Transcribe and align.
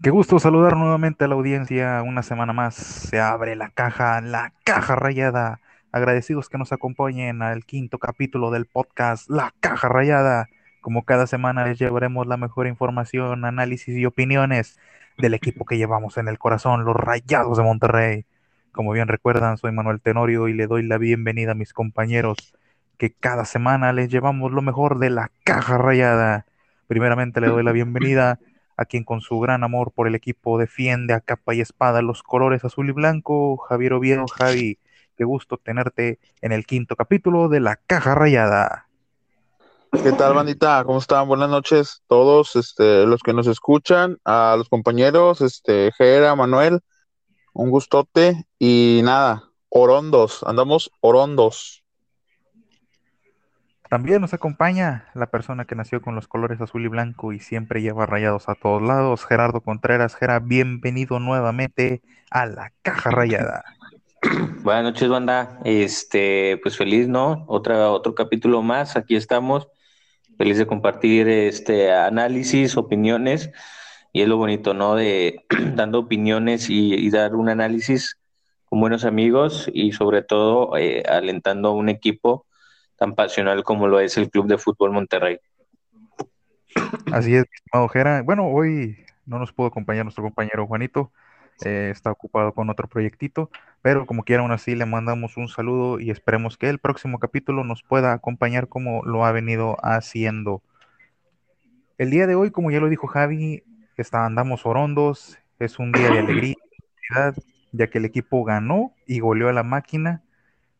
Qué 0.00 0.10
gusto 0.10 0.38
saludar 0.38 0.76
nuevamente 0.76 1.24
a 1.24 1.28
la 1.28 1.34
audiencia. 1.34 2.02
Una 2.02 2.22
semana 2.22 2.52
más 2.52 2.76
se 2.76 3.18
abre 3.18 3.56
la 3.56 3.70
caja, 3.70 4.20
la 4.20 4.52
caja 4.62 4.94
rayada. 4.94 5.60
Agradecidos 5.90 6.48
que 6.48 6.56
nos 6.56 6.72
acompañen 6.72 7.42
al 7.42 7.64
quinto 7.64 7.98
capítulo 7.98 8.52
del 8.52 8.66
podcast 8.66 9.28
La 9.28 9.52
Caja 9.58 9.88
Rayada. 9.88 10.48
Como 10.82 11.04
cada 11.04 11.26
semana 11.26 11.66
les 11.66 11.80
llevaremos 11.80 12.28
la 12.28 12.36
mejor 12.36 12.68
información, 12.68 13.44
análisis 13.44 13.96
y 13.96 14.06
opiniones 14.06 14.78
del 15.16 15.34
equipo 15.34 15.64
que 15.64 15.78
llevamos 15.78 16.16
en 16.16 16.28
el 16.28 16.38
corazón, 16.38 16.84
los 16.84 16.94
Rayados 16.94 17.58
de 17.58 17.64
Monterrey. 17.64 18.24
Como 18.70 18.92
bien 18.92 19.08
recuerdan, 19.08 19.58
soy 19.58 19.72
Manuel 19.72 20.00
Tenorio 20.00 20.46
y 20.46 20.52
le 20.52 20.68
doy 20.68 20.84
la 20.84 20.98
bienvenida 20.98 21.52
a 21.52 21.56
mis 21.56 21.72
compañeros 21.72 22.54
que 22.98 23.12
cada 23.12 23.44
semana 23.44 23.92
les 23.92 24.08
llevamos 24.10 24.52
lo 24.52 24.62
mejor 24.62 25.00
de 25.00 25.10
la 25.10 25.32
Caja 25.42 25.76
Rayada. 25.76 26.46
Primeramente 26.86 27.40
le 27.40 27.48
doy 27.48 27.64
la 27.64 27.72
bienvenida 27.72 28.38
a 28.78 28.84
quien 28.84 29.02
con 29.04 29.20
su 29.20 29.38
gran 29.40 29.64
amor 29.64 29.90
por 29.92 30.06
el 30.06 30.14
equipo 30.14 30.56
defiende 30.56 31.12
a 31.12 31.20
capa 31.20 31.52
y 31.52 31.60
espada 31.60 32.00
los 32.00 32.22
colores 32.22 32.64
azul 32.64 32.88
y 32.88 32.92
blanco, 32.92 33.56
Javier 33.56 33.92
Oviedo. 33.92 34.24
Javi, 34.28 34.78
qué 35.16 35.24
gusto 35.24 35.58
tenerte 35.58 36.20
en 36.40 36.52
el 36.52 36.64
quinto 36.64 36.94
capítulo 36.94 37.48
de 37.48 37.58
La 37.58 37.74
Caja 37.74 38.14
Rayada. 38.14 38.86
¿Qué 39.90 40.12
tal, 40.12 40.34
bandita? 40.34 40.84
¿Cómo 40.84 40.98
están? 40.98 41.26
Buenas 41.26 41.50
noches 41.50 42.02
todos, 42.06 42.54
este, 42.54 43.04
los 43.04 43.20
que 43.22 43.32
nos 43.32 43.48
escuchan, 43.48 44.18
a 44.24 44.54
los 44.56 44.68
compañeros, 44.68 45.40
este, 45.40 45.90
Jera, 45.98 46.36
Manuel, 46.36 46.80
un 47.54 47.70
gustote 47.70 48.46
y 48.60 49.00
nada, 49.02 49.50
orondos, 49.70 50.44
andamos 50.44 50.92
orondos. 51.00 51.82
También 53.88 54.20
nos 54.20 54.34
acompaña 54.34 55.06
la 55.14 55.30
persona 55.30 55.64
que 55.64 55.74
nació 55.74 56.02
con 56.02 56.14
los 56.14 56.28
colores 56.28 56.60
azul 56.60 56.84
y 56.84 56.88
blanco 56.88 57.32
y 57.32 57.40
siempre 57.40 57.80
lleva 57.80 58.04
rayados 58.04 58.50
a 58.50 58.54
todos 58.54 58.82
lados, 58.82 59.24
Gerardo 59.24 59.62
Contreras. 59.62 60.14
Gera, 60.14 60.40
bienvenido 60.40 61.18
nuevamente 61.20 62.02
a 62.30 62.44
la 62.44 62.70
caja 62.82 63.10
rayada. 63.10 63.64
Buenas 64.62 64.84
noches, 64.84 65.08
banda. 65.08 65.58
Este, 65.64 66.60
pues 66.62 66.76
feliz, 66.76 67.08
¿no? 67.08 67.46
Otra, 67.48 67.90
otro 67.90 68.14
capítulo 68.14 68.60
más. 68.60 68.94
Aquí 68.94 69.16
estamos. 69.16 69.68
Feliz 70.36 70.58
de 70.58 70.66
compartir 70.66 71.26
este 71.26 71.90
análisis, 71.90 72.76
opiniones. 72.76 73.50
Y 74.12 74.20
es 74.20 74.28
lo 74.28 74.36
bonito, 74.36 74.74
¿no? 74.74 74.96
De 74.96 75.46
dando 75.76 76.00
opiniones 76.00 76.68
y, 76.68 77.08
dar 77.08 77.34
un 77.34 77.48
análisis 77.48 78.18
con 78.66 78.80
buenos 78.80 79.06
amigos 79.06 79.70
y 79.72 79.92
sobre 79.92 80.20
todo 80.20 80.76
eh, 80.76 81.04
alentando 81.08 81.68
a 81.68 81.72
un 81.72 81.88
equipo 81.88 82.44
tan 82.98 83.14
pasional 83.14 83.62
como 83.64 83.86
lo 83.86 84.00
es 84.00 84.16
el 84.18 84.28
Club 84.28 84.46
de 84.46 84.58
Fútbol 84.58 84.90
Monterrey. 84.90 85.38
Así 87.12 87.34
es, 87.34 87.44
estimado 87.52 87.88
Jera. 87.88 88.22
Bueno, 88.22 88.48
hoy 88.48 88.96
no 89.24 89.38
nos 89.38 89.52
pudo 89.52 89.68
acompañar 89.68 90.04
nuestro 90.04 90.24
compañero 90.24 90.66
Juanito, 90.66 91.12
eh, 91.64 91.90
está 91.92 92.10
ocupado 92.10 92.52
con 92.52 92.70
otro 92.70 92.88
proyectito, 92.88 93.50
pero 93.82 94.06
como 94.06 94.24
quiera, 94.24 94.42
aún 94.42 94.52
así 94.52 94.74
le 94.74 94.86
mandamos 94.86 95.36
un 95.36 95.48
saludo 95.48 96.00
y 96.00 96.10
esperemos 96.10 96.56
que 96.56 96.68
el 96.68 96.78
próximo 96.78 97.18
capítulo 97.18 97.64
nos 97.64 97.82
pueda 97.82 98.12
acompañar 98.12 98.68
como 98.68 99.04
lo 99.04 99.24
ha 99.24 99.32
venido 99.32 99.76
haciendo. 99.82 100.62
El 101.98 102.10
día 102.10 102.26
de 102.26 102.34
hoy, 102.34 102.50
como 102.50 102.70
ya 102.70 102.80
lo 102.80 102.88
dijo 102.88 103.06
Javi, 103.06 103.62
está, 103.96 104.24
andamos 104.24 104.66
orondos, 104.66 105.38
es 105.58 105.78
un 105.78 105.92
día 105.92 106.10
de 106.10 106.18
alegría, 106.20 106.56
ya 107.72 107.86
que 107.88 107.98
el 107.98 108.04
equipo 108.04 108.44
ganó 108.44 108.92
y 109.06 109.20
goleó 109.20 109.48
a 109.48 109.52
la 109.52 109.62
máquina 109.62 110.22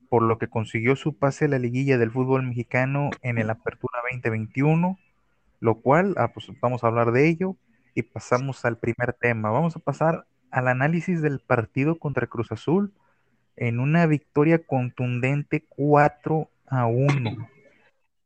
por 0.08 0.22
lo 0.22 0.38
que 0.38 0.48
consiguió 0.48 0.96
su 0.96 1.16
pase 1.16 1.44
a 1.44 1.48
la 1.48 1.58
liguilla 1.58 1.98
del 1.98 2.10
fútbol 2.10 2.42
mexicano 2.42 3.10
en 3.22 3.38
el 3.38 3.50
Apertura 3.50 4.00
2021, 4.10 4.98
lo 5.60 5.74
cual, 5.80 6.14
ah, 6.16 6.32
pues 6.32 6.50
vamos 6.60 6.82
a 6.82 6.86
hablar 6.86 7.12
de 7.12 7.28
ello 7.28 7.56
y 7.94 8.02
pasamos 8.02 8.64
al 8.64 8.78
primer 8.78 9.12
tema. 9.12 9.50
Vamos 9.50 9.76
a 9.76 9.80
pasar 9.80 10.26
al 10.50 10.68
análisis 10.68 11.20
del 11.20 11.40
partido 11.40 11.98
contra 11.98 12.26
Cruz 12.26 12.52
Azul 12.52 12.92
en 13.56 13.80
una 13.80 14.06
victoria 14.06 14.58
contundente 14.64 15.64
4 15.68 16.48
a 16.66 16.86
1. 16.86 17.48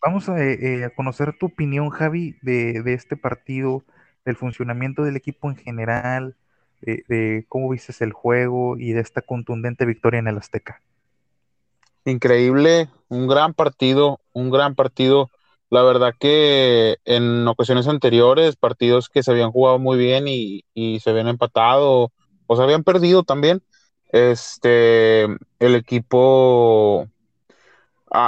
Vamos 0.05 0.29
eh, 0.29 0.85
a, 0.85 0.91
conocer 0.91 1.37
tu 1.39 1.47
opinión, 1.47 1.91
Javi, 1.91 2.37
de, 2.43 2.83
este 2.93 3.17
partido, 3.17 3.85
del 4.25 4.37
funcionamiento 4.37 5.05
del 5.05 5.17
equipo 5.17 5.51
en 5.51 5.57
general, 5.57 6.37
de 6.81 7.47
cómo 7.49 7.69
viste 7.71 7.93
el 8.05 8.13
juego 8.13 8.77
y 8.77 8.93
de 8.93 9.01
esta 9.01 9.23
contundente 9.23 9.87
victoria 9.87 10.19
en 10.19 10.27
el 10.27 10.39
Azteca 10.39 10.83
increíble, 12.05 12.89
un 13.09 13.27
gran 13.27 13.55
partido, 13.55 14.21
un 14.33 14.51
gran 14.51 14.75
partido. 14.75 15.31
La 15.71 15.83
verdad 15.83 16.15
que 16.19 16.99
en 17.05 17.47
ocasiones 17.49 17.89
anteriores, 17.89 18.57
partidos 18.57 19.09
que 19.09 19.23
se 19.23 19.31
habían 19.31 19.53
jugado 19.53 19.79
muy 19.79 19.99
bien 19.99 20.25
y, 20.29 20.65
se 21.01 21.11
habían 21.11 21.29
empatado 21.29 22.13
o 22.47 22.57
se 22.57 22.63
habían 22.63 22.85
perdido 22.85 23.23
también, 23.23 23.63
este, 24.11 25.25
el 25.59 25.75
equipo 25.75 27.09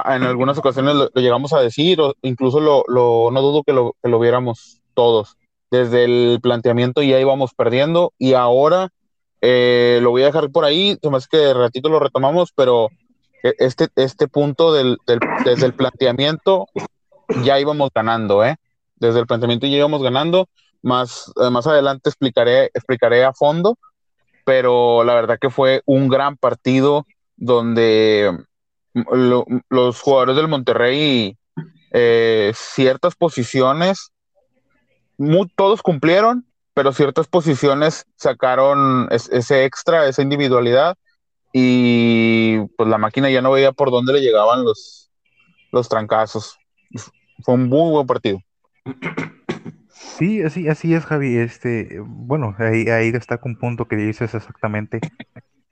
en 0.06 0.22
algunas 0.22 0.56
ocasiones 0.56 0.94
lo, 0.94 1.08
llegamos 1.10 1.52
a 1.52 1.60
decir, 1.60 2.00
o 2.00 2.14
incluso 2.22 2.60
lo, 2.60 2.84
no 2.88 3.42
dudo 3.42 3.62
que 3.62 3.72
lo, 3.72 3.96
lo 4.02 4.18
viéramos 4.18 4.80
todos. 4.94 5.36
Desde 5.70 6.04
el 6.04 6.38
planteamiento 6.40 7.02
ya 7.02 7.20
íbamos 7.20 7.52
perdiendo 7.52 8.12
y 8.18 8.32
ahora 8.34 8.90
eh, 9.40 9.98
lo 10.00 10.10
voy 10.10 10.22
a 10.22 10.26
dejar 10.26 10.50
por 10.50 10.64
ahí, 10.64 10.96
más 11.10 11.28
que 11.28 11.36
de 11.36 11.52
ratito 11.52 11.90
lo 11.90 12.00
retomamos, 12.00 12.52
pero 12.54 12.88
este, 13.58 13.88
este 13.96 14.26
punto 14.26 14.72
del, 14.72 14.98
desde 15.44 15.66
el 15.66 15.74
planteamiento 15.74 16.66
ya 17.42 17.60
íbamos 17.60 17.90
ganando, 17.94 18.44
¿eh? 18.44 18.56
Desde 18.96 19.20
el 19.20 19.26
planteamiento 19.26 19.66
ya 19.66 19.76
íbamos 19.76 20.02
ganando. 20.02 20.48
Más, 20.82 21.32
eh, 21.40 21.50
más 21.50 21.66
adelante 21.66 22.10
explicaré, 22.10 22.66
explicaré 22.74 23.24
a 23.24 23.32
fondo, 23.32 23.78
pero 24.44 25.02
la 25.04 25.14
verdad 25.14 25.38
que 25.40 25.50
fue 25.50 25.82
un 25.86 26.08
gran 26.08 26.36
partido 26.36 27.06
donde 27.36 28.30
los 29.70 30.00
jugadores 30.00 30.36
del 30.36 30.48
Monterrey, 30.48 31.36
eh, 31.90 32.52
ciertas 32.54 33.14
posiciones, 33.14 34.10
todos 35.56 35.82
cumplieron, 35.82 36.46
pero 36.74 36.92
ciertas 36.92 37.28
posiciones 37.28 38.06
sacaron 38.16 39.08
ese 39.10 39.64
extra, 39.64 40.06
esa 40.06 40.22
individualidad 40.22 40.96
y 41.56 42.58
pues 42.76 42.88
la 42.88 42.98
máquina 42.98 43.30
ya 43.30 43.40
no 43.40 43.52
veía 43.52 43.70
por 43.70 43.92
dónde 43.92 44.12
le 44.12 44.20
llegaban 44.20 44.64
los, 44.64 45.08
los 45.70 45.88
trancazos. 45.88 46.58
Fue 47.44 47.54
un 47.54 47.68
muy 47.68 47.92
buen 47.92 48.08
partido. 48.08 48.40
Sí, 49.88 50.42
así, 50.42 50.68
así 50.68 50.94
es, 50.94 51.06
Javi. 51.06 51.36
Este, 51.36 52.00
bueno, 52.00 52.56
ahí, 52.58 52.88
ahí 52.88 53.12
destaca 53.12 53.44
un 53.44 53.56
punto 53.56 53.86
que 53.86 53.94
dices 53.94 54.34
exactamente. 54.34 54.98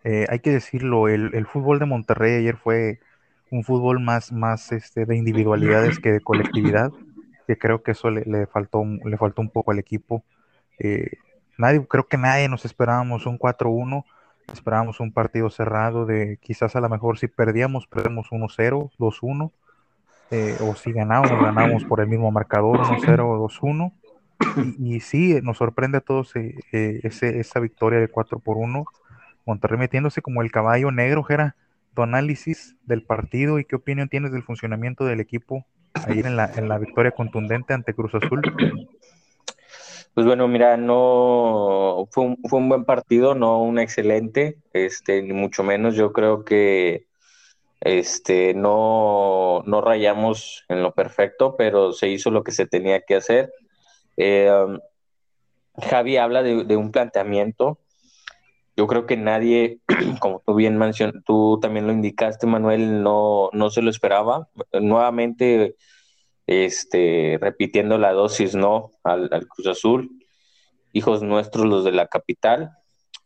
Eh, 0.04 0.26
hay 0.28 0.38
que 0.38 0.50
decirlo, 0.50 1.08
el, 1.08 1.46
fútbol 1.46 1.80
de 1.80 1.86
Monterrey 1.86 2.36
ayer 2.36 2.56
fue 2.56 3.00
un 3.50 3.64
fútbol 3.64 3.98
más, 3.98 4.30
más 4.30 4.70
este, 4.70 5.04
de 5.04 5.16
individualidades 5.16 5.98
que 5.98 6.12
de 6.12 6.20
colectividad, 6.20 6.92
que 7.48 7.58
creo 7.58 7.82
que 7.82 7.90
eso 7.90 8.08
le, 8.08 8.46
faltó, 8.46 8.84
le 8.84 9.16
faltó 9.16 9.42
un 9.42 9.50
poco 9.50 9.72
al 9.72 9.80
equipo. 9.80 10.24
Eh, 10.78 11.10
nadie, 11.58 11.84
creo 11.88 12.06
que 12.06 12.18
nadie 12.18 12.48
nos 12.48 12.64
esperábamos 12.64 13.26
un 13.26 13.36
4-1 13.36 14.04
Esperábamos 14.52 15.00
un 15.00 15.12
partido 15.12 15.50
cerrado 15.50 16.06
de 16.06 16.38
quizás 16.40 16.74
a 16.76 16.80
lo 16.80 16.88
mejor 16.88 17.18
si 17.18 17.28
perdíamos, 17.28 17.86
perdemos 17.86 18.28
1-0, 18.30 18.90
2-1, 18.98 19.52
eh, 20.30 20.56
o 20.60 20.74
si 20.74 20.92
ganábamos, 20.92 21.42
ganábamos 21.42 21.84
por 21.84 22.00
el 22.00 22.08
mismo 22.08 22.30
marcador, 22.30 22.80
1-0 22.80 23.20
o 23.20 23.48
2-1. 23.48 23.92
Y, 24.78 24.96
y, 24.96 25.00
sí, 25.00 25.38
nos 25.42 25.58
sorprende 25.58 25.98
a 25.98 26.00
todos 26.00 26.34
eh, 26.36 26.54
eh, 26.72 27.00
ese, 27.02 27.38
esa 27.38 27.60
victoria 27.60 28.00
de 28.00 28.08
4 28.08 28.38
por 28.38 28.56
1. 28.56 28.84
Monterrey 29.44 29.78
metiéndose 29.78 30.22
como 30.22 30.42
el 30.42 30.50
caballo 30.50 30.90
negro, 30.90 31.22
Jera. 31.22 31.54
Tu 31.94 32.02
análisis 32.02 32.74
del 32.86 33.02
partido 33.02 33.58
y 33.58 33.66
qué 33.66 33.76
opinión 33.76 34.08
tienes 34.08 34.32
del 34.32 34.42
funcionamiento 34.42 35.04
del 35.04 35.20
equipo 35.20 35.66
ayer 35.92 36.26
en 36.26 36.36
la, 36.36 36.50
en 36.56 36.68
la 36.68 36.78
victoria 36.78 37.10
contundente 37.12 37.74
ante 37.74 37.92
Cruz 37.92 38.14
Azul. 38.14 38.40
Pues 40.14 40.26
bueno, 40.26 40.46
mira, 40.46 40.76
no 40.76 42.06
fue 42.10 42.24
un, 42.24 42.38
fue 42.48 42.58
un 42.58 42.68
buen 42.68 42.84
partido, 42.84 43.34
no 43.34 43.62
un 43.62 43.78
excelente, 43.78 44.58
este, 44.74 45.22
ni 45.22 45.32
mucho 45.32 45.62
menos. 45.62 45.96
Yo 45.96 46.12
creo 46.12 46.44
que 46.44 47.06
este, 47.80 48.54
no, 48.54 49.62
no 49.66 49.80
rayamos 49.80 50.64
en 50.68 50.82
lo 50.82 50.92
perfecto, 50.92 51.56
pero 51.56 51.92
se 51.92 52.08
hizo 52.08 52.30
lo 52.30 52.44
que 52.44 52.52
se 52.52 52.66
tenía 52.66 53.00
que 53.00 53.16
hacer. 53.16 53.52
Eh, 54.18 54.50
um, 54.52 54.78
Javi 55.78 56.16
habla 56.18 56.42
de, 56.42 56.76
un 56.76 56.92
planteamiento. 56.92 57.78
Yo 58.76 58.86
creo 58.86 59.06
que 59.06 59.16
nadie, 59.16 59.80
como 60.20 60.42
tú 60.46 60.54
bien 60.54 60.78
mencionaste, 60.78 61.22
tú 61.24 61.58
también 61.60 61.86
lo 61.86 61.92
indicaste, 61.92 62.46
Manuel, 62.46 63.02
no, 63.02 63.50
no 63.52 63.70
se 63.70 63.82
lo 63.82 63.90
esperaba. 63.90 64.48
Nuevamente 64.72 65.76
este, 66.46 67.38
repitiendo 67.40 67.98
la 67.98 68.12
dosis, 68.12 68.54
¿no? 68.54 68.90
Al, 69.04 69.28
Cruz 69.48 69.66
Azul, 69.66 70.10
hijos 70.92 71.22
nuestros 71.22 71.66
los 71.66 71.84
de 71.84 71.92
la 71.92 72.06
capital, 72.06 72.70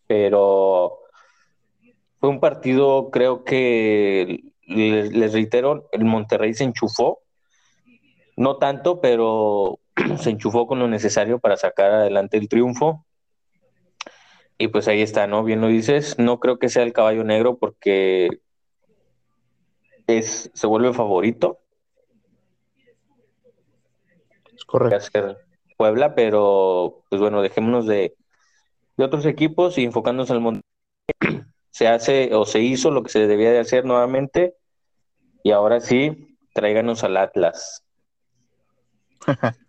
pero 0.06 0.98
fue 2.20 2.28
un 2.28 2.40
partido, 2.40 3.10
creo 3.10 3.44
que, 3.44 4.44
les, 4.66 5.32
reitero, 5.32 5.88
el 5.92 6.04
Monterrey 6.04 6.54
se 6.54 6.64
enchufó, 6.64 7.20
no 8.36 8.58
tanto, 8.58 9.00
pero 9.00 9.78
se 10.20 10.30
enchufó 10.30 10.66
con 10.66 10.78
lo 10.78 10.88
necesario 10.88 11.38
para 11.38 11.56
sacar 11.56 11.92
adelante 11.92 12.36
el 12.36 12.48
triunfo. 12.48 13.04
Y 14.58 14.68
pues 14.68 14.88
ahí 14.88 15.02
está, 15.02 15.26
¿no? 15.26 15.44
Bien 15.44 15.60
lo 15.60 15.68
dices. 15.68 16.18
No 16.18 16.40
creo 16.40 16.58
que 16.58 16.70
sea 16.70 16.82
el 16.82 16.94
caballo 16.94 17.24
negro 17.24 17.58
porque 17.58 18.40
es, 20.06 20.50
se 20.54 20.66
vuelve 20.66 20.94
favorito. 20.94 21.60
Es 24.56 24.64
correcto. 24.64 24.96
Hacer 24.96 25.38
Puebla, 25.76 26.14
pero 26.14 27.02
pues 27.10 27.20
bueno, 27.20 27.42
dejémonos 27.42 27.86
de, 27.86 28.14
de 28.96 29.04
otros 29.04 29.26
equipos 29.26 29.78
y 29.78 29.84
enfocándonos 29.84 30.30
al 30.30 30.40
mundo. 30.40 30.60
Se 31.70 31.86
hace 31.88 32.34
o 32.34 32.46
se 32.46 32.60
hizo 32.60 32.90
lo 32.90 33.02
que 33.02 33.10
se 33.10 33.26
debía 33.26 33.52
de 33.52 33.58
hacer 33.58 33.84
nuevamente 33.84 34.54
y 35.42 35.50
ahora 35.50 35.78
sí, 35.80 36.38
tráiganos 36.54 37.04
al 37.04 37.18
Atlas. 37.18 37.84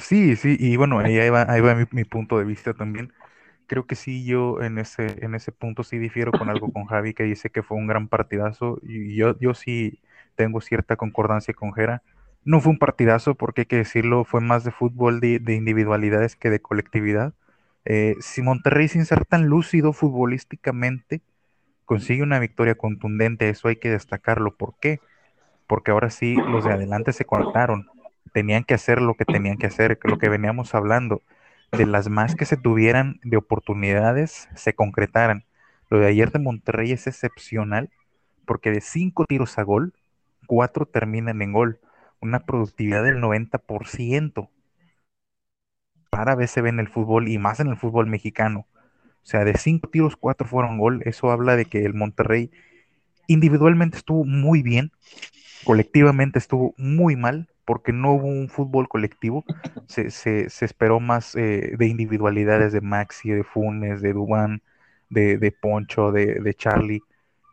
Sí, 0.00 0.34
sí, 0.36 0.56
y 0.58 0.76
bueno, 0.76 0.98
ahí 1.00 1.28
va, 1.28 1.44
ahí 1.46 1.60
va 1.60 1.74
mi, 1.74 1.84
mi 1.90 2.04
punto 2.04 2.38
de 2.38 2.44
vista 2.44 2.72
también. 2.72 3.12
Creo 3.66 3.86
que 3.86 3.96
sí, 3.96 4.24
yo 4.24 4.62
en 4.62 4.78
ese, 4.78 5.22
en 5.22 5.34
ese 5.34 5.52
punto 5.52 5.84
sí 5.84 5.98
difiero 5.98 6.32
con 6.32 6.48
algo 6.48 6.72
con 6.72 6.86
Javi, 6.86 7.12
que 7.12 7.24
dice 7.24 7.50
que 7.50 7.62
fue 7.62 7.76
un 7.76 7.86
gran 7.86 8.08
partidazo, 8.08 8.78
y 8.82 9.14
yo, 9.14 9.38
yo 9.38 9.52
sí 9.52 10.00
tengo 10.36 10.62
cierta 10.62 10.96
concordancia 10.96 11.52
con 11.52 11.74
Jera. 11.74 12.02
No 12.44 12.60
fue 12.60 12.72
un 12.72 12.78
partidazo, 12.78 13.34
porque 13.34 13.62
hay 13.62 13.66
que 13.66 13.76
decirlo, 13.76 14.24
fue 14.24 14.40
más 14.40 14.64
de 14.64 14.72
fútbol 14.72 15.20
de, 15.20 15.38
de 15.38 15.54
individualidades 15.54 16.36
que 16.36 16.50
de 16.50 16.60
colectividad. 16.60 17.34
Eh, 17.84 18.16
si 18.20 18.42
Monterrey, 18.42 18.88
sin 18.88 19.04
ser 19.04 19.24
tan 19.24 19.46
lúcido 19.46 19.92
futbolísticamente, 19.92 21.20
consigue 21.84 22.22
una 22.22 22.38
victoria 22.40 22.74
contundente, 22.76 23.48
eso 23.48 23.68
hay 23.68 23.76
que 23.76 23.90
destacarlo. 23.90 24.56
¿Por 24.56 24.74
qué? 24.80 25.00
Porque 25.66 25.90
ahora 25.90 26.10
sí 26.10 26.36
los 26.36 26.64
de 26.64 26.72
adelante 26.72 27.12
se 27.12 27.24
conectaron, 27.24 27.88
tenían 28.32 28.64
que 28.64 28.74
hacer 28.74 29.00
lo 29.00 29.14
que 29.14 29.24
tenían 29.24 29.58
que 29.58 29.66
hacer, 29.66 29.98
lo 30.04 30.18
que 30.18 30.28
veníamos 30.28 30.74
hablando, 30.74 31.22
de 31.72 31.86
las 31.86 32.08
más 32.08 32.34
que 32.34 32.44
se 32.44 32.56
tuvieran 32.56 33.20
de 33.24 33.36
oportunidades 33.36 34.48
se 34.54 34.74
concretaran. 34.74 35.44
Lo 35.90 35.98
de 35.98 36.06
ayer 36.08 36.30
de 36.32 36.38
Monterrey 36.38 36.92
es 36.92 37.06
excepcional 37.06 37.90
porque 38.46 38.70
de 38.70 38.80
cinco 38.80 39.24
tiros 39.26 39.58
a 39.58 39.62
gol, 39.62 39.94
cuatro 40.46 40.86
terminan 40.86 41.42
en 41.42 41.52
gol, 41.52 41.80
una 42.22 42.40
productividad 42.46 43.04
del 43.04 43.20
90%. 43.20 44.48
Rara 46.10 46.34
vez 46.34 46.50
se 46.50 46.60
ve 46.60 46.68
en 46.68 46.80
el 46.80 46.88
fútbol 46.88 47.28
y 47.28 47.38
más 47.38 47.60
en 47.60 47.68
el 47.68 47.76
fútbol 47.76 48.06
mexicano. 48.06 48.66
O 49.22 49.26
sea, 49.26 49.44
de 49.44 49.56
cinco 49.56 49.88
tiros, 49.88 50.16
cuatro 50.16 50.46
fueron 50.46 50.78
gol. 50.78 51.02
Eso 51.04 51.30
habla 51.30 51.56
de 51.56 51.64
que 51.64 51.84
el 51.84 51.94
Monterrey 51.94 52.50
individualmente 53.28 53.96
estuvo 53.96 54.24
muy 54.24 54.62
bien, 54.62 54.92
colectivamente 55.64 56.38
estuvo 56.38 56.74
muy 56.76 57.16
mal, 57.16 57.48
porque 57.64 57.92
no 57.92 58.12
hubo 58.12 58.26
un 58.26 58.48
fútbol 58.48 58.88
colectivo. 58.88 59.44
Se, 59.86 60.10
se, 60.10 60.46
esperó 60.64 61.00
más 61.00 61.36
eh, 61.36 61.74
de 61.78 61.86
individualidades 61.86 62.72
de 62.72 62.80
Maxi, 62.80 63.30
de 63.30 63.44
Funes, 63.44 64.02
de 64.02 64.12
Dubán, 64.12 64.62
de, 65.08 65.38
de 65.38 65.52
Poncho, 65.52 66.12
de, 66.12 66.40
de, 66.40 66.54
Charlie. 66.54 67.02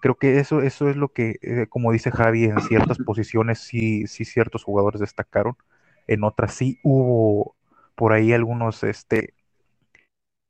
Creo 0.02 0.16
que 0.16 0.40
eso, 0.40 0.62
eso 0.62 0.90
es 0.90 0.96
lo 0.96 1.10
que, 1.14 1.38
eh, 1.42 1.68
como 1.70 1.92
dice 1.92 2.12
Javi, 2.12 2.46
en 2.46 2.60
ciertas 2.62 2.98
posiciones 3.06 3.60
sí, 3.60 4.08
sí 4.08 4.26
ciertos 4.26 4.64
jugadores 4.64 5.02
destacaron, 5.02 5.58
en 6.08 6.24
otras 6.24 6.54
sí 6.54 6.80
hubo 6.84 7.56
por 7.96 8.14
ahí 8.14 8.34
algunos, 8.34 8.84
este, 8.84 9.34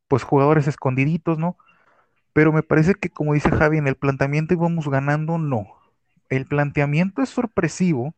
pues 0.08 0.24
jugadores 0.24 0.68
escondiditos, 0.68 1.40
¿no? 1.40 1.58
Pero 2.34 2.54
me 2.54 2.64
parece 2.64 2.96
que, 2.96 3.10
como 3.10 3.34
dice 3.34 3.52
Javi, 3.52 3.78
en 3.78 3.88
el 3.88 3.96
planteamiento 3.96 4.54
íbamos 4.54 4.90
ganando, 4.90 5.38
no. 5.38 5.68
El 6.30 6.46
planteamiento 6.46 7.22
es 7.22 7.30
sorpresivo 7.30 8.16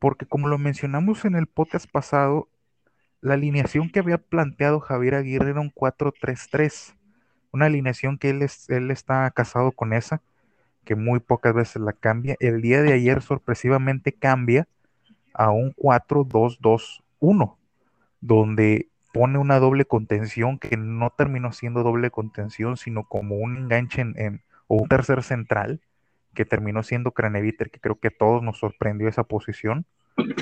porque, 0.00 0.26
como 0.26 0.48
lo 0.48 0.58
mencionamos 0.58 1.24
en 1.24 1.36
el 1.36 1.46
podcast 1.46 1.90
pasado, 1.90 2.48
la 3.20 3.34
alineación 3.34 3.90
que 3.90 4.00
había 4.00 4.18
planteado 4.18 4.80
Javier 4.80 5.14
Aguirre 5.14 5.50
era 5.50 5.60
un 5.60 5.70
4-3-3. 5.70 6.94
Una 7.52 7.66
alineación 7.66 8.18
que 8.18 8.30
él, 8.30 8.42
es, 8.42 8.68
él 8.70 8.90
está 8.90 9.30
casado 9.32 9.72
con 9.72 9.92
esa, 9.92 10.22
que 10.90 10.96
muy 10.96 11.20
pocas 11.20 11.54
veces 11.54 11.80
la 11.80 11.92
cambia. 11.92 12.34
El 12.40 12.62
día 12.62 12.82
de 12.82 12.92
ayer 12.92 13.22
sorpresivamente 13.22 14.12
cambia 14.12 14.66
a 15.32 15.52
un 15.52 15.72
4-2-2-1, 15.74 17.56
donde 18.20 18.88
pone 19.12 19.38
una 19.38 19.60
doble 19.60 19.84
contención 19.84 20.58
que 20.58 20.76
no 20.76 21.10
terminó 21.10 21.52
siendo 21.52 21.84
doble 21.84 22.10
contención, 22.10 22.76
sino 22.76 23.04
como 23.04 23.36
un 23.36 23.56
enganche 23.56 24.00
en, 24.00 24.42
o 24.66 24.82
un 24.82 24.88
tercer 24.88 25.22
central, 25.22 25.80
que 26.34 26.44
terminó 26.44 26.82
siendo 26.82 27.12
Craneviter, 27.12 27.70
que 27.70 27.78
creo 27.78 28.00
que 28.00 28.08
a 28.08 28.18
todos 28.18 28.42
nos 28.42 28.58
sorprendió 28.58 29.06
esa 29.06 29.22
posición, 29.22 29.86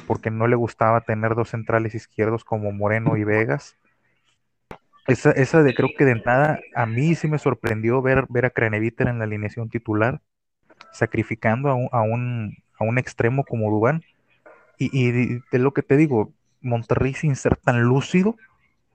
porque 0.07 0.31
no 0.31 0.47
le 0.47 0.57
gustaba 0.57 1.03
tener 1.03 1.35
dos 1.35 1.51
centrales 1.51 1.95
izquierdos 1.95 2.43
como 2.43 2.73
Moreno 2.73 3.19
y 3.19 3.25
Vegas. 3.25 3.77
Esa, 5.09 5.31
esa 5.31 5.63
de 5.63 5.75
creo 5.75 5.91
que 5.95 6.07
de 6.07 6.13
entrada 6.13 6.59
a 6.75 6.87
mí 6.87 7.15
sí 7.17 7.29
me 7.29 7.39
sorprendió 7.39 8.01
ver, 8.01 8.25
ver 8.31 8.47
a 8.47 8.51
Craneviter 8.51 9.09
en 9.09 9.19
la 9.19 9.25
alineación 9.25 9.69
titular, 9.69 10.23
sacrificando 10.93 11.71
a 11.71 11.75
un, 11.75 11.89
a 11.93 12.03
un, 12.03 12.57
a 12.79 12.85
un 12.85 12.99
extremo 12.99 13.45
como 13.45 13.71
Dubán. 13.71 14.03
Y, 14.79 14.91
y 14.93 15.41
de 15.51 15.59
lo 15.59 15.73
que 15.73 15.83
te 15.83 15.97
digo, 15.97 16.33
Monterrey 16.61 17.15
sin 17.15 17.37
ser 17.37 17.57
tan 17.57 17.83
lúcido, 17.83 18.37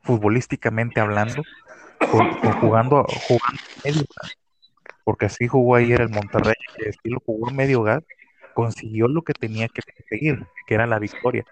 futbolísticamente 0.02 1.00
hablando, 1.00 1.44
con, 2.12 2.36
con 2.38 2.52
jugando, 2.54 3.06
jugando 3.28 3.62
medio 3.84 4.04
gas, 4.22 4.38
porque 5.04 5.26
así 5.26 5.48
jugó 5.48 5.76
ayer 5.76 6.02
el 6.02 6.10
Monterrey, 6.10 6.56
que 6.78 6.90
estilo 6.90 7.22
jugó 7.26 7.52
medio 7.52 7.84
gas, 7.84 8.04
consiguió 8.54 9.08
lo 9.08 9.24
que 9.24 9.34
tenía 9.34 9.68
que 9.68 9.82
conseguir, 9.82 10.46
que 10.68 10.76
era 10.76 10.88
la 10.88 11.00
victoria. 11.00 11.46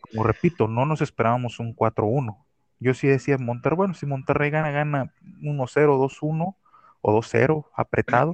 Como 0.00 0.24
repito, 0.24 0.68
no 0.68 0.86
nos 0.86 1.00
esperábamos 1.00 1.58
un 1.58 1.74
4-1. 1.74 2.36
Yo 2.80 2.94
sí 2.94 3.08
decía 3.08 3.38
Monterrey, 3.38 3.76
bueno, 3.76 3.94
si 3.94 4.06
Monterrey 4.06 4.50
gana, 4.50 4.70
gana 4.70 5.12
1-0, 5.40 5.56
2-1 5.56 6.56
o 7.00 7.20
2-0, 7.20 7.66
apretado. 7.74 8.32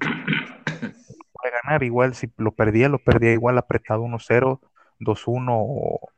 Igual, 1.81 2.15
si 2.15 2.31
lo 2.37 2.53
perdía, 2.53 2.89
lo 2.89 2.99
perdía 2.99 3.33
igual 3.33 3.59
apretado 3.59 4.03
1-0, 4.03 4.61
2-1 5.01 5.49
o, 5.51 6.11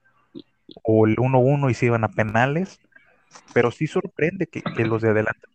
o 0.83 1.07
el 1.07 1.17
1-1 1.17 1.71
y 1.71 1.75
se 1.75 1.87
iban 1.87 2.05
a 2.05 2.09
penales 2.09 2.81
pero 3.53 3.71
sí 3.71 3.87
sorprende 3.87 4.47
que, 4.47 4.63
los 4.85 5.03
de 5.03 5.11
adelante 5.11 5.49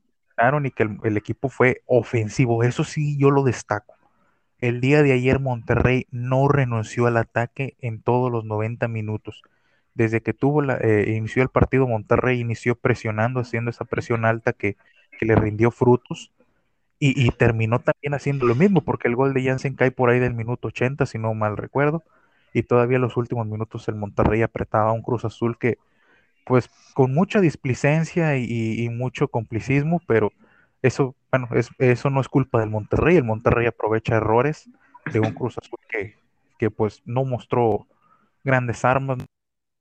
y 0.63 0.71
que 0.71 0.87
el, 1.03 1.17
equipo 1.17 1.49
fue 1.49 1.81
ofensivo. 1.87 2.63
Eso 2.63 2.83
sí, 2.83 3.17
yo 3.17 3.31
lo 3.31 3.43
destaco. 3.43 3.95
El 4.59 4.81
día 4.81 5.01
de 5.01 5.13
ayer 5.13 5.39
Monterrey 5.39 6.05
no 6.11 6.47
renunció 6.47 7.07
al 7.07 7.17
ataque 7.17 7.75
en 7.79 8.01
todos 8.01 8.31
los 8.31 8.45
90 8.45 8.87
minutos. 8.87 9.41
Desde 9.95 10.21
que 10.21 10.33
tuvo 10.33 10.63
eh, 10.63 11.15
inició 11.15 11.41
el 11.41 11.49
partido, 11.49 11.87
Monterrey 11.87 12.39
inició 12.39 12.75
presionando, 12.75 13.39
haciendo 13.39 13.71
esa 13.71 13.85
presión 13.85 14.25
alta 14.25 14.53
que, 14.53 14.77
que 15.19 15.25
le 15.25 15.35
rindió 15.35 15.71
frutos. 15.71 16.31
Y, 16.99 17.29
terminó 17.31 17.79
también 17.79 18.15
haciendo 18.15 18.47
lo 18.47 18.55
mismo, 18.55 18.81
porque 18.81 19.07
el 19.07 19.15
gol 19.15 19.33
de 19.33 19.43
Jansen 19.43 19.75
cae 19.75 19.91
por 19.91 20.09
ahí 20.09 20.19
del 20.19 20.33
minuto 20.33 20.69
80, 20.69 21.05
si 21.05 21.19
no 21.19 21.33
mal 21.35 21.55
recuerdo. 21.55 22.03
Y 22.53 22.63
todavía 22.63 22.95
en 22.95 23.03
los 23.03 23.17
últimos 23.17 23.45
minutos 23.45 23.87
el 23.87 23.95
Monterrey 23.95 24.41
apretaba 24.41 24.93
un 24.93 25.03
Cruz 25.03 25.23
Azul 25.23 25.59
que, 25.59 25.77
pues 26.45 26.69
con 26.95 27.13
mucha 27.13 27.39
displicencia 27.39 28.37
y, 28.37 28.45
y, 28.83 28.89
mucho 28.89 29.27
complicismo, 29.27 30.01
pero 30.07 30.31
eso, 30.81 31.15
bueno, 31.31 31.49
es, 31.53 31.69
eso 31.77 32.09
no 32.09 32.21
es 32.21 32.29
culpa 32.29 32.59
del 32.59 32.71
Monterrey. 32.71 33.17
El 33.17 33.23
Monterrey 33.25 33.67
aprovecha 33.67 34.15
errores 34.15 34.69
de 35.13 35.19
un 35.19 35.33
Cruz 35.33 35.57
Azul 35.59 35.79
que, 35.89 36.15
que 36.57 36.71
pues 36.71 37.03
no 37.05 37.25
mostró 37.25 37.87
grandes 38.43 38.85
armas, 38.85 39.19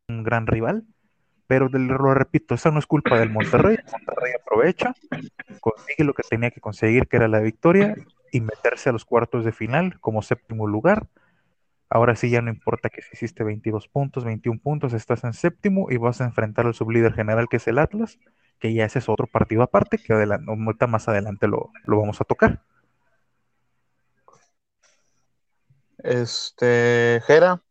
un 0.09 0.23
gran 0.23 0.47
rival, 0.47 0.85
pero 1.47 1.69
lo 1.69 2.15
repito, 2.15 2.55
eso 2.55 2.71
no 2.71 2.79
es 2.79 2.87
culpa 2.87 3.19
del 3.19 3.31
Monterrey. 3.31 3.77
El 3.77 3.85
Monterrey 3.93 4.33
aprovecha, 4.41 4.95
consigue 5.61 6.05
lo 6.05 6.15
que 6.15 6.23
tenía 6.23 6.51
que 6.51 6.61
conseguir, 6.61 7.07
que 7.09 7.17
era 7.17 7.29
la 7.29 7.41
victoria, 7.41 7.95
y 8.33 8.41
meterse 8.41 8.89
a 8.89 8.93
los 8.93 9.05
cuartos 9.05 9.45
de 9.45 9.53
final 9.53 9.99
como 10.01 10.23
séptimo 10.23 10.67
lugar 10.67 11.07
Ahora 11.89 12.17
sí 12.17 12.31
ya 12.31 12.43
no 12.43 12.51
importa 12.51 12.89
que 12.89 13.01
si 13.03 13.11
hiciste 13.13 13.45
22 13.45 13.89
puntos, 13.89 14.25
21 14.25 14.59
puntos, 14.61 14.93
estás 14.93 15.23
en 15.25 15.33
séptimo 15.35 15.87
y 15.91 15.99
vas 15.99 16.21
a 16.21 16.25
enfrentar 16.25 16.67
al 16.67 16.75
sublíder 16.75 17.13
general 17.13 17.49
que 17.49 17.59
es 17.59 17.69
el 17.69 17.79
Atlas, 17.79 18.19
que 18.59 18.75
ya 18.75 18.85
ese 18.85 18.99
es 18.99 19.09
otro 19.09 19.27
partido 19.29 19.63
aparte, 19.63 19.99
que 19.99 20.13
adelante, 20.13 20.87
más 20.89 21.09
adelante 21.09 21.47
lo, 21.47 21.71
lo 21.85 22.01
vamos 22.01 22.21
a 22.21 22.25
tocar. 22.25 22.61
Este, 25.99 27.21
Jera. 27.27 27.63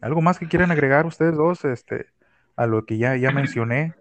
¿Algo 0.00 0.20
más 0.20 0.38
que 0.38 0.48
quieran 0.48 0.70
agregar 0.70 1.06
ustedes 1.06 1.36
dos 1.36 1.64
este, 1.64 2.06
a 2.56 2.66
lo 2.66 2.84
que 2.84 2.98
ya, 2.98 3.16
ya 3.16 3.30
mencioné? 3.32 3.94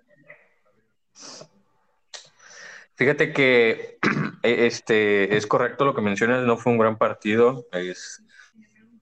Fíjate 2.96 3.32
que 3.32 4.00
este, 4.44 5.38
es 5.38 5.48
correcto 5.48 5.86
lo 5.86 5.96
que 5.96 6.02
mencionas, 6.02 6.44
no 6.44 6.58
fue 6.58 6.72
un 6.72 6.80
gran 6.80 6.98
partido. 6.98 7.68
Es, 7.72 8.24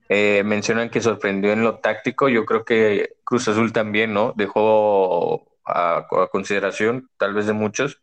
eh, 0.10 0.44
mencionan 0.46 0.90
que 0.90 1.02
sorprendió 1.02 1.52
en 1.52 1.64
lo 1.64 1.80
táctico, 1.80 2.30
yo 2.30 2.46
creo 2.46 2.64
que 2.64 3.16
Cruz 3.24 3.48
Azul 3.48 3.74
también, 3.74 4.14
¿no? 4.14 4.34
Dejó 4.36 5.48
a, 5.66 6.06
a 6.10 6.28
consideración, 6.32 7.10
tal 7.18 7.34
vez 7.34 7.48
de 7.48 7.54
muchos, 7.54 8.02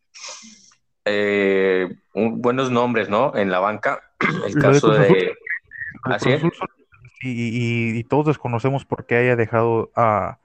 eh, 1.04 1.88
un, 2.14 2.40
buenos 2.40 2.70
nombres, 2.70 3.08
¿no? 3.08 3.36
En 3.36 3.50
la 3.50 3.58
banca. 3.58 4.02
El 4.46 4.54
caso 4.54 4.90
de... 4.90 5.08
de 5.08 5.36
Así 6.04 6.32
es. 6.32 6.42
Y, 7.22 7.30
y, 7.30 7.98
y, 7.98 8.04
todos 8.04 8.26
desconocemos 8.26 8.84
por 8.84 9.06
qué 9.06 9.16
haya 9.16 9.36
dejado 9.36 9.90
a, 9.94 10.38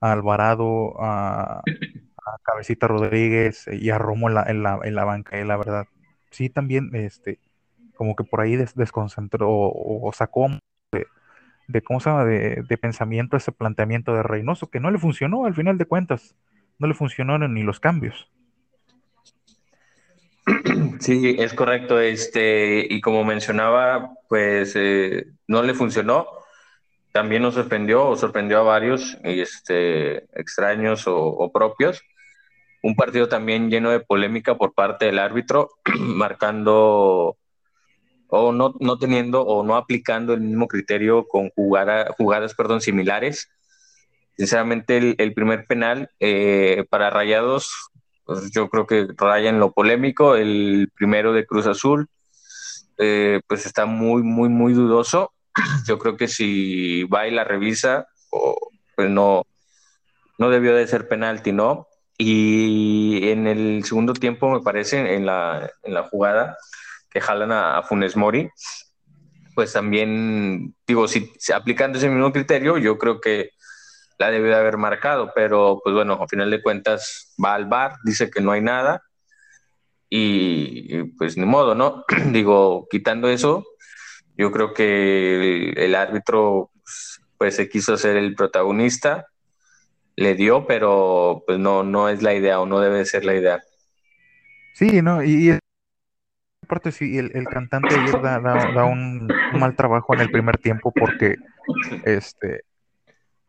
a 0.00 0.12
Alvarado, 0.12 0.94
a, 1.02 1.62
Cabecita 2.44 2.86
Rodríguez 2.86 3.66
y 3.70 3.90
a 3.90 3.98
Romo 3.98 4.28
en 4.28 4.34
la, 4.34 4.42
en 4.44 4.62
la, 4.62 4.78
en 4.84 4.94
la 4.94 5.04
banca, 5.04 5.38
eh, 5.38 5.44
la 5.44 5.56
verdad. 5.56 5.86
Sí, 6.30 6.48
también, 6.48 6.94
este, 6.94 7.40
como 7.96 8.14
que 8.14 8.24
por 8.24 8.40
ahí 8.40 8.56
desconcentró 8.56 9.48
o, 9.50 10.10
sacó 10.14 10.48
de, 11.68 11.82
¿cómo 11.82 12.00
se 12.00 12.10
llama? 12.10 12.24
De, 12.24 12.64
de, 12.66 12.78
pensamiento 12.78 13.36
ese 13.36 13.52
planteamiento 13.52 14.14
de 14.14 14.22
Reynoso, 14.22 14.70
que 14.70 14.80
no 14.80 14.90
le 14.90 14.98
funcionó 14.98 15.44
al 15.46 15.54
final 15.54 15.78
de 15.78 15.86
cuentas, 15.86 16.36
no 16.78 16.86
le 16.86 16.94
funcionaron 16.94 17.54
ni 17.54 17.62
los 17.62 17.80
cambios. 17.80 18.30
Sí, 21.00 21.36
es 21.38 21.54
correcto. 21.54 21.98
Este, 22.00 22.86
y 22.88 23.00
como 23.00 23.24
mencionaba, 23.24 24.10
pues 24.28 24.74
eh, 24.76 25.26
no 25.46 25.62
le 25.62 25.74
funcionó. 25.74 26.26
También 27.12 27.42
nos 27.42 27.54
sorprendió 27.54 28.06
o 28.06 28.16
sorprendió 28.16 28.58
a 28.60 28.62
varios 28.62 29.18
este, 29.24 30.24
extraños 30.38 31.04
o, 31.06 31.50
propios. 31.52 32.02
Un 32.82 32.94
partido 32.96 33.28
también 33.28 33.70
lleno 33.70 33.90
de 33.90 34.00
polémica 34.00 34.56
por 34.56 34.74
parte 34.74 35.06
del 35.06 35.18
árbitro, 35.18 35.70
marcando 35.98 37.36
o 38.28 38.52
no, 38.52 38.74
no 38.78 38.98
teniendo 38.98 39.42
o 39.42 39.64
no 39.64 39.76
aplicando 39.76 40.34
el 40.34 40.40
mismo 40.40 40.68
criterio 40.68 41.26
con 41.26 41.50
jugadas 41.50 42.54
perdón, 42.54 42.80
similares. 42.80 43.50
Sinceramente, 44.36 45.16
el, 45.18 45.34
primer 45.34 45.66
penal 45.66 46.10
eh, 46.20 46.86
para 46.88 47.10
Rayados 47.10 47.89
pues 48.24 48.50
yo 48.50 48.68
creo 48.68 48.86
que 48.86 49.08
raya 49.16 49.52
lo 49.52 49.72
polémico. 49.72 50.36
El 50.36 50.90
primero 50.94 51.32
de 51.32 51.46
Cruz 51.46 51.66
Azul, 51.66 52.08
eh, 52.98 53.40
pues 53.46 53.66
está 53.66 53.86
muy, 53.86 54.22
muy, 54.22 54.48
muy 54.48 54.72
dudoso. 54.72 55.32
Yo 55.86 55.98
creo 55.98 56.16
que 56.16 56.28
si 56.28 57.04
va 57.04 57.26
y 57.26 57.30
la 57.30 57.44
revisa, 57.44 58.06
pues 58.94 59.10
no, 59.10 59.44
no 60.38 60.50
debió 60.50 60.74
de 60.74 60.86
ser 60.86 61.08
penalti, 61.08 61.52
¿no? 61.52 61.88
Y 62.18 63.30
en 63.30 63.46
el 63.46 63.82
segundo 63.84 64.12
tiempo, 64.12 64.50
me 64.50 64.60
parece, 64.60 65.14
en 65.14 65.24
la, 65.24 65.70
en 65.82 65.94
la 65.94 66.02
jugada 66.02 66.58
que 67.10 67.20
jalan 67.20 67.50
a, 67.52 67.82
Funes 67.82 68.16
Mori, 68.16 68.50
pues 69.54 69.72
también, 69.72 70.74
digo, 70.86 71.08
si, 71.08 71.32
aplicando 71.54 71.98
ese 71.98 72.08
mismo 72.08 72.32
criterio, 72.32 72.78
yo 72.78 72.98
creo 72.98 73.20
que 73.20 73.50
la 74.20 74.30
debió 74.30 74.50
de 74.50 74.56
haber 74.56 74.76
marcado, 74.76 75.32
pero 75.34 75.80
pues 75.82 75.94
bueno, 75.94 76.12
a 76.20 76.28
final 76.28 76.50
de 76.50 76.62
cuentas 76.62 77.34
va 77.42 77.54
al 77.54 77.64
bar, 77.64 77.94
dice 78.04 78.30
que 78.30 78.42
no 78.42 78.52
hay 78.52 78.60
nada 78.60 79.02
y 80.10 81.04
pues 81.14 81.38
ni 81.38 81.46
modo, 81.46 81.74
¿no? 81.74 82.04
Digo, 82.26 82.86
quitando 82.90 83.30
eso, 83.30 83.64
yo 84.36 84.52
creo 84.52 84.74
que 84.74 85.70
el, 85.70 85.94
árbitro 85.94 86.70
pues, 86.84 87.22
pues, 87.38 87.56
se 87.56 87.70
quiso 87.70 87.96
ser 87.96 88.18
el 88.18 88.34
protagonista, 88.34 89.26
le 90.16 90.34
dio, 90.34 90.66
pero 90.66 91.42
pues 91.46 91.58
no, 91.58 91.82
no 91.82 92.10
es 92.10 92.22
la 92.22 92.34
idea 92.34 92.60
o 92.60 92.66
no 92.66 92.78
debe 92.78 93.06
ser 93.06 93.24
la 93.24 93.34
idea. 93.34 93.62
Sí, 94.74 95.00
no, 95.00 95.24
y, 95.24 95.58
aparte 96.62 96.92
sí, 96.92 97.16
el, 97.16 97.30
el 97.34 97.46
cantante 97.46 97.94
ayer 97.94 98.20
da, 98.20 98.84
un, 98.84 99.32
mal 99.54 99.74
trabajo 99.76 100.12
en 100.12 100.20
el 100.20 100.30
primer 100.30 100.58
tiempo 100.58 100.92
porque 100.92 101.36
este 102.04 102.64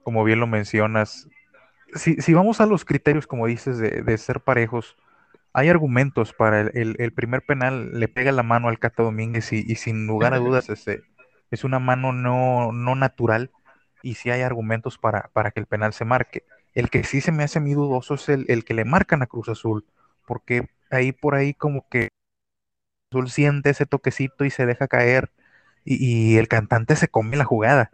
como 0.03 0.23
bien 0.23 0.39
lo 0.39 0.47
mencionas, 0.47 1.27
si, 1.95 2.15
si 2.15 2.33
vamos 2.33 2.61
a 2.61 2.65
los 2.65 2.85
criterios, 2.85 3.27
como 3.27 3.47
dices, 3.47 3.77
de, 3.77 4.17
ser 4.17 4.41
parejos, 4.41 4.95
hay 5.53 5.69
argumentos 5.69 6.33
para 6.33 6.61
el, 6.61 7.13
primer 7.13 7.43
penal, 7.45 7.99
le 7.99 8.07
pega 8.07 8.31
la 8.31 8.43
mano 8.43 8.69
al 8.69 8.79
Cata 8.79 9.03
Domínguez 9.03 9.51
y, 9.51 9.75
sin 9.75 10.07
lugar 10.07 10.33
a 10.33 10.39
dudas 10.39 10.69
este, 10.69 11.03
es 11.49 11.63
una 11.63 11.79
mano 11.79 12.13
no, 12.13 12.71
no 12.71 12.95
natural 12.95 13.51
y 14.01 14.15
sí 14.15 14.29
hay 14.31 14.41
argumentos 14.41 14.97
para, 14.97 15.29
para 15.33 15.51
que 15.51 15.59
el 15.59 15.65
penal 15.65 15.93
se 15.93 16.05
marque. 16.05 16.45
El 16.73 16.89
que 16.89 17.03
sí 17.03 17.19
se 17.19 17.33
me 17.33 17.43
hace 17.43 17.59
muy 17.59 17.73
dudoso 17.73 18.13
es 18.13 18.29
el, 18.29 18.63
que 18.63 18.73
le 18.73 18.85
marcan 18.85 19.21
a 19.21 19.27
Cruz 19.27 19.49
Azul, 19.49 19.85
porque 20.25 20.69
ahí 20.89 21.11
por 21.11 21.35
ahí 21.35 21.53
como 21.53 21.87
que 21.89 22.07
Azul 23.11 23.29
siente 23.29 23.71
ese 23.71 23.85
toquecito 23.85 24.45
y 24.45 24.49
se 24.49 24.65
deja 24.65 24.87
caer 24.87 25.31
y, 25.83 26.33
y 26.33 26.37
el 26.37 26.47
cantante 26.47 26.95
se 26.95 27.09
come 27.09 27.35
la 27.35 27.43
jugada 27.43 27.91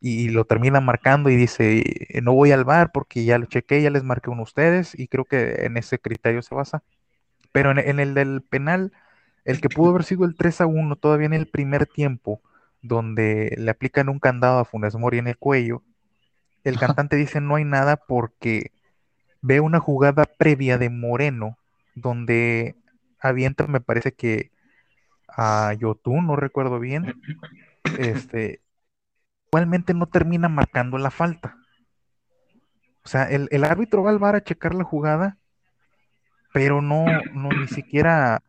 y 0.00 0.28
lo 0.28 0.44
termina 0.44 0.80
marcando 0.80 1.30
y 1.30 1.36
dice, 1.36 1.82
no 2.22 2.34
voy 2.34 2.52
al 2.52 2.64
bar 2.64 2.92
porque 2.92 3.24
ya 3.24 3.38
lo 3.38 3.46
chequé, 3.46 3.82
ya 3.82 3.90
les 3.90 4.04
marqué 4.04 4.30
uno 4.30 4.40
a 4.40 4.44
ustedes 4.44 4.98
y 4.98 5.08
creo 5.08 5.24
que 5.24 5.64
en 5.64 5.76
ese 5.76 5.98
criterio 5.98 6.42
se 6.42 6.54
basa. 6.54 6.82
Pero 7.52 7.70
en, 7.70 8.00
el 8.00 8.14
del 8.14 8.42
penal, 8.42 8.92
el 9.44 9.60
que 9.60 9.68
pudo 9.68 9.90
haber 9.90 10.04
sido 10.04 10.24
el 10.24 10.36
3 10.36 10.60
a 10.60 10.66
1 10.66 10.96
todavía 10.96 11.26
en 11.26 11.32
el 11.32 11.46
primer 11.46 11.86
tiempo, 11.86 12.42
donde 12.82 13.54
le 13.58 13.70
aplican 13.70 14.08
un 14.08 14.18
candado 14.18 14.58
a 14.58 14.64
Funes 14.64 14.94
Mori 14.96 15.18
en 15.18 15.28
el 15.28 15.38
cuello, 15.38 15.82
el 16.64 16.78
cantante 16.78 17.16
dice 17.16 17.40
no 17.40 17.54
hay 17.54 17.64
nada 17.64 17.96
porque 17.96 18.72
ve 19.40 19.60
una 19.60 19.80
jugada 19.80 20.24
previa 20.24 20.78
de 20.78 20.90
Moreno, 20.90 21.56
donde 21.94 22.74
avienta, 23.18 23.66
me 23.66 23.80
parece 23.80 24.12
que 24.12 24.50
a 25.28 25.72
Yotun, 25.74 26.26
no 26.26 26.36
recuerdo 26.36 26.78
bien, 26.78 27.14
este, 27.98 28.60
igualmente 29.48 29.94
no 29.94 30.06
termina 30.06 30.48
marcando 30.48 30.98
la 30.98 31.10
falta. 31.10 31.56
O 33.04 33.08
sea, 33.08 33.24
el, 33.24 33.64
árbitro 33.64 34.02
va 34.02 34.10
al 34.10 34.18
bar 34.18 34.34
a 34.34 34.42
checar 34.42 34.74
la 34.74 34.84
jugada, 34.84 35.38
pero 36.52 36.82
no, 36.82 37.04
no 37.32 37.50
ni 37.50 37.68
siquiera, 37.68 38.42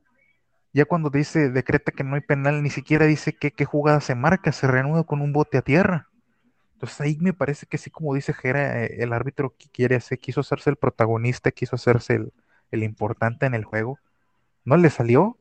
ya 0.73 0.85
cuando 0.85 1.11
dice, 1.11 1.51
decreta 1.51 1.91
que 1.91 2.03
no 2.03 2.15
hay 2.15 2.21
penal, 2.21 2.63
ni 2.63 2.71
siquiera 2.71 3.05
dice 3.05 3.33
qué, 3.33 3.51
qué 3.51 3.65
jugada 3.65 4.01
se 4.01 4.15
marca, 4.15 4.51
se 4.51 4.67
reanuda 4.67 5.03
con 5.03 5.21
un 5.21 5.31
bote 5.31 5.59
a 5.59 5.61
tierra. 5.61 6.07
Entonces 6.73 7.01
ahí 7.01 7.17
me 7.21 7.33
parece 7.33 7.67
que 7.67 7.77
sí, 7.77 7.89
como 7.91 8.15
dice 8.15 8.33
Jera, 8.33 8.83
eh, 8.83 8.97
el 8.99 9.13
árbitro 9.13 9.55
quiere 9.71 9.95
hacer, 9.95 10.19
quiso 10.19 10.41
hacerse 10.41 10.69
el 10.71 10.75
protagonista, 10.75 11.51
quiso 11.51 11.75
hacerse 11.75 12.19
el, 12.71 12.83
importante 12.83 13.45
en 13.45 13.53
el 13.53 13.63
juego. 13.63 13.99
No 14.65 14.77
le 14.77 14.89
salió, 14.89 15.37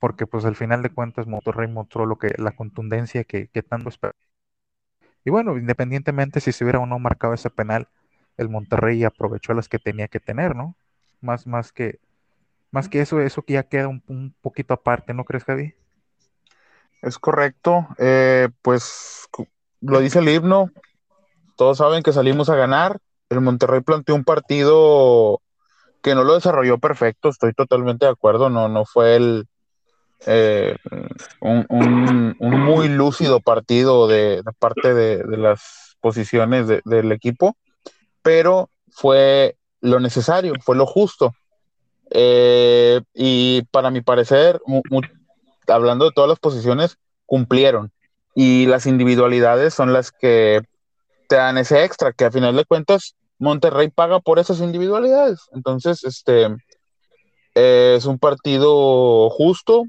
porque 0.00 0.26
pues 0.26 0.44
al 0.44 0.56
final 0.56 0.82
de 0.82 0.90
cuentas 0.90 1.26
Monterrey 1.26 1.68
mostró 1.68 2.06
lo 2.06 2.16
que, 2.16 2.34
la 2.38 2.52
contundencia 2.52 3.24
que, 3.24 3.48
que 3.48 3.62
tanto 3.62 3.90
esperaba 3.90 4.16
y 5.26 5.30
bueno, 5.30 5.58
independientemente 5.58 6.40
si 6.40 6.52
se 6.52 6.62
hubiera 6.62 6.78
o 6.78 6.86
no 6.86 7.00
marcado 7.00 7.34
ese 7.34 7.50
penal, 7.50 7.88
el 8.36 8.48
Monterrey 8.48 9.02
aprovechó 9.02 9.54
las 9.54 9.68
que 9.68 9.80
tenía 9.80 10.06
que 10.06 10.20
tener, 10.20 10.54
¿no? 10.54 10.76
Más, 11.20 11.48
más 11.48 11.72
que, 11.72 11.98
más 12.70 12.88
que 12.88 13.00
eso, 13.00 13.20
eso 13.20 13.42
que 13.42 13.54
ya 13.54 13.64
queda 13.64 13.88
un, 13.88 14.34
poquito 14.40 14.72
aparte, 14.72 15.14
¿no 15.14 15.24
crees, 15.24 15.42
Javi? 15.42 15.74
Es 17.02 17.18
correcto. 17.18 17.88
Eh, 17.98 18.50
pues 18.62 19.28
lo 19.80 19.98
dice 19.98 20.20
el 20.20 20.28
himno. 20.28 20.70
Todos 21.56 21.78
saben 21.78 22.04
que 22.04 22.12
salimos 22.12 22.48
a 22.48 22.54
ganar. 22.54 23.00
El 23.28 23.40
Monterrey 23.40 23.80
planteó 23.80 24.14
un 24.14 24.22
partido 24.22 25.40
que 26.02 26.14
no 26.14 26.22
lo 26.22 26.34
desarrolló 26.34 26.78
perfecto. 26.78 27.30
Estoy 27.30 27.52
totalmente 27.52 28.06
de 28.06 28.12
acuerdo. 28.12 28.48
No, 28.48 28.68
no 28.68 28.84
fue 28.84 29.16
el, 29.16 29.48
eh, 30.24 30.76
un, 31.40 32.36
muy 32.38 32.88
lúcido 32.88 33.40
partido 33.40 34.08
de, 34.08 34.42
parte 34.58 34.94
de, 34.94 35.36
las 35.36 35.96
posiciones 36.00 36.66
del 36.84 37.12
equipo, 37.12 37.56
pero 38.22 38.70
fue 38.90 39.56
lo 39.80 40.00
necesario, 40.00 40.54
fue 40.62 40.76
lo 40.76 40.86
justo. 40.86 41.34
Eh, 42.10 43.00
y 43.14 43.62
para 43.70 43.90
mi 43.90 44.00
parecer, 44.00 44.60
hablando 45.66 46.06
de 46.06 46.12
todas 46.12 46.28
las 46.28 46.38
posiciones, 46.38 46.96
cumplieron. 47.26 47.92
Y 48.34 48.66
las 48.66 48.86
individualidades 48.86 49.74
son 49.74 49.92
las 49.92 50.12
que 50.12 50.60
te 51.28 51.36
dan 51.36 51.58
ese 51.58 51.84
extra, 51.84 52.12
que 52.12 52.24
a 52.24 52.30
final 52.30 52.56
de 52.56 52.64
cuentas 52.64 53.14
Monterrey 53.38 53.88
paga 53.88 54.20
por 54.20 54.38
esas 54.38 54.60
individualidades. 54.60 55.40
Entonces, 55.52 56.04
este 56.04 56.48
es 57.54 58.04
un 58.04 58.18
partido 58.18 59.30
justo, 59.30 59.84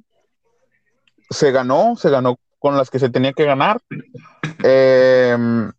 se 1.30 1.52
ganó, 1.52 1.96
se 1.96 2.10
ganó 2.10 2.38
con 2.60 2.78
las 2.78 2.90
que 2.90 3.00
se 3.00 3.10
tenía 3.10 3.34
que 3.34 3.46
ganar. 3.46 3.80
Em, 4.64 5.72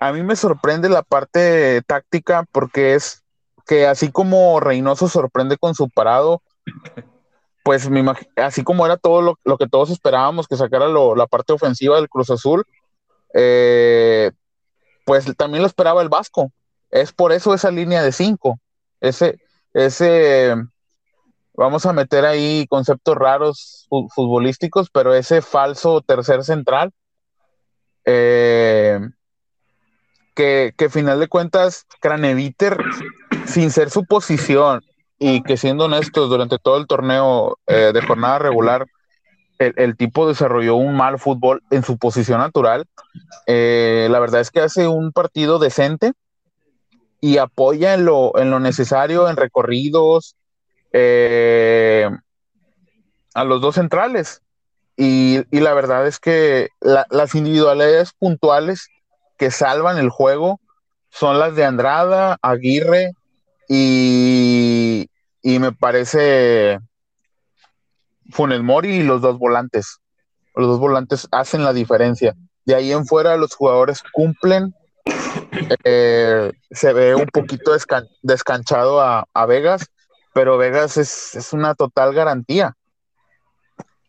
a 0.00 0.12
mí 0.12 0.22
me 0.22 0.36
sorprende 0.36 0.88
la 0.88 1.02
parte 1.02 1.82
táctica 1.82 2.44
porque 2.50 2.94
es 2.94 3.22
que 3.66 3.86
así 3.86 4.10
como 4.10 4.60
Reynoso 4.60 5.08
sorprende 5.08 5.56
con 5.56 5.74
su 5.74 5.88
parado, 5.88 6.42
pues 7.62 7.88
me 7.88 8.04
así 8.36 8.64
como 8.64 8.86
era 8.86 8.96
todo 8.96 9.36
lo, 9.44 9.58
que 9.58 9.68
todos 9.68 9.90
esperábamos 9.90 10.48
que 10.48 10.56
sacara 10.56 10.88
la 10.88 11.26
parte 11.26 11.52
ofensiva 11.52 11.96
del 11.96 12.08
Cruz 12.08 12.30
Azul, 12.30 12.64
eh, 13.34 14.32
pues 15.04 15.24
también 15.36 15.62
lo 15.62 15.68
esperaba 15.68 16.02
el 16.02 16.08
Vasco. 16.08 16.50
Es 16.90 17.12
por 17.12 17.32
eso 17.32 17.54
esa 17.54 17.70
línea 17.70 18.02
de 18.02 18.12
cinco. 18.12 18.58
Ese, 19.00 19.40
ese 19.72 20.54
vamos 21.54 21.86
a 21.86 21.92
meter 21.92 22.24
ahí 22.24 22.66
conceptos 22.68 23.16
raros 23.16 23.86
futbolísticos, 24.14 24.90
pero 24.90 25.14
ese 25.14 25.42
falso 25.42 26.00
tercer 26.00 26.44
central, 26.44 26.92
eh, 28.04 28.98
que, 30.34 30.72
que 30.76 30.88
final 30.88 31.20
de 31.20 31.28
cuentas, 31.28 31.86
Craneviter, 32.00 32.78
sin 33.46 33.70
ser 33.70 33.90
su 33.90 34.04
posición 34.04 34.82
y 35.18 35.42
que 35.42 35.56
siendo 35.56 35.84
honestos, 35.84 36.28
durante 36.28 36.58
todo 36.58 36.78
el 36.78 36.86
torneo 36.86 37.58
eh, 37.66 37.92
de 37.94 38.02
jornada 38.02 38.38
regular, 38.38 38.86
el, 39.58 39.96
tipo 39.96 40.26
desarrolló 40.26 40.74
un 40.74 40.96
mal 40.96 41.20
fútbol 41.20 41.62
en 41.70 41.84
su 41.84 41.96
posición 41.96 42.40
natural. 42.40 42.86
Eh, 43.46 44.08
la 44.10 44.18
verdad 44.18 44.40
es 44.40 44.50
que 44.50 44.60
hace 44.60 44.88
un 44.88 45.12
partido 45.12 45.60
decente, 45.60 46.12
y 47.20 47.38
apoya 47.38 47.94
en 47.94 48.04
lo, 48.04 48.36
en 48.36 48.50
lo 48.50 48.58
necesario, 48.58 49.28
en 49.28 49.36
recorridos, 49.36 50.34
eh, 50.92 52.08
a 53.34 53.44
los 53.44 53.60
dos 53.60 53.74
centrales. 53.76 54.42
Y, 54.96 55.44
la 55.50 55.74
verdad 55.74 56.06
es 56.06 56.18
que 56.18 56.68
las 56.80 57.34
individualidades 57.34 58.12
puntuales 58.12 58.88
que 59.38 59.50
salvan 59.50 59.98
el 59.98 60.10
juego 60.10 60.60
son 61.10 61.38
las 61.38 61.56
de 61.56 61.64
Andrada, 61.64 62.38
Aguirre 62.42 63.12
y, 63.68 65.08
y 65.42 65.58
me 65.58 65.72
parece 65.72 66.78
Funes 68.30 68.62
Mori 68.62 68.96
y 68.96 69.02
los 69.02 69.20
dos 69.20 69.38
volantes. 69.38 69.98
Los 70.54 70.68
dos 70.68 70.78
volantes 70.78 71.28
hacen 71.30 71.64
la 71.64 71.72
diferencia. 71.72 72.34
De 72.64 72.74
ahí 72.74 72.92
en 72.92 73.06
fuera 73.06 73.36
los 73.36 73.54
jugadores 73.54 74.02
cumplen. 74.12 74.74
Eh, 75.84 76.52
se 76.70 76.92
ve 76.92 77.14
un 77.14 77.26
poquito 77.26 77.72
descanchado 78.22 79.00
a, 79.00 79.46
Vegas, 79.46 79.86
pero 80.34 80.58
Vegas 80.58 80.96
es, 80.96 81.34
es, 81.34 81.52
una 81.52 81.74
total 81.74 82.14
garantía. 82.14 82.74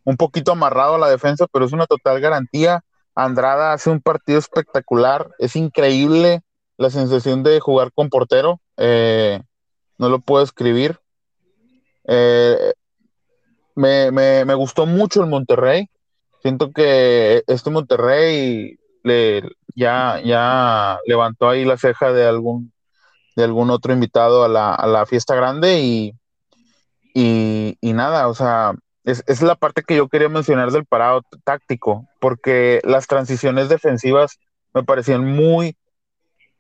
Un 0.06 0.18
poquito 0.18 0.52
amarrado 0.52 0.96
a 0.96 1.00
la 1.00 1.10
defensa, 1.10 1.48
pero 1.52 1.66
es 1.66 1.74
una 1.74 1.86
total 1.86 2.20
garantía. 2.20 2.84
Andrada 3.16 3.74
hace 3.74 3.90
un 3.90 4.02
partido 4.02 4.40
espectacular. 4.40 5.30
Es 5.40 5.56
increíble 5.56 6.42
la 6.78 6.90
sensación 6.90 7.44
de 7.44 7.60
jugar 7.60 7.92
con 7.94 8.10
portero. 8.10 8.60
Eh, 8.78 9.42
no 9.98 10.10
lo 10.10 10.20
puedo 10.20 10.44
escribir. 10.44 11.00
Eh, 12.06 12.74
me, 13.76 14.12
me, 14.12 14.54
gustó 14.54 14.86
mucho 14.86 15.22
el 15.22 15.30
Monterrey. 15.30 15.90
Siento 16.42 16.72
que 16.72 17.44
este 17.48 17.70
Monterrey 17.70 18.78
le, 19.04 19.44
ya, 19.76 20.22
ya 20.24 21.00
levantó 21.06 21.50
ahí 21.50 21.64
la 21.64 21.78
ceja 21.78 22.12
de 22.12 22.28
algún, 22.28 22.73
de 23.36 23.44
algún 23.44 23.70
otro 23.70 23.94
invitado 23.94 24.44
a 24.44 24.48
la, 24.48 24.74
a 24.74 24.88
la 24.88 25.06
fiesta 25.06 25.36
grande 25.36 25.80
y, 25.80 26.16
y, 27.14 27.78
y, 27.82 27.94
nada, 27.94 28.28
o 28.28 28.34
sea, 28.34 28.74
es, 29.04 29.24
es, 29.28 29.42
la 29.42 29.56
parte 29.56 29.84
que 29.84 29.96
yo 29.96 30.08
quería 30.08 30.30
mencionar 30.30 30.72
del 30.72 30.86
parado 30.86 31.22
táctico, 31.44 32.08
porque 32.20 32.80
las 32.84 33.08
transiciones 33.08 33.70
defensivas 33.70 34.40
me 34.74 34.84
parecían 34.84 35.26
muy, 35.26 35.76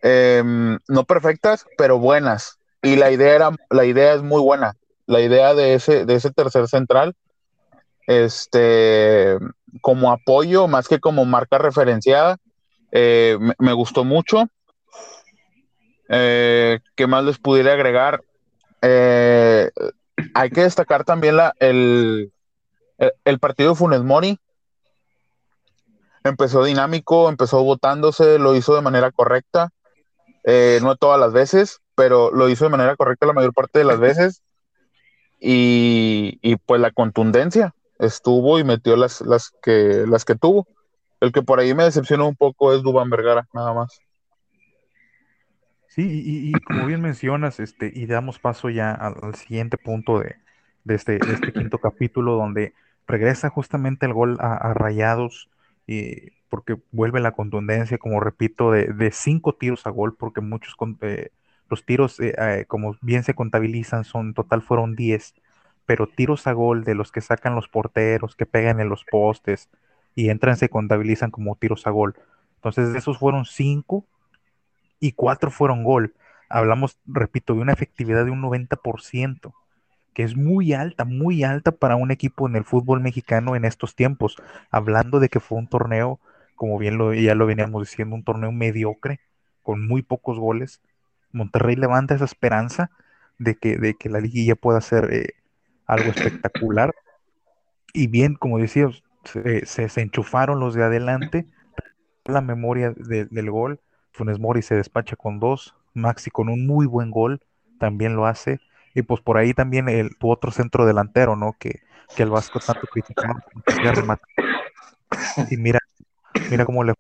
em, 0.01 0.77
no 0.87 1.03
perfectas, 1.05 1.65
pero 1.77 1.99
buenas. 1.99 2.59
Y 2.81 2.95
la 2.95 3.11
idea, 3.11 3.35
era, 3.35 3.51
la 3.69 3.85
idea 3.85 4.13
es 4.13 4.21
muy 4.21 4.41
buena. 4.41 4.75
La 5.05 5.21
idea 5.21 5.53
de 5.53 5.75
ese, 5.75 6.05
de 6.05 6.15
ese 6.15 6.31
tercer 6.31 6.67
central, 6.67 7.15
este, 8.07 9.37
como 9.81 10.11
apoyo, 10.11 10.67
más 10.67 10.87
que 10.87 10.99
como 10.99 11.25
marca 11.25 11.57
referenciada, 11.57 12.37
eh, 12.91 13.37
me, 13.57 13.73
gustó 13.73 14.03
mucho. 14.03 14.47
Eh, 16.15 16.79
¿Qué 16.96 17.08
más 17.08 17.24
les 17.24 17.39
pudiera 17.39 17.74
agregar? 17.74 18.24
Eh, 18.84 19.72
hay 20.36 20.50
que 20.51 20.62
destacar 20.62 21.03
también 21.05 21.38
la, 21.38 21.55
el, 21.60 22.32
el, 23.25 23.39
partido 23.39 23.72
de 23.72 23.75
Funes 23.75 24.03
Mori. 24.03 24.39
Empezó 26.24 26.63
dinámico, 26.63 27.29
empezó 27.29 27.63
votándose, 27.63 28.38
lo 28.38 28.55
hizo 28.55 28.75
de 28.75 28.82
manera 28.82 29.12
correcta. 29.12 29.72
no 30.82 30.96
todas 30.98 31.20
las 31.20 31.34
veces, 31.34 31.82
pero 31.96 32.32
lo 32.32 32.48
hizo 32.48 32.65
de 32.65 32.72
manera 32.72 32.96
correcta 32.96 33.25
la 33.25 33.34
mayor 33.34 33.53
parte 33.53 33.79
de 33.79 33.86
las 33.86 34.00
veces. 34.00 34.43
Y, 35.39 36.55
pues 36.67 36.79
la 36.79 36.91
contundencia 36.91 37.74
estuvo 37.98 38.60
y 38.60 38.63
metió 38.63 38.95
las, 38.95 39.21
las, 39.21 39.52
que, 39.63 40.06
las 40.08 40.26
que 40.26 40.36
tuvo. 40.36 40.67
El 41.19 41.32
que 41.32 41.41
por 41.41 41.60
ahí 41.60 41.73
me 41.73 41.86
decepcionó 41.86 42.28
un 42.28 42.36
poco 42.36 42.71
es 42.71 42.84
Dubán 42.84 43.10
Vergara, 43.10 43.47
nada 43.52 43.73
más. 43.73 43.99
Sí, 45.93 46.23
y, 46.25 46.51
como 46.62 46.88
bien 46.88 47.01
mencionas, 47.01 47.60
este, 47.60 47.91
y 47.93 48.08
damos 48.08 48.39
paso 48.39 48.71
ya 48.71 48.93
al, 48.93 49.36
siguiente 49.36 49.77
punto 49.77 50.19
de, 50.19 50.38
este, 50.88 51.17
este, 51.17 51.53
quinto 51.53 51.77
capítulo, 51.77 52.34
donde 52.34 52.73
regresa 53.06 53.51
justamente 53.51 54.08
el 54.08 54.13
gol 54.13 54.38
a, 54.39 54.73
Rayados, 54.73 55.51
y 55.86 56.32
porque 56.49 56.77
vuelve 56.91 57.19
la 57.19 57.34
contundencia, 57.34 57.99
como 57.99 58.19
repito, 58.19 58.71
de, 58.71 58.88
de 58.88 59.12
cinco 59.12 59.53
tiros 59.53 59.86
a 59.86 59.91
gol, 59.91 60.15
porque 60.15 60.41
muchos 60.41 60.75
eh, 61.01 61.29
los 61.69 61.86
tiros, 61.86 62.19
eh, 62.19 62.34
eh, 62.39 62.65
como 62.67 62.97
bien 63.01 63.23
se 63.23 63.36
contabilizan, 63.36 64.03
son 64.03 64.34
total 64.34 64.63
fueron 64.63 64.95
10, 64.95 65.36
pero 65.86 66.08
tiros 66.08 66.47
a 66.47 66.53
gol 66.53 66.86
de 66.86 66.95
los 66.95 67.12
que 67.12 67.21
sacan 67.21 67.53
los 67.53 67.67
porteros, 67.67 68.36
que 68.36 68.47
pegan 68.47 68.79
en 68.79 68.89
los 68.89 69.06
postes 69.06 69.69
y 70.15 70.29
entran, 70.29 70.58
se 70.58 70.69
contabilizan 70.69 71.29
como 71.29 71.56
tiros 71.56 71.86
a 71.86 71.91
gol. 71.91 72.15
Entonces, 72.56 72.93
de 72.93 72.97
esos 72.97 73.19
fueron 73.19 73.45
5 73.45 74.08
y 75.05 75.13
4 75.13 75.51
fueron 75.51 75.83
gol. 75.83 76.13
Hablamos, 76.49 76.97
repito, 77.05 77.55
de 77.55 77.61
una 77.61 77.73
efectividad 77.73 78.25
de 78.25 78.31
un 78.31 78.41
90%, 78.41 79.53
que 80.13 80.23
es 80.23 80.35
muy 80.35 80.73
alta, 80.73 81.05
muy 81.05 81.43
alta 81.43 81.71
para 81.71 81.95
un 81.95 82.11
equipo 82.11 82.47
en 82.47 82.55
el 82.55 82.63
fútbol 82.63 83.01
mexicano 83.01 83.55
en 83.55 83.65
estos 83.65 83.95
tiempos. 83.95 84.37
Hablando 84.71 85.19
de 85.19 85.29
que 85.29 85.39
fue 85.39 85.57
un 85.57 85.67
torneo, 85.67 86.19
como 86.55 86.77
bien 86.77 86.97
lo, 86.97 87.13
ya 87.13 87.35
lo 87.35 87.45
veníamos 87.45 87.89
diciendo, 87.89 88.15
un 88.15 88.23
torneo 88.23 88.51
mediocre, 88.51 89.19
con 89.61 89.87
muy 89.87 90.01
pocos 90.01 90.39
goles 90.39 90.81
Monterrey 91.33 91.75
levanta 91.75 92.15
esa 92.15 92.25
esperanza 92.25 92.91
de 93.39 93.55
que, 93.55 93.77
de 93.77 93.95
que 93.95 94.09
la 94.09 94.19
liguilla 94.19 94.55
pueda 94.55 94.79
ser 94.79 95.11
eh, 95.11 95.33
algo 95.85 96.11
espectacular. 96.11 96.93
Y 97.91 98.07
bien, 98.07 98.35
como 98.35 98.59
decía, 98.59 98.87
se, 99.25 99.65
se, 99.65 100.01
enchufaron 100.01 100.59
los 100.59 100.75
de 100.75 100.83
adelante, 100.83 101.47
la 102.25 102.41
memoria 102.41 102.93
del 102.95 103.49
gol, 103.51 103.81
Funes 104.13 104.39
Mori 104.39 104.62
se 104.62 104.76
despacha 104.76 105.15
con 105.15 105.39
dos, 105.39 105.76
Maxi 105.93 106.30
con 106.30 106.49
un 106.49 106.65
muy 106.65 106.86
buen 106.86 107.12
gol, 107.12 107.41
también 107.80 108.15
lo 108.15 108.26
hace, 108.26 108.60
y 108.93 109.02
pues 109.02 109.21
por 109.21 109.38
ahí 109.38 109.54
también 109.54 109.89
el, 109.89 110.15
tu 110.17 110.32
otro 110.32 110.52
centro 110.52 110.86
delantero, 110.86 111.36
¿no? 111.36 111.56
Que, 111.60 111.82
que 112.15 112.23
el 112.23 112.30
Vasco 112.30 112.60
tanto 112.60 112.88
criticaba, 112.88 113.43
y 115.49 115.58
mira, 115.58 115.80
mira 116.49 116.65
cómo 116.65 116.84
le, 116.84 116.93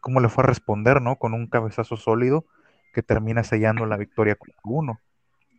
cómo 0.00 0.20
le 0.20 0.28
fue 0.28 0.44
a 0.44 0.46
responder, 0.46 1.00
¿no? 1.00 1.16
Con 1.16 1.34
un 1.34 1.46
cabezazo 1.46 1.96
sólido, 1.96 2.44
que 2.92 3.02
termina 3.02 3.44
sellando 3.44 3.86
la 3.86 3.96
victoria 3.96 4.34
con 4.36 4.50
uno. 4.62 5.00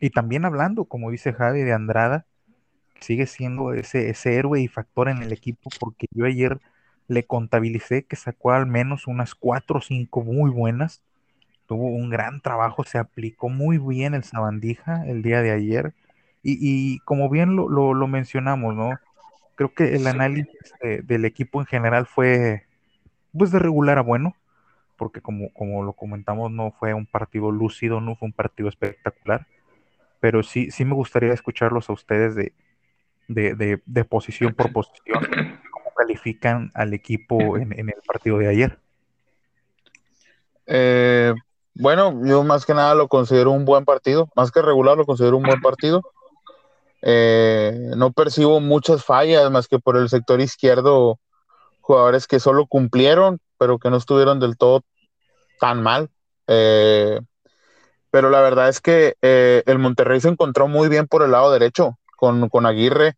Y 0.00 0.10
también 0.10 0.44
hablando, 0.44 0.84
como 0.84 1.10
dice 1.10 1.32
Javi, 1.32 1.62
de 1.62 1.72
Andrada, 1.72 2.26
sigue 3.00 3.26
siendo 3.26 3.72
ese, 3.72 4.10
ese 4.10 4.36
héroe 4.36 4.60
y 4.60 4.68
factor 4.68 5.08
en 5.08 5.22
el 5.22 5.32
equipo, 5.32 5.70
porque 5.80 6.06
yo 6.12 6.24
ayer 6.24 6.60
le 7.10 7.24
contabilicé 7.24 8.04
que 8.04 8.14
sacó 8.14 8.52
al 8.52 8.66
menos 8.66 9.08
unas 9.08 9.34
cuatro 9.34 9.78
o 9.78 9.80
cinco 9.82 10.22
muy 10.22 10.48
buenas. 10.48 11.02
Tuvo 11.66 11.88
un 11.88 12.08
gran 12.08 12.40
trabajo, 12.40 12.84
se 12.84 12.98
aplicó 12.98 13.48
muy 13.48 13.78
bien 13.78 14.14
el 14.14 14.22
sabandija 14.22 15.04
el 15.06 15.22
día 15.22 15.42
de 15.42 15.50
ayer. 15.50 15.92
Y, 16.42 17.00
como 17.00 17.28
bien 17.28 17.56
lo, 17.56 17.68
lo, 17.68 18.06
mencionamos, 18.06 18.74
¿no? 18.74 18.98
Creo 19.56 19.74
que 19.74 19.94
el 19.96 20.06
análisis 20.06 20.72
del 21.02 21.26
equipo 21.26 21.60
en 21.60 21.66
general 21.66 22.06
fue 22.06 22.64
pues 23.36 23.50
de 23.50 23.58
regular 23.58 23.98
a 23.98 24.02
bueno 24.02 24.34
porque 25.00 25.22
como, 25.22 25.50
como 25.54 25.82
lo 25.82 25.94
comentamos, 25.94 26.52
no 26.52 26.72
fue 26.72 26.92
un 26.92 27.06
partido 27.06 27.50
lúcido, 27.50 28.02
no 28.02 28.16
fue 28.16 28.26
un 28.26 28.34
partido 28.34 28.68
espectacular, 28.68 29.46
pero 30.20 30.42
sí, 30.42 30.70
sí 30.70 30.84
me 30.84 30.92
gustaría 30.92 31.32
escucharlos 31.32 31.88
a 31.88 31.94
ustedes 31.94 32.34
de, 32.34 32.52
de, 33.26 33.80
de, 33.86 34.04
posición 34.04 34.52
por 34.52 34.70
posición, 34.72 35.24
califican 36.00 36.70
al 36.74 36.94
equipo 36.94 37.56
en, 37.56 37.72
el 37.72 38.02
partido 38.06 38.38
de 38.38 38.48
ayer. 38.48 38.78
Eh, 40.66 41.34
bueno, 41.74 42.20
yo 42.24 42.42
más 42.42 42.64
que 42.64 42.74
nada 42.74 42.94
lo 42.94 43.08
considero 43.08 43.50
un 43.50 43.64
buen 43.64 43.84
partido, 43.84 44.28
más 44.34 44.50
que 44.50 44.62
regular 44.62 44.96
lo 44.96 45.04
considero 45.04 45.36
un 45.36 45.42
buen 45.42 45.60
partido. 45.60 46.02
Eh, 47.02 47.92
no 47.96 48.12
percibo 48.12 48.60
muchas 48.60 49.04
fallas 49.04 49.50
más 49.50 49.68
que 49.68 49.78
por 49.78 49.96
el 49.96 50.08
sector 50.08 50.40
izquierdo, 50.40 51.18
jugadores 51.80 52.26
que 52.26 52.40
solo 52.40 52.66
cumplieron, 52.66 53.40
pero 53.58 53.78
que 53.78 53.90
no 53.90 53.96
estuvieron 53.96 54.40
del 54.40 54.56
todo 54.56 54.82
tan 55.58 55.82
mal. 55.82 56.10
Eh, 56.46 57.20
pero 58.10 58.30
la 58.30 58.40
verdad 58.40 58.68
es 58.68 58.80
que 58.80 59.16
eh, 59.22 59.62
el 59.66 59.78
Monterrey 59.78 60.20
se 60.20 60.28
encontró 60.28 60.66
muy 60.66 60.88
bien 60.88 61.06
por 61.06 61.22
el 61.22 61.30
lado 61.30 61.52
derecho 61.52 61.98
con, 62.16 62.48
con 62.48 62.66
Aguirre, 62.66 63.16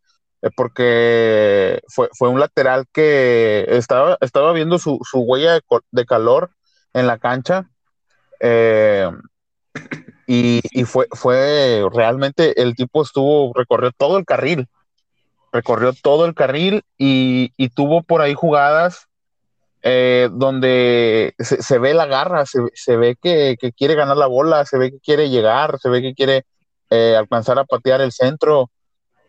porque 0.56 1.82
fue, 1.88 2.08
fue, 2.16 2.28
un 2.28 2.40
lateral 2.40 2.86
que 2.92 3.64
estaba, 3.68 4.18
estaba 4.20 4.52
viendo 4.52 4.78
su, 4.78 4.98
su 5.08 5.20
huella 5.20 5.60
de, 5.90 6.04
calor 6.04 6.50
en 6.92 7.06
la 7.06 7.18
cancha. 7.18 7.68
Y, 10.26 10.60
y, 10.70 10.84
fue, 10.84 11.06
fue 11.12 11.84
realmente 11.92 12.60
el 12.60 12.74
tipo 12.74 13.02
estuvo, 13.02 13.52
recorrió 13.54 13.92
todo 13.96 14.18
el 14.18 14.24
carril, 14.24 14.68
recorrió 15.52 15.92
todo 15.92 16.24
el 16.26 16.34
carril 16.34 16.82
y, 16.98 17.52
y 17.56 17.68
tuvo 17.68 18.02
por 18.02 18.20
ahí 18.20 18.34
jugadas 18.34 19.08
eh, 19.84 20.28
donde 20.32 21.34
se, 21.38 21.78
ve 21.78 21.92
la 21.92 22.06
garra, 22.06 22.44
se, 22.46 22.96
ve 22.96 23.16
que, 23.20 23.56
quiere 23.76 23.96
ganar 23.96 24.16
la 24.16 24.28
bola, 24.28 24.64
se 24.64 24.78
ve 24.78 24.92
que 24.92 25.00
quiere 25.00 25.28
llegar, 25.28 25.78
se 25.80 25.88
ve 25.88 26.00
que 26.00 26.14
quiere 26.14 26.44
eh, 26.88 27.16
alcanzar 27.18 27.58
a 27.58 27.64
patear 27.64 28.00
el 28.00 28.12
centro. 28.12 28.70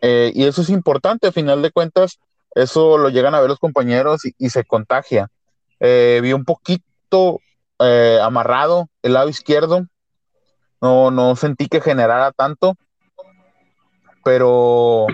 Eh, 0.05 0.31
y 0.35 0.43
eso 0.45 0.61
es 0.61 0.69
importante, 0.69 1.27
a 1.27 1.31
final 1.31 1.61
de 1.61 1.71
cuentas, 1.71 2.19
eso 2.55 2.97
lo 2.97 3.09
llegan 3.09 3.33
a 3.33 3.39
ver 3.39 3.49
los 3.49 3.57
compañeros 3.57 4.21
y, 4.37 4.49
se 4.49 4.65
contagia. 4.65 5.29
vi 5.79 6.33
un 6.33 6.43
poquito 6.43 7.39
amarrado 8.21 8.89
el 9.01 9.13
lado 9.13 9.29
izquierdo, 9.29 9.87
no, 10.81 11.09
no 11.09 11.35
sentí 11.37 11.67
que 11.67 11.79
generara 11.79 12.33
tanto, 12.33 12.75
pero, 14.23 15.07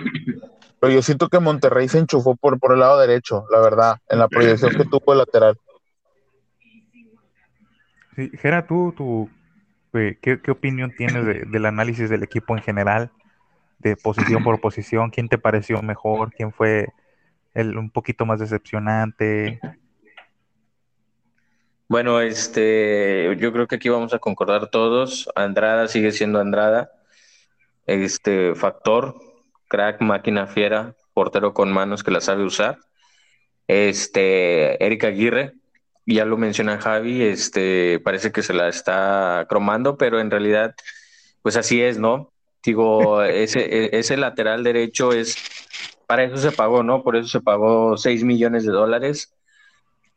pero 0.80 0.92
yo 0.92 1.02
siento 1.02 1.28
que 1.28 1.38
Monterrey 1.38 1.88
se 1.88 1.98
enchufó 1.98 2.34
por, 2.36 2.58
por 2.58 2.72
el 2.72 2.80
lado 2.80 2.98
derecho, 2.98 3.44
la 3.50 3.60
verdad, 3.60 3.96
en 4.08 4.18
la 4.18 4.28
proyección 4.28 4.72
que 4.72 4.84
tuvo 4.84 5.12
el 5.12 5.18
lateral. 5.18 5.56
Sí, 8.16 8.30
Gera, 8.40 8.66
tú, 8.66 8.92
tú 8.96 9.30
eh, 9.94 10.18
¿qué, 10.20 10.40
qué 10.40 10.50
opinión 10.50 10.92
tienes 10.96 11.24
de- 11.24 11.44
del 11.46 11.66
análisis 11.66 12.10
del 12.10 12.22
equipo 12.22 12.56
en 12.56 12.62
general, 12.62 13.10
de 13.80 13.96
posición 13.96 14.44
por 14.44 14.60
posición? 14.62 15.10
¿Quién 15.10 15.28
te 15.28 15.38
pareció 15.38 15.82
mejor? 15.82 16.32
¿Quién 16.32 16.52
fue 16.52 16.88
el 17.54 17.76
un 17.76 17.90
poquito 17.90 18.26
más 18.26 18.40
decepcionante? 18.40 19.60
Bueno, 21.88 22.20
este, 22.20 23.36
yo 23.38 23.52
creo 23.52 23.66
que 23.66 23.76
aquí 23.76 23.88
vamos 23.88 24.14
a 24.14 24.20
concordar 24.20 24.68
todos. 24.68 25.28
Andrada 25.34 25.88
sigue 25.88 26.12
siendo 26.12 26.38
Andrada. 26.38 26.92
Este, 27.86 28.54
factor, 28.54 29.16
crack, 29.66 30.00
máquina 30.00 30.46
fiera, 30.46 30.94
portero 31.12 31.52
con 31.52 31.72
manos 31.72 32.04
que 32.04 32.12
la 32.12 32.20
sabe 32.20 32.44
usar. 32.44 32.78
Este, 33.66 34.84
Erika 34.84 35.08
Aguirre, 35.08 35.54
ya 36.06 36.24
lo 36.24 36.36
menciona 36.36 36.80
Javi, 36.80 37.22
este, 37.22 38.00
parece 38.00 38.32
que 38.32 38.42
se 38.42 38.54
la 38.54 38.68
está 38.68 39.46
cromando, 39.48 39.96
pero 39.96 40.20
en 40.20 40.30
realidad, 40.30 40.74
pues 41.42 41.56
así 41.56 41.82
es, 41.82 41.98
¿no? 41.98 42.29
Digo, 42.62 43.22
ese, 43.24 43.60
e- 43.60 43.98
ese 43.98 44.16
lateral 44.16 44.64
derecho 44.64 45.12
es, 45.12 45.36
para 46.06 46.24
eso 46.24 46.36
se 46.36 46.52
pagó, 46.52 46.82
¿no? 46.82 47.02
Por 47.02 47.16
eso 47.16 47.28
se 47.28 47.40
pagó 47.40 47.96
6 47.96 48.24
millones 48.24 48.64
de 48.64 48.72
dólares. 48.72 49.34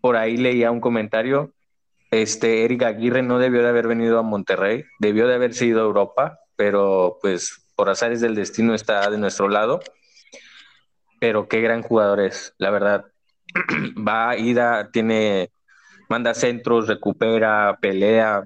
Por 0.02 0.18
ahí 0.18 0.38
leía 0.38 0.72
un 0.72 0.82
comentario 0.82 1.54
este, 2.14 2.64
Eric 2.64 2.84
Aguirre 2.84 3.24
no 3.24 3.40
debió 3.40 3.64
de 3.64 3.70
haber 3.70 3.88
venido 3.88 4.20
a 4.20 4.22
Monterrey, 4.22 4.86
debió 5.00 5.28
de 5.28 5.34
haberse 5.34 5.66
ido 5.66 5.82
a 5.82 5.86
Europa, 5.86 6.40
pero 6.56 7.18
pues 7.24 7.66
por 7.76 7.90
azares 7.90 8.22
del 8.22 8.36
destino 8.36 8.76
está 8.76 9.10
de 9.10 9.18
nuestro 9.18 9.50
lado. 9.50 9.80
Pero 11.20 11.48
qué 11.48 11.62
gran 11.62 11.82
jugador 11.82 12.20
es, 12.20 12.54
la 12.60 12.70
verdad. 12.70 13.06
Va, 14.08 14.38
ida, 14.38 14.92
tiene, 14.92 15.50
manda 16.08 16.36
centros, 16.36 16.88
recupera, 16.88 17.80
pelea, 17.82 18.44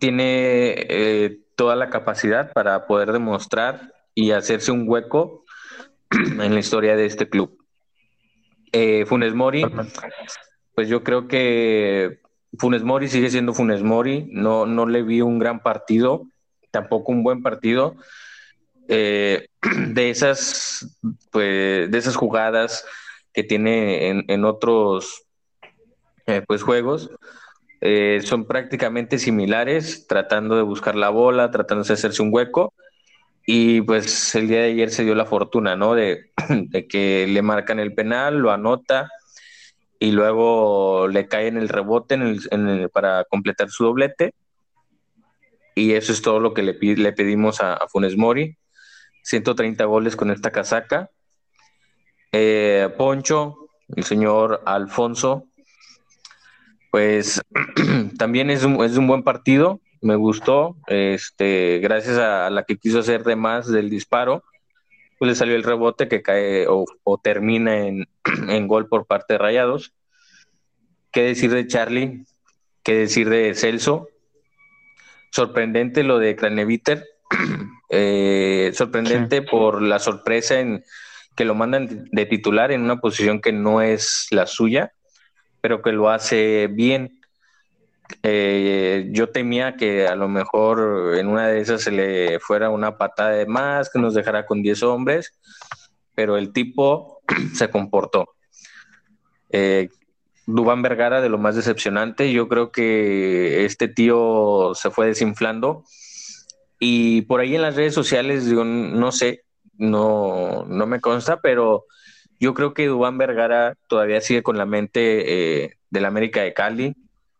tiene 0.00 0.74
eh, 0.88 1.40
toda 1.62 1.76
la 1.76 1.90
capacidad 1.90 2.52
para 2.52 2.88
poder 2.88 3.12
demostrar 3.12 3.94
y 4.16 4.32
hacerse 4.32 4.72
un 4.72 4.82
hueco 4.88 5.44
en 6.10 6.54
la 6.54 6.58
historia 6.58 6.96
de 6.96 7.06
este 7.06 7.28
club. 7.28 7.56
Eh, 8.72 9.06
Funes 9.06 9.32
Mori, 9.32 9.64
pues 10.74 10.88
yo 10.88 11.04
creo 11.04 11.28
que 11.28 12.18
Funes 12.58 12.82
Mori 12.82 13.06
sigue 13.06 13.30
siendo 13.30 13.54
Funes 13.54 13.84
Mori. 13.84 14.26
No, 14.32 14.66
no 14.66 14.86
le 14.86 15.04
vi 15.04 15.20
un 15.20 15.38
gran 15.38 15.62
partido, 15.62 16.26
tampoco 16.72 17.12
un 17.12 17.22
buen 17.22 17.44
partido. 17.44 17.94
Eh, 18.88 19.46
de 19.86 20.10
esas, 20.10 20.98
pues, 21.30 21.88
de 21.88 21.96
esas 21.96 22.16
jugadas 22.16 22.84
que 23.32 23.44
tiene 23.44 24.24
en, 24.26 24.44
otros 24.44 25.26
eh, 26.26 26.42
pues, 26.44 26.64
juegos, 26.64 27.08
eh, 27.84 28.20
son 28.22 28.46
prácticamente 28.46 29.18
similares, 29.18 30.06
tratando 30.06 30.54
de 30.54 30.62
buscar 30.62 30.94
la 30.94 31.08
bola, 31.08 31.50
tratando 31.50 31.82
de 31.82 31.92
hacerse 31.92 32.22
un 32.22 32.32
hueco. 32.32 32.72
Y 33.44 33.80
pues 33.80 34.36
el 34.36 34.46
día 34.46 34.60
de 34.60 34.70
ayer 34.70 34.90
se 34.90 35.02
dio 35.02 35.16
la 35.16 35.26
fortuna, 35.26 35.74
¿no? 35.74 35.94
De, 35.96 36.30
que 36.88 37.26
le 37.28 37.42
marcan 37.42 37.80
el 37.80 37.92
penal, 37.92 38.38
lo 38.38 38.52
anota 38.52 39.10
y 39.98 40.12
luego 40.12 41.08
le 41.08 41.26
cae 41.26 41.48
en 41.48 41.56
el 41.56 41.68
rebote 41.68 42.16
para 42.92 43.24
completar 43.24 43.68
su 43.68 43.84
doblete. 43.84 44.32
Y 45.74 45.94
eso 45.94 46.12
es 46.12 46.22
todo 46.22 46.38
lo 46.38 46.54
que 46.54 46.62
le, 46.62 46.74
le 46.74 47.12
pedimos 47.12 47.60
a, 47.60 47.74
a, 47.74 47.88
Funes 47.88 48.16
Mori. 48.16 48.56
130 49.24 49.84
goles 49.86 50.14
con 50.14 50.30
esta 50.30 50.52
casaca. 50.52 51.10
Eh, 52.30 52.88
Poncho, 52.96 53.56
el 53.96 54.04
señor 54.04 54.62
Alfonso, 54.66 55.48
pues 56.92 57.40
también 58.18 58.50
es 58.50 58.64
un, 58.64 58.84
es 58.84 58.98
un 58.98 59.06
buen 59.06 59.22
partido. 59.22 59.80
Me 60.02 60.14
gustó. 60.14 60.76
Este, 60.88 61.78
gracias 61.78 62.18
a, 62.18 62.50
la 62.50 62.64
que 62.64 62.76
quiso 62.76 62.98
hacer 62.98 63.24
de 63.24 63.34
más 63.34 63.66
del 63.66 63.88
disparo, 63.88 64.44
pues 65.18 65.30
le 65.30 65.34
salió 65.34 65.56
el 65.56 65.62
rebote 65.62 66.06
que 66.06 66.20
cae 66.22 66.66
o, 66.68 66.84
o 67.02 67.18
termina 67.18 67.86
en, 67.86 68.06
en, 68.48 68.68
gol 68.68 68.88
por 68.88 69.06
parte 69.06 69.34
de 69.34 69.38
Rayados. 69.38 69.94
¿Qué 71.10 71.22
decir 71.22 71.50
de 71.50 71.66
Charlie? 71.66 72.26
¿Qué 72.82 72.94
decir 72.94 73.30
de 73.30 73.54
Celso? 73.54 74.08
Sorprendente 75.30 76.02
lo 76.02 76.18
de 76.18 76.36
Craneviter. 76.36 77.04
Eh, 77.94 78.72
sorprendente 78.72 79.40
sí. 79.40 79.46
por 79.50 79.82
la 79.82 79.98
sorpresa 79.98 80.58
en 80.58 80.82
que 81.36 81.44
lo 81.44 81.54
mandan 81.54 82.08
de 82.10 82.24
titular 82.24 82.72
en 82.72 82.80
una 82.80 83.02
posición 83.02 83.42
que 83.42 83.52
no 83.52 83.82
es 83.82 84.28
la 84.30 84.46
suya, 84.46 84.94
pero 85.62 85.80
que 85.80 85.92
lo 85.92 86.10
hace 86.10 86.66
bien. 86.66 87.20
Eh, 88.22 89.08
yo 89.12 89.30
temía 89.30 89.76
que 89.76 90.06
a 90.06 90.16
lo 90.16 90.28
mejor 90.28 91.16
en 91.16 91.28
una 91.28 91.48
de 91.48 91.60
esas 91.60 91.80
se 91.80 91.92
le 91.92 92.40
fuera 92.40 92.68
una 92.68 92.98
patada 92.98 93.30
de 93.30 93.46
más, 93.46 93.88
que 93.88 93.98
nos 93.98 94.12
dejara 94.12 94.44
con 94.44 94.62
10 94.62 94.82
hombres, 94.82 95.32
pero 96.14 96.36
el 96.36 96.52
tipo 96.52 97.22
se 97.54 97.70
comportó. 97.70 98.34
Eh, 99.50 99.88
Dubán 100.46 100.82
Vergara 100.82 101.20
de 101.20 101.28
lo 101.28 101.38
más 101.38 101.54
decepcionante, 101.54 102.32
yo 102.32 102.48
creo 102.48 102.72
que 102.72 103.64
este 103.64 103.86
tío 103.86 104.72
se 104.74 104.90
fue 104.90 105.06
desinflando 105.06 105.84
y 106.80 107.22
por 107.22 107.38
ahí 107.38 107.54
en 107.54 107.62
las 107.62 107.76
redes 107.76 107.94
sociales, 107.94 108.46
digo, 108.46 108.64
no 108.64 109.12
sé, 109.12 109.44
no, 109.78 110.64
no 110.66 110.86
me 110.86 111.00
consta, 111.00 111.40
pero 111.40 111.84
yo 112.42 112.54
creo 112.54 112.74
que 112.74 112.88
Dubán 112.88 113.18
Vergara 113.18 113.76
todavía 113.86 114.20
sigue 114.20 114.42
con 114.42 114.58
la 114.58 114.66
mente 114.66 115.62
eh, 115.62 115.76
del 115.90 116.04
América 116.04 116.42
de 116.42 116.52
Cali, 116.52 116.96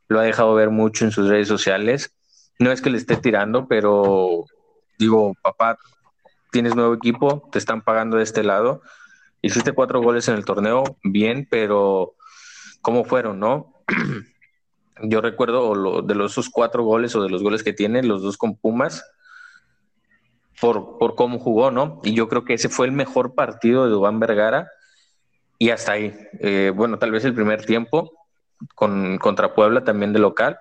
lo 0.06 0.20
ha 0.20 0.22
dejado 0.22 0.54
ver 0.54 0.70
mucho 0.70 1.04
en 1.04 1.10
sus 1.10 1.28
redes 1.28 1.48
sociales. 1.48 2.14
No 2.60 2.70
es 2.70 2.80
que 2.80 2.88
le 2.88 2.98
esté 2.98 3.16
tirando, 3.16 3.66
pero 3.66 4.44
digo, 5.00 5.34
papá, 5.42 5.76
tienes 6.52 6.76
nuevo 6.76 6.94
equipo, 6.94 7.48
te 7.50 7.58
están 7.58 7.82
pagando 7.82 8.18
de 8.18 8.22
este 8.22 8.44
lado. 8.44 8.80
Hiciste 9.40 9.72
cuatro 9.72 10.00
goles 10.00 10.28
en 10.28 10.36
el 10.36 10.44
torneo, 10.44 10.84
bien, 11.02 11.48
pero 11.50 12.14
¿cómo 12.80 13.04
fueron, 13.04 13.40
no? 13.40 13.82
Yo 15.02 15.20
recuerdo 15.20 15.74
lo, 15.74 16.02
de 16.02 16.14
los, 16.14 16.30
esos 16.30 16.48
cuatro 16.48 16.84
goles 16.84 17.16
o 17.16 17.24
de 17.24 17.28
los 17.28 17.42
goles 17.42 17.64
que 17.64 17.72
tiene, 17.72 18.04
los 18.04 18.22
dos 18.22 18.36
con 18.36 18.54
Pumas, 18.54 19.04
por, 20.60 20.96
por 20.98 21.16
cómo 21.16 21.40
jugó, 21.40 21.72
¿no? 21.72 22.00
Y 22.04 22.14
yo 22.14 22.28
creo 22.28 22.44
que 22.44 22.54
ese 22.54 22.68
fue 22.68 22.86
el 22.86 22.92
mejor 22.92 23.34
partido 23.34 23.84
de 23.84 23.90
Dubán 23.90 24.20
Vergara 24.20 24.68
y 25.62 25.70
hasta 25.70 25.92
ahí. 25.92 26.12
Eh, 26.40 26.72
bueno, 26.74 26.98
tal 26.98 27.12
vez 27.12 27.24
el 27.24 27.34
primer 27.34 27.64
tiempo, 27.64 28.26
con, 28.74 29.16
contra 29.18 29.54
Puebla 29.54 29.84
también 29.84 30.12
de 30.12 30.18
local, 30.18 30.58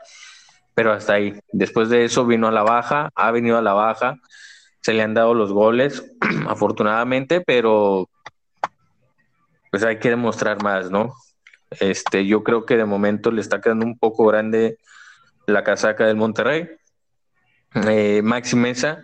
pero 0.76 0.94
hasta 0.94 1.14
ahí. 1.14 1.40
Después 1.52 1.90
de 1.90 2.06
eso 2.06 2.24
vino 2.28 2.48
a 2.48 2.52
la 2.52 2.62
baja, 2.62 3.10
ha 3.16 3.32
venido 3.32 3.58
a 3.58 3.64
la 3.64 3.74
baja, 3.74 4.20
se 4.80 4.94
le 4.94 5.02
han 5.02 5.16
dado 5.16 5.34
los 5.34 5.52
goles, 5.54 6.06
afortunadamente, 6.48 7.42
pero 7.42 8.12
pues 9.72 9.82
hay 9.82 9.98
que 9.98 10.12
demostrar 10.12 10.62
más, 10.62 10.92
¿no? 10.92 11.16
Este, 11.80 12.28
yo 12.28 12.44
creo 12.44 12.68
que 12.68 12.78
de 12.78 12.86
momento 12.86 13.32
le 13.32 13.42
está 13.42 13.60
quedando 13.60 13.88
un 13.88 13.98
poco 13.98 14.28
grande 14.28 14.78
la 15.48 15.64
casaca 15.64 16.06
del 16.06 16.16
Monterrey. 16.16 16.70
Eh, 17.74 18.22
Maxi 18.24 18.56
Mesa, 18.56 19.02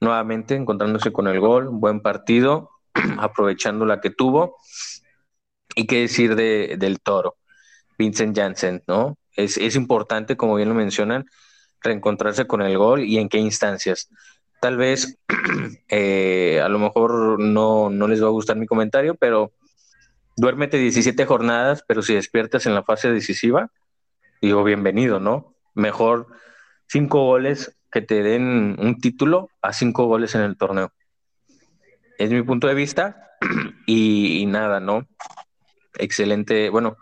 nuevamente 0.00 0.54
encontrándose 0.54 1.10
con 1.10 1.26
el 1.26 1.40
gol, 1.40 1.68
buen 1.68 2.00
partido, 2.00 2.70
aprovechando 3.18 3.86
la 3.86 4.00
que 4.00 4.10
tuvo. 4.10 4.58
Y 5.74 5.86
qué 5.86 6.00
decir 6.00 6.34
de, 6.36 6.76
del 6.78 7.00
toro. 7.00 7.36
Vincent 7.98 8.36
Janssen, 8.36 8.82
¿no? 8.86 9.16
Es, 9.36 9.56
es, 9.56 9.76
importante, 9.76 10.36
como 10.36 10.56
bien 10.56 10.68
lo 10.68 10.74
mencionan, 10.74 11.26
reencontrarse 11.80 12.46
con 12.46 12.62
el 12.62 12.76
gol 12.76 13.04
y 13.04 13.18
en 13.18 13.28
qué 13.28 13.38
instancias. 13.38 14.08
Tal 14.60 14.76
vez 14.76 15.18
eh, 15.88 16.60
a 16.62 16.68
lo 16.68 16.78
mejor 16.78 17.40
no, 17.40 17.90
no, 17.90 18.08
les 18.08 18.22
va 18.22 18.26
a 18.26 18.30
gustar 18.30 18.56
mi 18.56 18.66
comentario, 18.66 19.14
pero 19.14 19.52
duérmete 20.36 20.78
17 20.78 21.24
jornadas, 21.26 21.84
pero 21.86 22.02
si 22.02 22.14
despiertas 22.14 22.66
en 22.66 22.74
la 22.74 22.82
fase 22.82 23.10
decisiva, 23.10 23.70
digo, 24.40 24.64
bienvenido, 24.64 25.20
¿no? 25.20 25.54
Mejor 25.74 26.28
cinco 26.86 27.24
goles 27.24 27.76
que 27.90 28.02
te 28.02 28.22
den 28.22 28.76
un 28.78 29.00
título 29.00 29.48
a 29.62 29.72
cinco 29.72 30.06
goles 30.06 30.34
en 30.34 30.42
el 30.42 30.56
torneo. 30.56 30.92
Es 32.18 32.30
mi 32.30 32.42
punto 32.42 32.68
de 32.68 32.74
vista 32.74 33.30
y, 33.86 34.38
y 34.38 34.46
nada, 34.46 34.80
¿no? 34.80 35.06
Excelente, 35.98 36.70
bueno, 36.70 36.96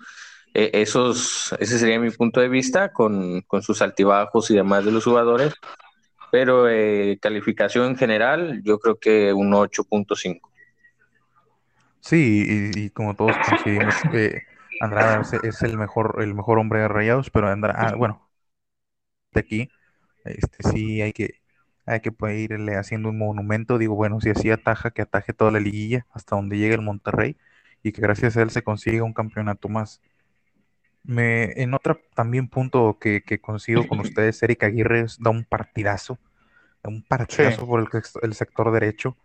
eh, 0.52 0.70
esos, 0.74 1.54
ese 1.60 1.78
sería 1.78 2.00
mi 2.00 2.10
punto 2.10 2.40
de 2.40 2.48
vista 2.48 2.92
con, 2.92 3.42
con, 3.42 3.62
sus 3.62 3.82
altibajos 3.82 4.50
y 4.50 4.56
demás 4.56 4.84
de 4.84 4.90
los 4.90 5.04
jugadores, 5.04 5.54
pero 6.32 6.68
eh, 6.68 7.18
calificación 7.22 7.86
en 7.86 7.96
general, 7.96 8.60
yo 8.64 8.78
creo 8.80 8.98
que 8.98 9.32
un 9.32 9.52
8.5. 9.52 10.40
Sí, 12.00 12.72
y, 12.74 12.90
como 12.90 13.14
todos 13.14 13.36
coincidimos, 13.46 13.94
eh, 14.12 14.42
Andrada 14.80 15.22
es, 15.42 15.62
el 15.62 15.76
mejor 15.76 16.16
el 16.20 16.34
mejor 16.34 16.58
hombre 16.58 16.80
de 16.80 16.88
Rayados, 16.88 17.30
pero 17.30 17.48
Andrada, 17.48 17.90
ah, 17.90 17.94
bueno, 17.94 18.28
de 19.32 19.40
aquí, 19.40 19.70
este, 20.24 20.68
sí 20.70 21.02
hay 21.02 21.12
que, 21.12 21.34
hay 21.86 22.00
que 22.00 22.12
irle 22.34 22.76
haciendo 22.76 23.10
un 23.10 23.18
monumento. 23.18 23.78
Digo, 23.78 23.94
bueno, 23.94 24.20
si 24.20 24.30
así 24.30 24.50
ataja, 24.50 24.90
que 24.90 25.02
ataje 25.02 25.32
toda 25.32 25.50
la 25.52 25.60
liguilla 25.60 26.06
hasta 26.12 26.34
donde 26.34 26.58
llegue 26.58 26.74
el 26.74 26.82
Monterrey 26.82 27.36
y 27.82 27.92
que 27.92 28.00
gracias 28.00 28.36
a 28.36 28.42
él 28.42 28.50
se 28.50 28.62
consiga 28.62 29.04
un 29.04 29.12
campeonato 29.12 29.68
más. 29.68 30.00
Me, 31.02 31.52
en 31.62 31.72
otro 31.74 31.98
también 32.14 32.48
punto 32.48 32.98
que, 33.00 33.22
que 33.22 33.40
coincido 33.40 33.86
con 33.86 34.00
ustedes, 34.00 34.42
Eric 34.42 34.64
Aguirre 34.64 35.06
da 35.18 35.30
un 35.30 35.44
partidazo, 35.44 36.18
da 36.82 36.90
un 36.90 37.02
partidazo 37.02 37.66
por 37.66 37.80
el, 37.80 37.88
el 38.22 38.34
sector 38.34 38.70
derecho 38.72 39.16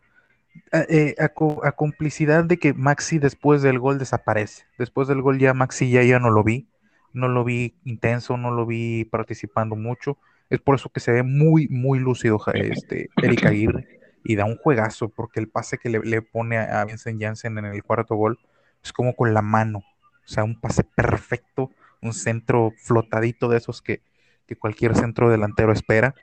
eh, 0.72 1.16
a, 1.20 1.26
a, 1.26 1.72
complicidad 1.74 2.46
de 2.46 2.58
que 2.58 2.74
Maxi 2.74 3.20
después 3.20 3.62
del 3.62 3.80
gol 3.80 4.00
desaparece. 4.00 4.64
Después 4.78 5.08
del 5.08 5.22
gol 5.22 5.38
ya 5.38 5.54
Maxi 5.54 5.90
ya, 5.90 6.02
ya 6.04 6.20
no 6.20 6.30
lo 6.30 6.44
vi, 6.44 6.68
no 7.14 7.28
lo 7.28 7.44
vi 7.44 7.76
intenso, 7.84 8.38
no 8.38 8.52
lo 8.52 8.66
vi 8.66 9.06
participando 9.06 9.76
mucho. 9.76 10.18
Es 10.50 10.62
por 10.62 10.76
eso 10.76 10.90
que 10.90 11.00
se 11.00 11.12
ve 11.12 11.24
muy, 11.24 11.68
muy 11.68 12.00
lúcido 12.00 12.40
este, 12.54 13.10
Eric 13.22 13.46
Aguirre 13.46 14.05
y 14.26 14.36
da 14.36 14.46
un 14.46 14.58
juegazo 14.58 15.10
porque 15.10 15.40
el 15.40 15.48
pase 15.48 15.78
que 15.78 15.88
le, 15.90 16.00
le 16.00 16.22
pone 16.24 16.58
a, 16.58 16.84
Vincent 16.84 17.22
Janssen 17.22 17.60
en 17.60 17.66
el 17.66 17.84
cuarto 17.84 18.16
gol 18.16 18.40
es 18.84 18.92
como 18.92 19.16
con 19.16 19.34
la 19.34 19.44
mano, 19.44 19.80
o 19.80 20.28
sea, 20.28 20.44
un 20.44 20.60
pase 20.60 20.84
perfecto, 20.84 21.70
un 22.02 22.12
centro 22.12 22.74
flotadito 22.76 23.48
de 23.48 23.58
esos 23.58 23.84
que, 23.84 24.02
que 24.48 24.56
cualquier 24.56 24.96
centro 24.96 25.30
delantero 25.30 25.72
espera. 25.72 26.16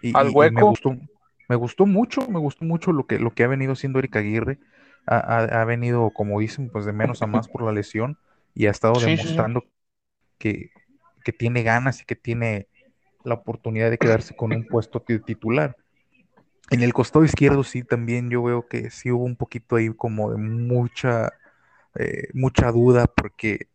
Y, 0.00 0.16
Al 0.16 0.30
hueco. 0.30 0.52
Y 0.52 0.54
me 0.54 0.62
gustó, 0.62 0.96
me 1.48 1.56
gustó 1.56 1.86
mucho, 1.86 2.26
me 2.28 2.38
gustó 2.38 2.64
mucho 2.64 2.92
lo 2.92 3.06
que, 3.06 3.18
lo 3.18 3.30
que 3.32 3.44
ha 3.44 3.48
venido 3.48 3.74
haciendo 3.74 3.98
Erika 3.98 4.20
Aguirre. 4.20 4.58
Ha, 5.06 5.16
ha, 5.16 5.60
ha, 5.60 5.64
venido, 5.66 6.10
como 6.10 6.40
dicen, 6.40 6.70
pues 6.70 6.86
de 6.86 6.94
menos 6.94 7.20
a 7.20 7.26
más 7.26 7.48
por 7.48 7.62
la 7.62 7.72
lesión 7.72 8.18
y 8.54 8.66
ha 8.66 8.70
estado 8.70 8.94
sí, 8.94 9.04
demostrando 9.04 9.60
sí. 9.60 9.70
Que, 10.38 10.70
que, 11.24 11.32
tiene 11.32 11.62
ganas 11.62 12.00
y 12.00 12.04
que 12.06 12.16
tiene 12.16 12.68
la 13.22 13.34
oportunidad 13.34 13.90
de 13.90 13.98
quedarse 13.98 14.34
con 14.34 14.52
un 14.52 14.64
puesto 14.64 15.00
titular. 15.00 15.76
En 16.70 16.82
el 16.82 16.92
costado 16.92 17.24
izquierdo 17.24 17.62
sí 17.62 17.82
también 17.82 18.30
yo 18.30 18.42
veo 18.42 18.66
que 18.66 18.90
sí 18.90 19.10
hubo 19.10 19.24
un 19.24 19.36
poquito 19.36 19.76
ahí 19.76 19.90
como 19.90 20.30
de 20.30 20.38
mucha, 20.38 21.32
eh, 21.94 22.28
mucha 22.32 22.72
duda 22.72 23.06
porque 23.06 23.68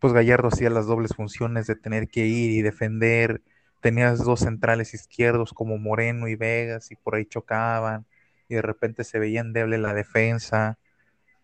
pues 0.00 0.12
Gallardo 0.12 0.48
hacía 0.48 0.68
las 0.68 0.86
dobles 0.86 1.14
funciones 1.14 1.66
de 1.68 1.76
tener 1.76 2.08
que 2.08 2.26
ir 2.26 2.50
y 2.50 2.62
defender, 2.62 3.42
tenías 3.80 4.18
dos 4.18 4.40
centrales 4.40 4.94
izquierdos 4.94 5.52
como 5.52 5.78
Moreno 5.78 6.26
y 6.28 6.34
Vegas 6.34 6.90
y 6.90 6.96
por 6.96 7.14
ahí 7.14 7.24
chocaban 7.26 8.04
y 8.48 8.56
de 8.56 8.62
repente 8.62 9.04
se 9.04 9.18
veía 9.18 9.40
endeble 9.40 9.78
la 9.78 9.94
defensa. 9.94 10.78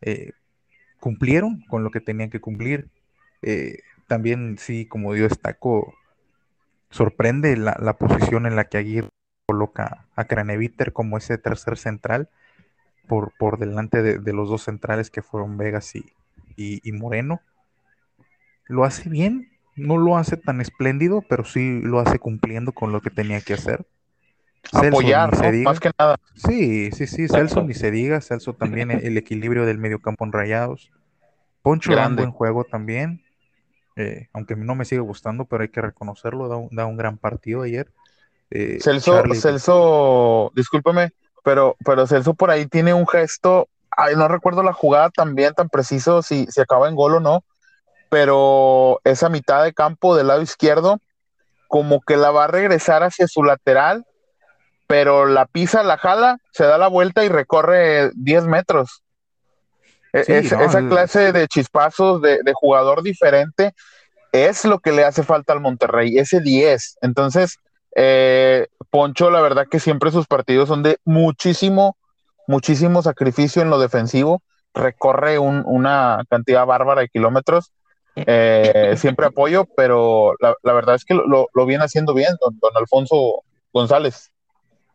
Eh, 0.01 0.33
cumplieron 1.01 1.65
con 1.69 1.85
lo 1.85 1.91
que 1.91 2.01
tenían 2.01 2.31
que 2.31 2.41
cumplir. 2.41 2.89
Eh, 3.43 3.79
también 4.09 4.59
sí, 4.59 4.87
como 4.87 5.15
yo 5.15 5.25
destaco, 5.25 5.95
sorprende 6.91 7.57
la, 7.57 7.77
la, 7.81 7.97
posición 7.97 8.47
en 8.47 8.57
la 8.57 8.65
que 8.65 8.79
Aguirre 8.79 9.09
coloca 9.49 10.05
a 10.15 10.27
Craneviter 10.27 10.93
como 10.93 11.17
ese 11.17 11.39
tercer 11.39 11.79
central 11.79 12.29
por, 13.07 13.33
por 13.39 13.59
delante 13.59 14.03
de, 14.03 14.19
de, 14.19 14.33
los 14.35 14.51
dos 14.51 14.65
centrales 14.65 15.09
que 15.11 15.23
fueron 15.23 15.57
Vegas 15.57 15.97
y, 15.97 16.05
y, 16.55 16.87
y 16.87 16.93
Moreno. 16.93 17.41
Lo 18.67 18.85
hace 18.85 19.09
bien, 19.09 19.51
no 19.75 19.97
lo 19.97 20.19
hace 20.19 20.37
tan 20.37 20.61
espléndido, 20.61 21.25
pero 21.27 21.45
sí 21.45 21.81
lo 21.81 21.99
hace 21.99 22.19
cumpliendo 22.19 22.73
con 22.73 22.93
lo 22.93 23.01
que 23.01 23.09
tenía 23.09 23.41
que 23.41 23.55
hacer. 23.55 23.87
Apoyar, 24.71 25.35
Celso, 25.35 25.53
¿no? 25.53 25.63
más 25.63 25.81
que 25.81 25.93
nada. 25.99 26.17
Sí, 26.35 26.91
sí, 26.93 27.07
sí, 27.07 27.27
Celso 27.27 27.63
ni 27.63 27.73
se 27.73 27.91
diga, 27.91 28.21
Celso 28.21 28.53
también 28.53 28.91
el 28.91 29.17
equilibrio 29.17 29.65
del 29.65 29.79
medio 29.79 30.03
campo 30.03 30.27
en 30.27 30.33
rayados. 30.33 30.93
Poncho 31.63 31.95
da 31.95 32.07
un 32.07 32.17
buen 32.17 32.33
juego 32.33 32.65
también, 32.65 33.23
eh, 33.97 34.29
aunque 34.35 34.57
no 34.57 34.75
me 34.75 34.85
sigue 34.85 35.01
gustando, 35.01 35.47
pero 35.47 35.63
hay 35.63 35.71
que 35.71 35.81
reconocerlo, 35.81 36.49
da 36.49 36.57
un, 36.57 36.69
da 36.71 36.85
un 36.85 36.99
gran 36.99 37.17
partido 37.17 37.63
ayer. 37.63 37.91
Eh, 38.51 38.79
Celso, 38.81 39.13
Charlie... 39.13 39.41
Celso, 39.41 40.53
discúlpeme, 40.55 41.13
pero, 41.45 41.77
pero 41.85 42.07
Celso 42.07 42.35
por 42.35 42.51
ahí 42.51 42.67
tiene 42.67 42.95
un 42.95 43.07
gesto, 43.07 43.69
ay, 43.97 44.17
no 44.17 44.29
recuerdo 44.29 44.63
la 44.63 44.73
jugada 44.73 45.11
tan 45.11 45.35
bien, 45.35 45.55
tan 45.55 45.69
preciso, 45.69 46.23
si, 46.23 46.47
si 46.47 46.61
acaba 46.61 46.89
en 46.89 46.95
gol 46.95 47.17
o 47.17 47.21
no, 47.21 47.45
pero 48.09 49.01
esa 49.05 49.29
mitad 49.29 49.65
de 49.65 49.75
campo 49.75 50.17
del 50.17 50.29
lado 50.29 50.43
izquierdo, 50.43 50.99
como 51.69 52.01
que 52.01 52.17
la 52.17 52.31
va 52.31 52.45
a 52.45 52.49
regresar 52.49 53.03
hacia 53.03 53.29
su 53.29 53.45
lateral, 53.45 54.07
pero 54.87 55.27
la 55.27 55.45
pisa, 55.45 55.83
la 55.83 55.99
jala, 55.99 56.39
se 56.53 56.65
da 56.65 56.79
la 56.79 56.89
vuelta 56.89 57.25
y 57.25 57.29
recorre 57.29 58.11
10 58.15 58.47
metros. 58.47 59.03
Sí, 60.15 60.33
es, 60.33 60.51
no, 60.51 60.63
esa 60.63 60.89
clase 60.89 61.33
de 61.33 61.47
chispazos 61.47 62.23
de, 62.23 62.43
de, 62.43 62.53
jugador 62.55 63.03
diferente 63.03 63.75
es 64.33 64.65
lo 64.65 64.79
que 64.79 64.93
le 64.93 65.05
hace 65.05 65.23
falta 65.23 65.53
al 65.53 65.61
Monterrey, 65.61 66.17
ese 66.17 66.41
10. 66.41 66.97
Entonces, 67.03 67.59
eh, 68.01 68.69
Poncho, 68.91 69.29
la 69.31 69.41
verdad 69.41 69.67
que 69.69 69.81
siempre 69.81 70.13
sus 70.13 70.27
partidos 70.27 70.69
son 70.69 70.85
de 70.85 70.99
muchísimo, 71.05 71.97
muchísimo 72.47 73.03
sacrificio 73.03 73.61
en 73.61 73.71
lo 73.71 73.81
defensivo, 73.81 74.43
recorre 74.73 75.41
un, 75.41 75.65
una 75.67 76.25
cantidad 76.31 76.65
bárbara 76.65 77.01
de 77.01 77.09
kilómetros 77.09 77.73
eh, 78.27 78.95
siempre 78.97 79.27
apoyo, 79.27 79.67
pero 79.77 80.35
la, 80.41 80.55
la 80.63 80.73
verdad 80.73 80.95
es 80.95 81.05
que 81.05 81.15
lo, 81.15 81.49
lo, 81.53 81.67
viene 81.67 81.85
haciendo 81.85 82.15
bien, 82.15 82.31
don, 82.41 82.59
don, 82.61 82.73
Alfonso 82.77 83.43
González. 83.73 84.31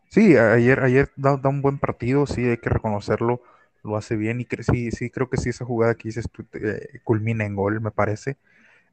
Sí, 0.10 0.38
ayer, 0.38 0.80
ayer 0.82 1.12
da, 1.16 1.38
da, 1.38 1.50
un 1.50 1.62
buen 1.62 1.80
partido, 1.80 2.26
sí, 2.26 2.48
hay 2.48 2.58
que 2.58 2.70
reconocerlo, 2.70 3.42
lo 3.84 3.98
hace 3.98 4.16
bien 4.16 4.42
y 4.42 4.46
cre 4.46 4.64
sí, 4.64 4.92
sí, 4.92 5.10
creo 5.10 5.30
que 5.30 5.38
sí, 5.38 5.50
esa 5.50 5.66
jugada 5.66 5.96
que 5.96 6.10
dices 6.10 6.26
eh, 6.54 7.00
culmina 7.04 7.46
en 7.46 7.56
gol, 7.56 7.82
me 7.82 7.92
parece. 7.92 8.38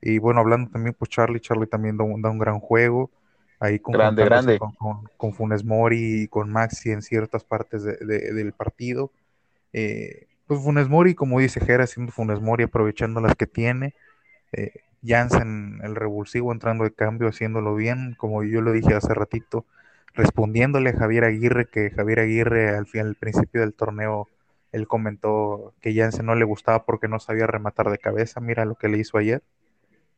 Y 0.01 0.19
bueno, 0.19 0.41
hablando 0.41 0.71
también, 0.71 0.95
pues 0.99 1.11
Charlie, 1.11 1.41
Charlie 1.41 1.67
también 1.67 1.97
da 1.97 2.05
un, 2.05 2.23
da 2.23 2.31
un 2.31 2.39
gran 2.39 2.59
juego, 2.59 3.11
ahí 3.61 3.79
con, 3.79 3.93
grande, 3.93 4.25
grande. 4.25 4.59
Con, 4.59 4.73
con, 4.73 5.09
con, 5.17 5.33
Funes 5.35 5.65
Mori 5.65 6.23
y 6.23 6.29
con 6.29 6.51
Maxi 6.51 6.91
en 6.91 7.03
ciertas 7.03 7.45
partes 7.45 7.85
de, 7.85 7.97
de, 7.99 8.33
del 8.33 8.53
partido. 8.53 9.13
Eh, 9.73 10.27
pues 10.47 10.61
Funes 10.63 10.89
Mori, 10.89 11.15
como 11.15 11.39
dice 11.39 11.61
Jera, 11.61 11.85
haciendo 11.85 12.11
Funes 12.11 12.41
Mori, 12.41 12.65
aprovechando 12.65 13.21
las 13.21 13.37
que 13.37 13.47
tiene 13.47 13.95
eh, 14.53 14.73
Jansen, 15.05 15.81
el 15.83 15.95
revulsivo, 15.95 16.53
entrando 16.53 16.85
de 16.85 16.93
cambio, 16.93 17.29
haciéndolo 17.29 17.75
bien, 17.75 18.15
como 18.19 18.43
yo 18.43 18.61
lo 18.61 18.73
dije 18.73 18.95
hace 18.95 19.15
ratito, 19.15 19.65
respondiéndole 20.15 20.91
a 20.91 20.97
Javier 20.97 21.25
Aguirre, 21.25 21.67
que 21.67 21.91
Javier 21.91 22.21
Aguirre 22.21 22.77
al, 22.77 22.87
fin, 22.87 23.03
al 23.03 23.15
principio 23.15 23.61
del 23.61 23.75
torneo, 23.75 24.29
él 24.73 24.87
comentó 24.87 25.73
que 25.81 25.95
Jansen 25.95 26.27
no 26.27 26.35
le 26.35 26.45
gustaba 26.45 26.85
porque 26.85 27.09
no 27.09 27.19
sabía 27.19 27.47
rematar 27.47 27.91
de 27.91 27.99
cabeza, 27.99 28.41
mira 28.41 28.65
lo 28.65 28.75
que 28.75 28.89
le 28.89 28.99
hizo 28.99 29.19
ayer, 29.19 29.43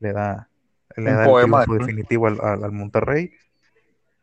le 0.01 0.13
da, 0.13 0.49
le 0.97 1.13
da 1.13 1.27
el 1.27 1.51
triunfo 1.51 1.75
definitivo 1.75 2.27
al, 2.27 2.41
al, 2.41 2.65
al, 2.65 2.73
Monterrey. 2.73 3.33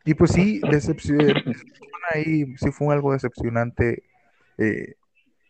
Y 0.04 0.14
pues 0.14 0.32
sí, 0.32 0.60
decepción, 0.70 1.18
ahí 2.14 2.56
sí 2.56 2.70
fue 2.70 2.94
algo 2.94 3.12
decepcionante 3.12 4.02
eh, 4.58 4.94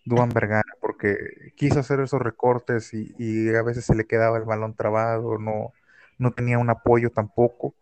Duan 0.04 0.30
Vergara, 0.30 0.72
porque 0.80 1.16
quiso 1.56 1.80
hacer 1.80 2.00
esos 2.00 2.20
recortes 2.20 2.92
y, 2.94 3.14
y, 3.18 3.54
a 3.54 3.62
veces 3.62 3.84
se 3.84 3.94
le 3.94 4.06
quedaba 4.06 4.38
el 4.38 4.44
balón 4.44 4.74
trabado, 4.74 5.38
no, 5.38 5.72
no 6.18 6.30
tenía 6.32 6.58
un 6.58 6.70
apoyo 6.70 7.10
tampoco. 7.10 7.74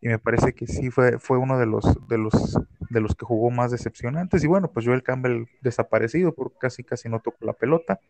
Y 0.00 0.08
me 0.08 0.18
parece 0.18 0.52
que 0.52 0.66
sí 0.66 0.90
fue, 0.90 1.18
fue 1.18 1.38
uno 1.38 1.58
de 1.58 1.66
los, 1.66 1.84
de 2.08 2.18
los 2.18 2.58
de 2.94 3.00
los 3.00 3.14
que 3.14 3.26
jugó 3.26 3.50
más 3.50 3.70
decepcionantes. 3.70 4.42
Y 4.44 4.46
bueno, 4.46 4.70
pues 4.70 4.86
Joel 4.86 5.02
Campbell 5.02 5.46
desaparecido, 5.60 6.32
porque 6.32 6.58
casi 6.58 6.84
casi 6.84 7.08
no 7.08 7.20
tocó 7.20 7.44
la 7.44 7.52
pelota. 7.52 8.00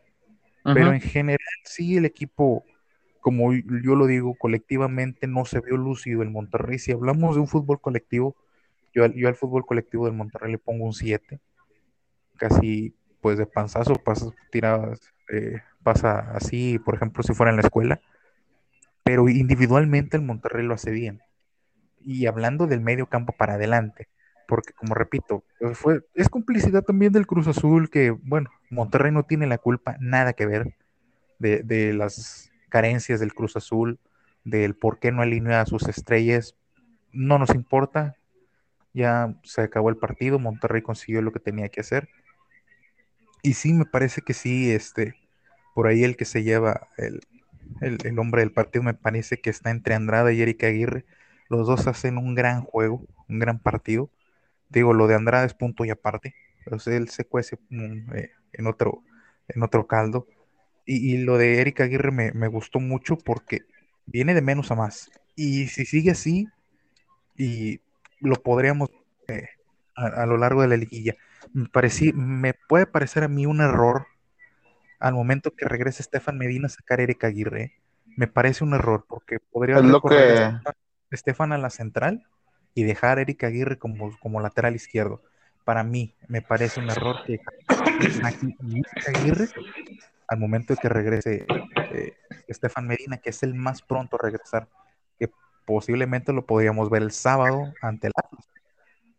Pero 0.62 0.92
en 0.92 1.00
general 1.00 1.38
sí 1.64 1.98
el 1.98 2.06
equipo, 2.06 2.64
como 3.24 3.54
yo 3.54 3.94
lo 3.96 4.06
digo, 4.06 4.34
colectivamente 4.34 5.26
no 5.26 5.46
se 5.46 5.58
vio 5.62 5.78
lúcido 5.78 6.20
el 6.20 6.28
Monterrey. 6.28 6.78
Si 6.78 6.92
hablamos 6.92 7.34
de 7.34 7.40
un 7.40 7.48
fútbol 7.48 7.80
colectivo, 7.80 8.36
yo, 8.92 9.06
yo 9.06 9.28
al 9.28 9.34
fútbol 9.34 9.64
colectivo 9.64 10.04
del 10.04 10.14
Monterrey 10.14 10.52
le 10.52 10.58
pongo 10.58 10.84
un 10.84 10.92
7. 10.92 11.40
Casi 12.36 12.94
pues 13.22 13.38
de 13.38 13.46
panzazo 13.46 13.94
pasa 13.94 14.26
tiradas, 14.50 15.00
eh, 15.32 15.62
pasa 15.82 16.32
así, 16.34 16.78
por 16.78 16.96
ejemplo, 16.96 17.22
si 17.22 17.32
fuera 17.32 17.48
en 17.48 17.56
la 17.56 17.62
escuela, 17.62 17.98
pero 19.02 19.30
individualmente 19.30 20.18
el 20.18 20.22
Monterrey 20.22 20.66
lo 20.66 20.74
hace 20.74 20.90
bien. 20.90 21.22
Y 22.02 22.26
hablando 22.26 22.66
del 22.66 22.82
medio 22.82 23.06
campo 23.06 23.32
para 23.32 23.54
adelante, 23.54 24.08
porque 24.46 24.74
como 24.74 24.94
repito, 24.94 25.44
fue, 25.72 26.02
es 26.12 26.28
complicidad 26.28 26.82
también 26.82 27.14
del 27.14 27.26
Cruz 27.26 27.48
Azul, 27.48 27.88
que 27.88 28.10
bueno, 28.10 28.50
Monterrey 28.68 29.12
no 29.12 29.22
tiene 29.22 29.46
la 29.46 29.56
culpa, 29.56 29.96
nada 29.98 30.34
que 30.34 30.44
ver 30.44 30.74
de 31.38 31.94
las 31.94 32.50
carencias 32.74 33.20
del 33.20 33.34
Cruz 33.34 33.56
Azul, 33.56 34.00
del 34.44 34.74
por 34.74 34.98
qué 34.98 35.12
no 35.12 35.22
alinea 35.22 35.60
a 35.60 35.66
sus 35.66 35.86
estrellas, 35.88 36.56
no 37.12 37.38
nos 37.38 37.54
importa, 37.54 38.16
ya 38.92 39.36
se 39.44 39.62
acabó 39.62 39.90
el 39.90 39.96
partido, 39.96 40.40
Monterrey 40.40 40.82
consiguió 40.82 41.22
lo 41.22 41.32
que 41.32 41.38
tenía 41.38 41.68
que 41.68 41.82
hacer 41.82 42.08
y 43.44 43.52
sí, 43.52 43.74
me 43.74 43.84
parece 43.84 44.22
que 44.22 44.32
sí, 44.32 44.72
este, 44.72 45.16
por 45.74 45.86
ahí 45.86 46.02
el 46.02 46.16
que 46.16 46.24
se 46.24 46.42
lleva 46.42 46.88
el, 46.96 47.20
el, 47.82 47.98
el, 48.02 48.18
hombre 48.18 48.40
del 48.40 48.52
partido 48.52 48.82
me 48.82 48.94
parece 48.94 49.38
que 49.42 49.50
está 49.50 49.70
entre 49.70 49.94
Andrada 49.94 50.32
y 50.32 50.40
Erika 50.40 50.68
Aguirre. 50.68 51.04
Los 51.50 51.66
dos 51.66 51.86
hacen 51.86 52.16
un 52.16 52.34
gran 52.34 52.62
juego, 52.62 53.06
un 53.28 53.38
gran 53.38 53.58
partido. 53.58 54.10
Digo, 54.70 54.94
lo 54.94 55.06
de 55.08 55.14
Andrada 55.14 55.44
es 55.44 55.52
punto 55.52 55.84
y 55.84 55.90
aparte. 55.90 56.34
Entonces 56.60 56.94
él 56.94 57.10
se 57.10 57.26
cuece 57.26 57.58
eh, 57.70 58.30
en, 58.54 58.66
otro, 58.66 59.02
en 59.48 59.62
otro 59.62 59.86
caldo. 59.86 60.26
Y, 60.86 61.14
y 61.14 61.18
lo 61.18 61.38
de 61.38 61.60
Erika 61.60 61.84
Aguirre 61.84 62.10
me, 62.10 62.32
me, 62.32 62.48
gustó 62.48 62.80
mucho 62.80 63.16
porque 63.16 63.62
viene 64.06 64.34
de 64.34 64.42
menos 64.42 64.70
a 64.70 64.74
más. 64.74 65.10
Y 65.34 65.68
si 65.68 65.86
sigue 65.86 66.10
así, 66.10 66.48
y 67.36 67.80
lo 68.20 68.36
podríamos 68.36 68.90
eh, 69.28 69.48
a, 69.94 70.26
lo 70.26 70.36
largo 70.36 70.62
de 70.62 70.68
la 70.68 70.76
liguilla. 70.76 71.14
Me, 71.52 71.68
me 72.14 72.54
puede 72.54 72.86
parecer 72.86 73.24
a 73.24 73.28
mí 73.28 73.46
un 73.46 73.60
error 73.60 74.06
al 74.98 75.14
momento 75.14 75.50
que 75.52 75.66
regrese 75.66 76.02
Estefan 76.02 76.38
Medina 76.38 76.66
a 76.66 76.70
sacar 76.70 77.00
a 77.00 77.02
Erika 77.02 77.28
Aguirre. 77.28 77.74
Me 78.16 78.26
parece 78.26 78.64
un 78.64 78.74
error 78.74 79.04
porque 79.08 79.38
podría 79.38 79.80
lo 79.80 80.00
que... 80.00 80.52
Estefan 81.10 81.52
a 81.52 81.58
la 81.58 81.70
central 81.70 82.26
y 82.74 82.82
dejar 82.82 83.18
a 83.18 83.20
Erika 83.20 83.46
Aguirre 83.46 83.78
como, 83.78 84.18
como 84.18 84.40
lateral 84.40 84.74
izquierdo. 84.74 85.22
Para 85.64 85.84
mí 85.84 86.14
me 86.26 86.42
parece 86.42 86.80
un 86.80 86.90
error 86.90 87.18
que 87.24 87.40
Aguirre 89.06 89.48
al 90.28 90.38
momento 90.38 90.74
de 90.74 90.80
que 90.80 90.88
regrese 90.88 91.46
eh, 91.92 92.14
Estefan 92.48 92.86
Medina, 92.86 93.18
que 93.18 93.30
es 93.30 93.42
el 93.42 93.54
más 93.54 93.82
pronto 93.82 94.16
a 94.16 94.24
regresar, 94.24 94.68
que 95.18 95.30
posiblemente 95.64 96.32
lo 96.32 96.46
podríamos 96.46 96.90
ver 96.90 97.02
el 97.02 97.10
sábado 97.10 97.72
ante 97.80 98.08
el 98.08 98.12
Atlas. 98.16 98.48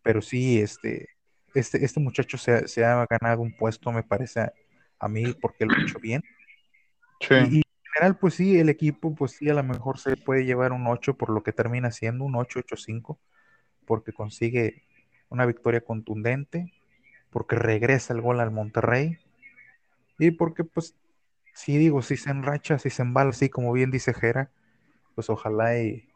Pero 0.03 0.21
sí, 0.21 0.59
este, 0.59 1.09
este, 1.53 1.83
este 1.83 1.99
muchacho 1.99 2.37
se, 2.37 2.85
ha 2.85 3.05
ganado 3.09 3.41
un 3.41 3.55
puesto, 3.55 3.91
me 3.91 4.03
parece 4.03 4.51
a, 4.99 5.07
mí, 5.07 5.33
porque 5.33 5.65
lo 5.65 5.73
ha 5.73 5.81
hecho 5.81 5.99
bien. 5.99 6.23
Y, 7.19 7.57
en 7.57 7.63
general, 7.93 8.17
pues 8.19 8.35
sí, 8.35 8.59
el 8.59 8.69
equipo, 8.69 9.15
pues 9.15 9.31
sí, 9.31 9.49
a 9.49 9.53
lo 9.53 9.63
mejor 9.63 9.97
se 9.99 10.17
puede 10.17 10.45
llevar 10.45 10.73
un 10.73 10.85
8 10.85 11.17
por 11.17 11.29
lo 11.29 11.43
que 11.43 11.53
termina 11.53 11.91
siendo 11.91 12.25
un 12.25 12.33
8-8-5, 12.33 13.17
porque 13.85 14.11
consigue 14.11 14.83
una 15.29 15.45
victoria 15.45 15.81
contundente, 15.81 16.73
porque 17.29 17.55
regresa 17.55 18.13
el 18.13 18.21
gol 18.21 18.39
al 18.39 18.51
Monterrey 18.51 19.17
y 20.19 20.31
porque 20.31 20.63
pues 20.63 20.95
sí 21.53 21.77
digo, 21.77 22.01
si 22.01 22.17
se 22.17 22.29
enracha, 22.29 22.79
si 22.79 22.89
se 22.89 23.01
embala 23.01 23.31
así 23.31 23.49
como 23.49 23.71
bien 23.73 23.91
dice 23.91 24.13
Jera, 24.13 24.51
pues 25.15 25.29
ojalá 25.29 25.79
y 25.79 26.07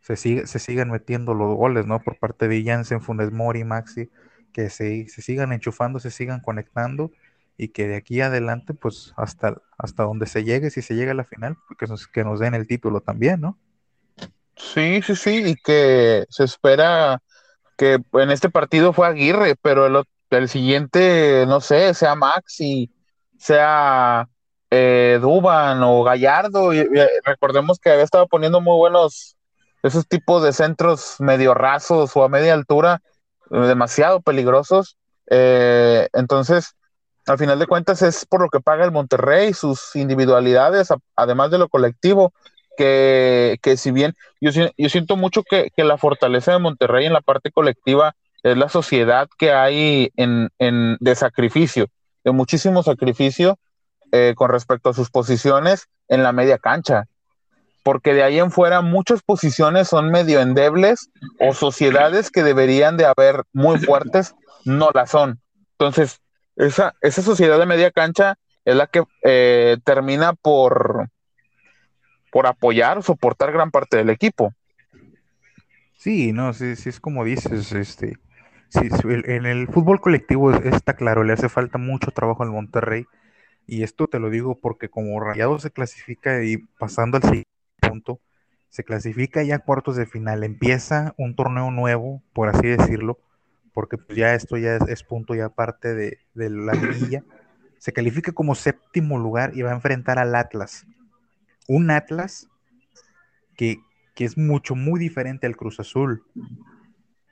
se, 0.00 0.16
se 0.16 0.58
sigan 0.58 0.90
metiendo 0.90 1.34
los 1.34 1.54
goles, 1.56 1.86
¿no? 1.86 2.00
Por 2.00 2.18
parte 2.18 2.48
de 2.48 2.62
Jansen, 2.62 3.00
Funes 3.00 3.32
Mori, 3.32 3.64
Maxi, 3.64 4.10
que 4.52 4.68
se, 4.70 5.08
se 5.08 5.22
sigan 5.22 5.52
enchufando, 5.52 5.98
se 5.98 6.10
sigan 6.10 6.40
conectando 6.40 7.10
y 7.56 7.68
que 7.68 7.86
de 7.86 7.96
aquí 7.96 8.20
adelante, 8.20 8.74
pues 8.74 9.14
hasta, 9.16 9.62
hasta 9.78 10.02
donde 10.02 10.26
se 10.26 10.44
llegue, 10.44 10.70
si 10.70 10.82
se 10.82 10.94
llega 10.94 11.12
a 11.12 11.14
la 11.14 11.24
final, 11.24 11.56
pues, 11.68 11.78
que 11.78 11.86
nos, 11.86 12.06
que 12.06 12.24
nos 12.24 12.40
den 12.40 12.54
el 12.54 12.66
título 12.66 13.00
también, 13.00 13.40
¿no? 13.40 13.58
Sí, 14.56 15.02
sí, 15.02 15.16
sí, 15.16 15.42
y 15.44 15.54
que 15.56 16.26
se 16.28 16.44
espera 16.44 17.20
que 17.76 17.98
en 18.12 18.30
este 18.30 18.50
partido 18.50 18.92
fue 18.92 19.06
Aguirre, 19.06 19.56
pero 19.60 19.86
el, 19.86 20.04
el 20.30 20.48
siguiente, 20.48 21.44
no 21.46 21.60
sé, 21.60 21.94
sea 21.94 22.14
Maxi, 22.14 22.90
sea 23.38 24.28
eh, 24.70 25.18
Duban 25.20 25.82
o 25.82 26.02
Gallardo, 26.02 26.72
y, 26.74 26.86
recordemos 27.24 27.78
que 27.78 27.90
había 27.90 28.04
estado 28.04 28.26
poniendo 28.26 28.60
muy 28.60 28.76
buenos 28.76 29.36
esos 29.82 30.08
tipos 30.08 30.42
de 30.42 30.52
centros 30.52 31.16
medio 31.20 31.54
rasos 31.54 32.16
o 32.16 32.24
a 32.24 32.28
media 32.28 32.54
altura, 32.54 33.00
eh, 33.50 33.58
demasiado 33.58 34.20
peligrosos. 34.20 34.96
Eh, 35.30 36.08
entonces, 36.12 36.74
al 37.26 37.38
final 37.38 37.58
de 37.58 37.66
cuentas, 37.66 38.02
es 38.02 38.26
por 38.26 38.42
lo 38.42 38.48
que 38.48 38.60
paga 38.60 38.84
el 38.84 38.92
Monterrey, 38.92 39.52
sus 39.52 39.94
individualidades, 39.94 40.88
además 41.16 41.50
de 41.50 41.58
lo 41.58 41.68
colectivo, 41.68 42.32
que, 42.76 43.74
si 43.76 43.90
bien 43.92 44.14
yo, 44.40 44.50
yo 44.76 44.88
siento 44.88 45.16
mucho 45.16 45.42
que, 45.42 45.70
la 45.76 45.98
fortaleza 45.98 46.52
de 46.52 46.58
Monterrey 46.58 47.06
en 47.06 47.12
la 47.12 47.20
parte 47.20 47.50
colectiva 47.50 48.14
es 48.44 48.56
la 48.56 48.68
sociedad 48.68 49.28
que 49.36 49.52
hay 49.52 50.12
en, 50.16 50.50
de 51.00 51.14
sacrificio, 51.16 51.88
de 52.22 52.30
muchísimo 52.30 52.84
sacrificio 52.84 53.58
eh, 54.12 54.34
con 54.36 54.50
respecto 54.50 54.90
a 54.90 54.94
sus 54.94 55.10
posiciones 55.10 55.88
en 56.06 56.22
la 56.22 56.32
media 56.32 56.58
cancha 56.58 57.08
porque 57.84 58.14
de 58.14 58.22
ahí 58.22 58.38
en 58.38 58.50
fuera 58.50 58.80
muchas 58.80 59.22
posiciones 59.22 59.88
son 59.88 60.10
medio 60.10 60.40
endebles 60.40 61.10
o 61.38 61.52
sociedades 61.52 62.30
que 62.30 62.42
deberían 62.42 62.96
de 62.96 63.04
haber 63.04 63.44
muy 63.52 63.78
fuertes 63.78 64.34
no 64.64 64.90
la 64.92 65.06
son. 65.06 65.38
Entonces, 65.72 66.20
esa, 66.56 66.94
esa 67.02 67.20
sociedad 67.20 67.58
de 67.58 67.66
media 67.66 67.90
cancha 67.90 68.36
es 68.64 68.74
la 68.74 68.86
que 68.86 69.04
eh, 69.22 69.76
termina 69.84 70.32
por, 70.32 71.10
por 72.32 72.46
apoyar 72.46 72.96
o 72.96 73.02
soportar 73.02 73.52
gran 73.52 73.70
parte 73.70 73.98
del 73.98 74.08
equipo. 74.08 74.54
Sí, 75.98 76.32
no, 76.32 76.54
sí, 76.54 76.76
sí 76.76 76.88
es 76.88 77.00
como 77.00 77.22
dices, 77.22 77.70
este, 77.72 78.16
sí, 78.68 78.88
en 79.04 79.46
el 79.46 79.68
fútbol 79.68 80.00
colectivo 80.00 80.52
está 80.52 80.94
claro, 80.94 81.24
le 81.24 81.32
hace 81.32 81.48
falta 81.48 81.78
mucho 81.78 82.10
trabajo 82.10 82.42
al 82.42 82.50
Monterrey, 82.50 83.06
y 83.66 83.82
esto 83.82 84.06
te 84.08 84.18
lo 84.18 84.30
digo 84.30 84.58
porque 84.60 84.88
como 84.88 85.18
Rayado 85.20 85.58
se 85.58 85.70
clasifica 85.70 86.44
y 86.44 86.58
pasando 86.78 87.16
al 87.16 87.22
siguiente 87.22 87.50
punto, 87.80 88.20
se 88.68 88.84
clasifica 88.84 89.42
ya 89.42 89.56
a 89.56 89.58
cuartos 89.60 89.96
de 89.96 90.06
final, 90.06 90.44
empieza 90.44 91.14
un 91.16 91.36
torneo 91.36 91.70
nuevo, 91.70 92.22
por 92.32 92.48
así 92.48 92.66
decirlo, 92.66 93.18
porque 93.72 93.98
pues 93.98 94.18
ya 94.18 94.34
esto 94.34 94.56
ya 94.56 94.76
es, 94.88 95.02
punto 95.02 95.34
ya 95.34 95.48
parte 95.48 95.94
de, 95.94 96.18
la 96.34 96.74
liguilla, 96.74 97.22
se 97.78 97.92
califica 97.92 98.32
como 98.32 98.54
séptimo 98.54 99.18
lugar 99.18 99.52
y 99.54 99.62
va 99.62 99.70
a 99.70 99.74
enfrentar 99.74 100.18
al 100.18 100.34
Atlas. 100.34 100.86
Un 101.68 101.90
Atlas 101.90 102.48
que, 103.56 103.78
es 104.16 104.36
mucho, 104.36 104.74
muy 104.74 105.00
diferente 105.00 105.46
al 105.46 105.56
Cruz 105.56 105.80
Azul 105.80 106.24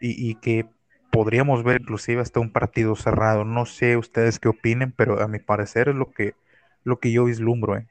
y, 0.01 0.35
que 0.37 0.69
podríamos 1.13 1.63
ver 1.63 1.83
inclusive 1.83 2.23
hasta 2.23 2.41
un 2.41 2.51
partido 2.51 2.97
cerrado. 2.97 3.45
No 3.45 3.67
sé 3.67 3.97
ustedes 3.97 4.41
qué 4.41 4.49
opinen, 4.49 4.93
pero 4.93 5.21
a 5.21 5.29
mi 5.29 5.39
parecer 5.39 5.91
es 5.91 5.95
lo 5.95 6.11
que, 6.11 6.35
lo 6.85 6.99
que 6.99 7.13
yo 7.13 7.27
vislumbro. 7.27 7.77
¿eh? 7.77 7.87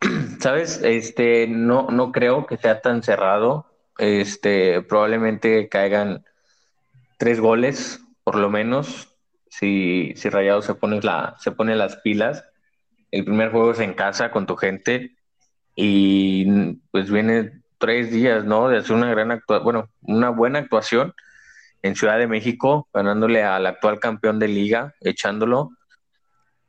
Sabes, 0.40 0.82
este, 0.84 1.48
no, 1.48 1.88
no 1.90 2.12
creo 2.12 2.46
que 2.46 2.58
sea 2.58 2.82
tan 2.82 3.02
cerrado. 3.02 3.66
Este, 3.96 4.82
probablemente 4.82 5.68
caigan 5.68 6.22
tres 7.16 7.40
goles, 7.40 8.00
por 8.24 8.36
lo 8.36 8.50
menos, 8.50 9.16
si, 9.48 10.12
si 10.16 10.28
Rayado 10.28 10.60
se 10.60 10.74
pone 10.74 11.00
la, 11.00 11.34
se 11.38 11.50
pone 11.50 11.74
las 11.76 11.96
pilas. 11.96 12.44
El 13.10 13.24
primer 13.24 13.50
juego 13.50 13.72
es 13.72 13.80
en 13.80 13.94
casa 13.94 14.30
con 14.30 14.46
tu 14.46 14.54
gente 14.54 15.16
y 15.74 16.74
pues 16.90 17.10
viene 17.10 17.62
tres 17.78 18.10
días, 18.10 18.44
¿no? 18.44 18.68
De 18.68 18.76
hacer 18.76 18.94
una 18.94 19.08
gran 19.10 19.30
actuación, 19.30 19.64
bueno, 19.64 19.88
una 20.02 20.28
buena 20.28 20.58
actuación 20.58 21.14
en 21.82 21.96
Ciudad 21.96 22.18
de 22.18 22.26
México, 22.26 22.88
ganándole 22.92 23.42
al 23.42 23.66
actual 23.66 24.00
campeón 24.00 24.38
de 24.38 24.48
liga, 24.48 24.94
echándolo. 25.00 25.70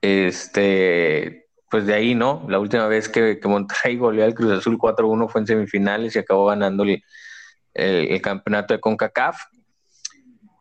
Este, 0.01 1.47
pues 1.69 1.85
de 1.85 1.93
ahí, 1.93 2.15
¿no? 2.15 2.45
La 2.47 2.59
última 2.59 2.87
vez 2.87 3.09
que, 3.09 3.39
Monterrey 3.43 3.97
goleó 3.97 4.25
al 4.25 4.33
Cruz 4.33 4.59
Azul 4.59 4.77
4-1 4.77 5.29
fue 5.29 5.41
en 5.41 5.47
semifinales 5.47 6.15
y 6.15 6.19
acabó 6.19 6.47
ganando 6.47 6.83
el, 7.73 8.21
campeonato 8.21 8.73
de 8.73 8.79
CONCACAF. 8.79 9.37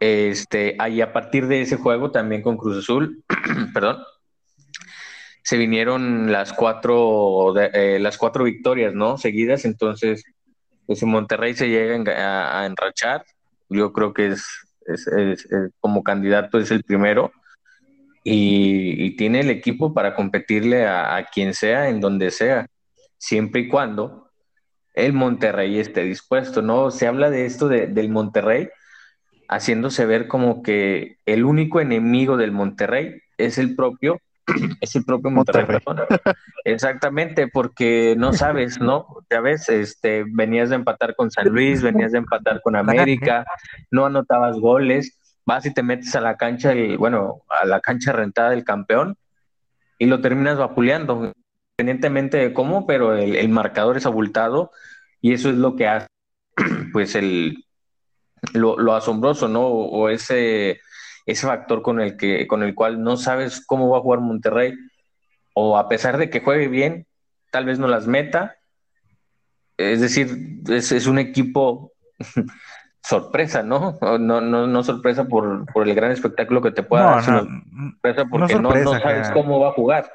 Este, 0.00 0.76
ahí 0.78 1.00
a 1.00 1.12
partir 1.12 1.46
de 1.48 1.62
ese 1.62 1.76
juego 1.76 2.11
también 2.11 2.42
con 2.42 2.56
Cruz 2.56 2.78
Azul, 2.78 3.24
perdón, 3.74 3.98
se 5.48 5.56
vinieron 5.56 6.30
las 6.30 6.52
cuatro, 6.52 7.54
eh, 7.58 7.98
las 7.98 8.18
cuatro 8.18 8.44
victorias, 8.44 8.92
¿no? 8.92 9.16
Seguidas, 9.16 9.64
entonces, 9.64 10.22
pues 10.87 11.02
Monterrey 11.02 11.54
se 11.54 11.70
llega 11.70 12.61
a, 12.61 12.66
enrachar, 12.66 13.24
yo 13.68 13.92
creo 13.92 14.12
que 14.12 14.28
es, 14.28 14.44
es, 14.87 15.48
como 15.81 16.02
candidato 16.02 16.59
es 16.59 16.70
el 16.70 16.83
primero 16.83 17.33
y, 18.24 19.16
tiene 19.16 19.40
el 19.40 19.50
equipo 19.50 19.94
para 19.94 20.14
competirle 20.14 20.87
a, 20.87 21.26
quien 21.33 21.54
sea, 21.54 21.88
en 21.88 22.00
donde 22.00 22.31
sea, 22.31 22.66
siempre 23.16 23.62
y 23.62 23.68
cuando 23.68 24.31
el 24.94 25.12
Monterrey 25.12 25.79
esté 25.79 26.02
dispuesto, 26.02 26.62
¿no? 26.62 26.90
Se 26.90 27.06
habla 27.06 27.31
de 27.31 27.46
esto 27.46 27.69
del 27.69 28.08
Monterrey 28.10 28.69
haciéndose 29.48 30.04
ver 30.06 30.29
como 30.29 30.62
que 30.62 31.16
el 31.25 31.44
único 31.44 31.81
enemigo 31.81 32.37
del 32.37 32.52
Monterrey 32.52 33.23
es 33.38 33.58
el 33.58 33.75
propio, 33.75 34.21
es 34.81 34.96
el 34.96 35.05
propio 35.05 35.31
Monterrey. 35.31 35.79
Exactamente, 36.65 37.49
porque 37.49 38.15
no 38.17 38.33
sabes, 38.33 38.81
¿no? 38.81 39.07
Ya 39.31 39.40
ves, 39.40 39.69
este, 39.69 40.25
venías 40.27 40.71
de 40.71 40.77
empatar 40.77 41.15
con 41.15 41.31
San 41.31 41.49
Luis, 41.49 41.83
venías 41.83 42.13
de 42.13 42.19
empatar 42.19 42.61
con 42.63 42.77
América, 42.77 43.44
no 43.90 44.07
anotabas 44.07 44.59
goles, 44.59 45.19
vas 45.44 45.65
y 45.67 45.73
te 45.73 45.83
metes 45.83 46.15
a 46.15 46.21
la 46.21 46.37
cancha 46.37 46.75
y, 46.75 46.96
bueno, 46.96 47.42
a 47.49 47.65
la 47.65 47.81
cancha 47.81 48.13
rentada 48.13 48.51
del 48.51 48.65
campeón 48.65 49.17
y 49.99 50.07
lo 50.07 50.21
terminas 50.21 50.59
vapuleando, 50.59 51.33
independientemente 51.79 52.37
de 52.37 52.53
cómo, 52.53 52.87
pero 52.87 53.17
el, 53.17 53.49
marcador 53.49 53.96
es 53.96 54.07
abultado 54.07 54.71
y 55.21 55.33
eso 55.33 55.51
es 55.51 55.57
lo 55.57 55.75
que 55.75 55.88
hace, 55.88 56.07
pues, 56.92 57.15
el, 57.15 57.65
lo, 58.53 58.94
asombroso, 58.94 59.49
¿no? 59.49 59.67
O, 59.67 60.09
ese, 60.09 60.81
ese 61.29 61.46
factor 61.46 61.83
con 61.83 62.00
el, 62.00 62.16
que, 62.16 62.46
con 62.46 62.62
el 62.62 62.74
cual 62.74 63.02
no 63.02 63.18
sabes 63.18 63.64
cómo 63.64 63.90
va 63.90 63.98
a 63.98 64.00
jugar 64.00 64.20
Monterrey, 64.20 64.74
o 65.52 65.76
a 65.76 65.87
pesar 65.87 66.16
de 66.16 66.31
que 66.31 66.40
juegue 66.40 66.68
bien, 66.68 67.06
tal 67.50 67.66
vez 67.66 67.79
no 67.79 67.87
las 67.87 68.06
meta. 68.06 68.56
Es 69.76 70.00
decir, 70.00 70.62
es, 70.68 70.90
es 70.90 71.06
un 71.06 71.18
equipo 71.18 71.92
sorpresa, 73.02 73.62
¿no? 73.62 73.98
No, 74.00 74.40
no, 74.40 74.66
no 74.66 74.83
sorpresa 74.83 75.29
por, 75.29 75.66
el 75.74 75.94
gran 75.94 76.12
espectáculo 76.12 76.62
que 76.62 76.70
te 76.70 76.83
pueda 76.83 77.04
dar, 77.04 77.22
sino 77.22 77.40
sorpresa 77.40 78.24
porque 78.31 78.54
no, 78.58 78.98
sabes 78.98 79.31
cómo 79.31 79.60
va 79.60 79.68
a 79.68 79.72
jugar. 79.72 80.10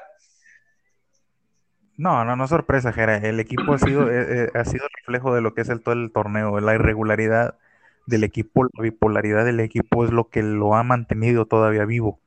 No, 1.96 2.24
no, 2.24 2.34
no 2.34 2.48
sorpresa, 2.48 2.92
Jera. 2.92 3.18
El 3.18 3.38
equipo 3.38 3.72
ha 3.72 3.78
sido, 3.78 4.10
eh, 4.10 4.46
eh, 4.46 4.50
ha 4.52 4.64
sido 4.64 4.84
reflejo 4.98 5.32
de 5.32 5.42
lo 5.42 5.54
que 5.54 5.60
es 5.60 5.68
el 5.68 5.80
todo 5.80 5.94
el 5.94 6.10
torneo. 6.10 6.58
La 6.58 6.74
irregularidad 6.74 7.56
del 8.06 8.24
equipo, 8.24 8.64
la 8.64 8.82
bipolaridad 8.82 9.44
del 9.44 9.60
equipo 9.60 10.04
es 10.04 10.10
lo 10.10 10.28
que 10.28 10.42
lo 10.42 10.74
ha 10.74 10.82
mantenido 10.82 11.46
todavía 11.46 11.84
vivo. 11.84 12.20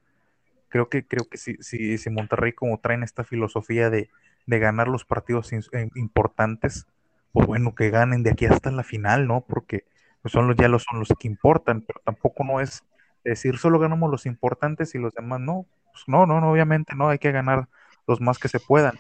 Creo 0.70 0.90
que, 0.90 1.06
creo 1.06 1.28
que 1.30 1.38
si, 1.38 1.56
si, 1.62 1.98
si 1.98 2.10
Monterrey 2.10 2.54
como 2.54 2.80
traen 2.80 3.04
esta 3.04 3.24
filosofía 3.24 3.90
de, 3.90 4.10
de 4.46 4.60
ganar 4.60 4.88
los 4.88 5.06
partidos 5.06 5.54
eh, 5.54 5.90
importantes, 5.96 6.88
pues 7.32 7.46
bueno, 7.48 7.76
que 7.76 7.90
ganen 7.90 8.24
de 8.24 8.32
aquí 8.32 8.46
hasta 8.46 8.72
la 8.72 8.84
final, 8.84 9.28
¿no? 9.28 9.42
Porque 9.42 9.86
pues 10.22 10.32
son 10.32 10.48
los, 10.48 10.56
ya 10.58 10.68
los 10.68 10.84
son 10.84 11.00
los 11.00 11.10
que 11.20 11.28
importan, 11.28 11.82
pero 11.82 12.02
tampoco 12.04 12.44
no 12.44 12.60
es 12.60 12.84
decir 13.24 13.58
solo 13.58 13.80
ganamos 13.80 14.10
los 14.10 14.26
importantes 14.26 14.96
y 14.96 14.98
los 14.98 15.14
demás 15.14 15.40
no. 15.40 15.66
Pues 15.92 16.04
no, 16.08 16.26
no, 16.26 16.42
no, 16.42 16.52
obviamente 16.52 16.96
no, 16.96 17.10
hay 17.10 17.20
que 17.20 17.32
ganar 17.32 17.68
los 18.08 18.22
más 18.22 18.40
que 18.40 18.48
se 18.48 18.60
puedan. 18.60 18.98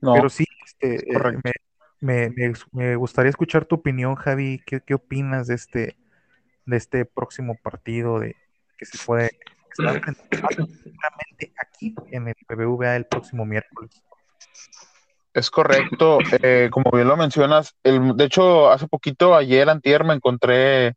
Pero 0.00 0.28
sí, 0.28 0.44
este, 0.64 0.96
eh, 1.12 1.38
me, 1.44 1.52
me, 2.02 2.34
me, 2.72 2.96
gustaría 2.96 3.30
escuchar 3.30 3.64
tu 3.64 3.76
opinión, 3.76 4.16
Javi. 4.16 4.60
¿Qué, 4.66 4.80
qué 4.80 4.94
opinas 4.94 5.46
de 5.46 5.54
este, 5.54 5.96
de 6.66 6.76
este 6.76 7.04
próximo 7.04 7.56
partido 7.62 8.18
de 8.18 8.34
que 8.76 8.84
se 8.84 8.98
puede 9.06 9.30
estar 9.70 10.02
aquí 11.58 11.94
en 12.10 12.28
el 12.28 12.34
BBVA 12.48 12.96
el 12.96 13.06
próximo 13.06 13.46
miércoles? 13.46 14.02
Es 15.32 15.48
correcto, 15.48 16.18
eh, 16.42 16.68
como 16.72 16.90
bien 16.90 17.08
lo 17.08 17.16
mencionas, 17.16 17.74
el, 17.84 18.16
de 18.16 18.24
hecho 18.24 18.70
hace 18.70 18.86
poquito, 18.86 19.34
ayer, 19.34 19.70
antier, 19.70 20.04
me 20.04 20.12
encontré, 20.12 20.94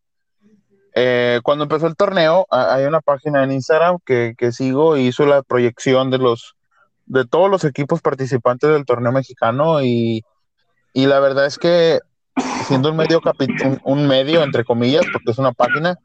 eh, 0.94 1.40
cuando 1.44 1.66
empezó 1.66 1.88
el 1.88 1.96
torneo, 1.96 2.46
hay 2.50 2.84
una 2.86 3.00
página 3.00 3.44
en 3.44 3.52
Instagram 3.52 4.00
que, 4.04 4.34
que 4.38 4.52
sigo 4.52 4.98
y 4.98 5.08
hizo 5.08 5.26
la 5.26 5.42
proyección 5.44 6.10
de 6.10 6.18
los 6.18 6.56
de 7.06 7.26
todos 7.26 7.52
los 7.52 7.64
equipos 7.64 8.02
participantes 8.02 8.68
del 8.72 8.84
torneo 8.84 9.12
mexicano 9.12 9.84
y, 9.84 10.24
la 10.96 11.20
verdad 11.20 11.46
es 11.46 11.58
que 11.58 12.00
siendo 12.66 12.90
un 12.90 12.98
medio, 12.98 13.22
un, 13.84 14.08
medio, 14.08 14.44
entre 14.44 14.64
comillas, 14.64 15.04
porque 15.12 15.32
es 15.32 15.38
una 15.38 15.52
página, 15.52 16.00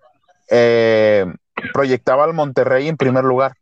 eh, 0.51 1.27
proyectaba 1.73 2.25
al 2.25 2.35
Monterrey 2.35 2.89
en 2.89 2.97
primer 2.97 3.25
lugar. 3.25 3.55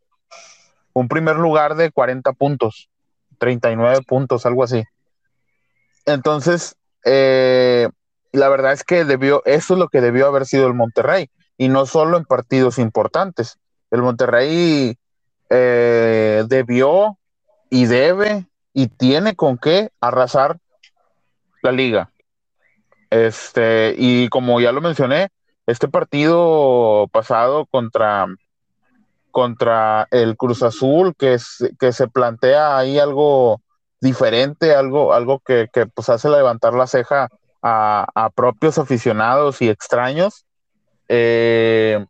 Un 0.93 1.07
primer 1.07 1.35
lugar 1.35 1.75
de 1.75 1.91
40 1.91 2.33
puntos, 2.33 2.89
39 3.37 3.99
puntos, 4.07 4.45
algo 4.45 4.63
así. 4.63 4.83
Entonces, 6.05 6.75
eh, 7.05 7.89
la 8.31 8.49
verdad 8.49 8.73
es 8.73 8.83
que 8.83 9.05
debió, 9.05 9.43
eso 9.45 9.73
es 9.75 9.79
lo 9.79 9.87
que 9.87 10.01
debió 10.01 10.27
haber 10.27 10.45
sido 10.45 10.67
el 10.67 10.73
Monterrey, 10.73 11.29
y 11.57 11.67
no 11.67 11.85
solo 11.85 12.17
en 12.17 12.25
partidos 12.25 12.79
importantes. 12.79 13.59
El 13.91 14.01
Monterrey 14.01 14.97
eh, 15.49 16.43
debió 16.47 17.17
y 17.69 17.85
debe 17.85 18.47
y 18.73 18.87
tiene 18.87 19.35
con 19.35 19.57
qué 19.57 19.89
arrasar 19.99 20.57
la 21.61 21.71
liga. 21.71 22.11
Este, 23.09 23.95
y 23.97 24.29
como 24.29 24.59
ya 24.61 24.71
lo 24.71 24.81
mencioné, 24.81 25.29
este 25.65 25.87
partido 25.87 27.07
pasado 27.11 27.65
contra, 27.65 28.27
contra 29.31 30.07
el 30.11 30.35
Cruz 30.37 30.63
Azul, 30.63 31.15
que, 31.15 31.37
que 31.79 31.91
se 31.91 32.07
plantea 32.07 32.77
ahí 32.77 32.99
algo 32.99 33.61
diferente, 34.01 34.75
algo, 34.75 35.13
algo 35.13 35.39
que, 35.39 35.67
pues 35.93 36.09
hace 36.09 36.29
levantar 36.29 36.73
la 36.73 36.87
ceja 36.87 37.29
a, 37.61 38.29
propios 38.35 38.77
aficionados 38.77 39.61
y 39.61 39.69
extraños, 39.69 40.45
eh, 41.07 42.05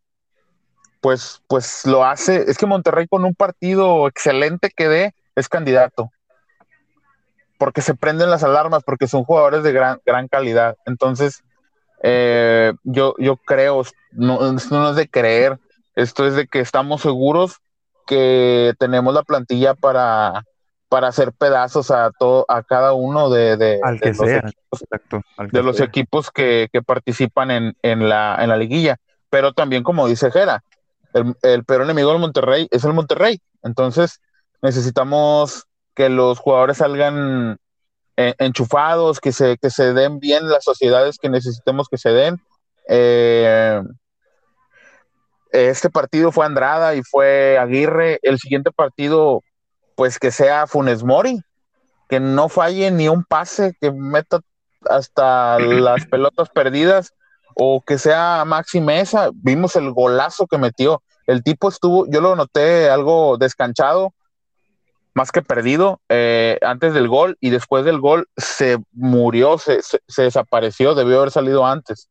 pues, 1.01 1.41
pues 1.47 1.85
lo 1.85 2.05
hace. 2.05 2.49
Es 2.49 2.57
que 2.57 2.65
Monterrey 2.65 3.07
con 3.07 3.25
un 3.25 3.33
partido 3.33 4.07
excelente 4.07 4.69
que 4.75 4.87
dé, 4.87 5.15
es 5.35 5.49
candidato. 5.49 6.11
Porque 7.59 7.81
se 7.81 7.93
prenden 7.93 8.31
las 8.31 8.43
alarmas, 8.43 8.83
porque 8.83 9.07
son 9.07 9.23
jugadores 9.23 9.61
de 9.61 9.71
gran, 9.71 9.99
gran 10.03 10.27
calidad. 10.27 10.75
Entonces, 10.85 11.43
eh, 12.01 12.73
yo, 12.83 13.13
yo 13.19 13.37
creo, 13.37 13.83
no, 14.11 14.39
no 14.51 14.89
es 14.89 14.95
de 14.95 15.07
creer, 15.07 15.59
esto 15.95 16.25
es 16.25 16.33
de 16.33 16.47
que 16.47 16.61
estamos 16.61 17.01
seguros 17.01 17.57
que 18.07 18.73
tenemos 18.79 19.13
la 19.13 19.21
plantilla 19.21 19.75
para, 19.75 20.43
para 20.87 21.09
hacer 21.09 21.31
pedazos 21.31 21.91
a 21.91 22.11
todo, 22.17 22.45
a 22.47 22.63
cada 22.63 22.93
uno 22.93 23.29
de, 23.29 23.55
de, 23.55 23.79
los, 23.83 24.01
equipos, 24.01 24.85
de 25.51 25.63
los 25.63 25.79
equipos 25.79 26.31
que, 26.31 26.69
participan 26.85 27.51
en, 27.51 27.77
en, 27.83 28.09
la, 28.09 28.37
en 28.39 28.49
la 28.49 28.57
liguilla. 28.57 28.97
Pero 29.29 29.53
también, 29.53 29.83
como 29.83 30.07
dice 30.07 30.31
Jera, 30.31 30.63
el, 31.13 31.35
el 31.43 31.63
peor 31.65 31.83
enemigo 31.83 32.09
del 32.09 32.19
Monterrey 32.19 32.67
es 32.71 32.83
el 32.83 32.93
Monterrey. 32.93 33.39
Entonces, 33.61 34.21
necesitamos 34.63 35.67
que 35.99 36.07
los 36.07 36.39
jugadores 36.39 36.77
salgan 36.77 37.57
eh, 38.15 38.33
enchufados, 38.37 39.19
que 39.19 39.33
se, 39.33 39.57
que 39.57 39.69
se 39.69 39.93
den 39.93 40.21
bien 40.21 40.47
las 40.47 40.63
sociedades 40.63 41.17
que 41.17 41.27
necesitemos 41.27 41.89
que 41.89 41.97
se 41.97 42.11
den. 42.11 42.41
Eh, 42.87 43.81
este 45.51 45.89
partido 45.89 46.31
fue 46.31 46.45
Andrada 46.45 46.95
y 46.95 47.03
fue 47.03 47.57
Aguirre. 47.57 48.17
El 48.21 48.39
siguiente 48.39 48.71
partido, 48.71 49.43
pues 49.95 50.19
que 50.19 50.31
sea 50.31 50.67
Funes 50.67 51.03
Mori, 51.03 51.41
que 52.07 52.21
no 52.21 52.47
falle 52.47 52.91
ni 52.91 53.09
un 53.09 53.25
pase, 53.25 53.75
que 53.81 53.91
meta 53.91 54.39
hasta 54.89 55.59
las 55.59 56.05
pelotas 56.05 56.47
perdidas, 56.47 57.13
o 57.55 57.81
que 57.81 57.97
sea 57.97 58.45
Maxi 58.45 58.79
Mesa. 58.79 59.31
Vimos 59.33 59.75
el 59.75 59.91
golazo 59.91 60.47
que 60.47 60.57
metió. 60.57 61.03
El 61.27 61.43
tipo 61.43 61.67
estuvo, 61.67 62.09
yo 62.09 62.21
lo 62.21 62.37
noté 62.37 62.89
algo 62.89 63.35
descanchado, 63.37 64.13
más 65.19 65.33
que 65.33 65.41
perdido 65.41 65.99
eh, 66.07 66.57
antes 66.61 66.93
del 66.93 67.09
gol 67.09 67.37
y 67.41 67.49
después 67.49 67.83
del 67.83 67.99
gol 67.99 68.29
se 68.37 68.77
murió, 68.93 69.57
se, 69.57 69.81
desapareció, 70.15 70.95
debió 70.95 71.17
haber 71.17 71.31
salido 71.31 71.65
antes. 71.65 72.09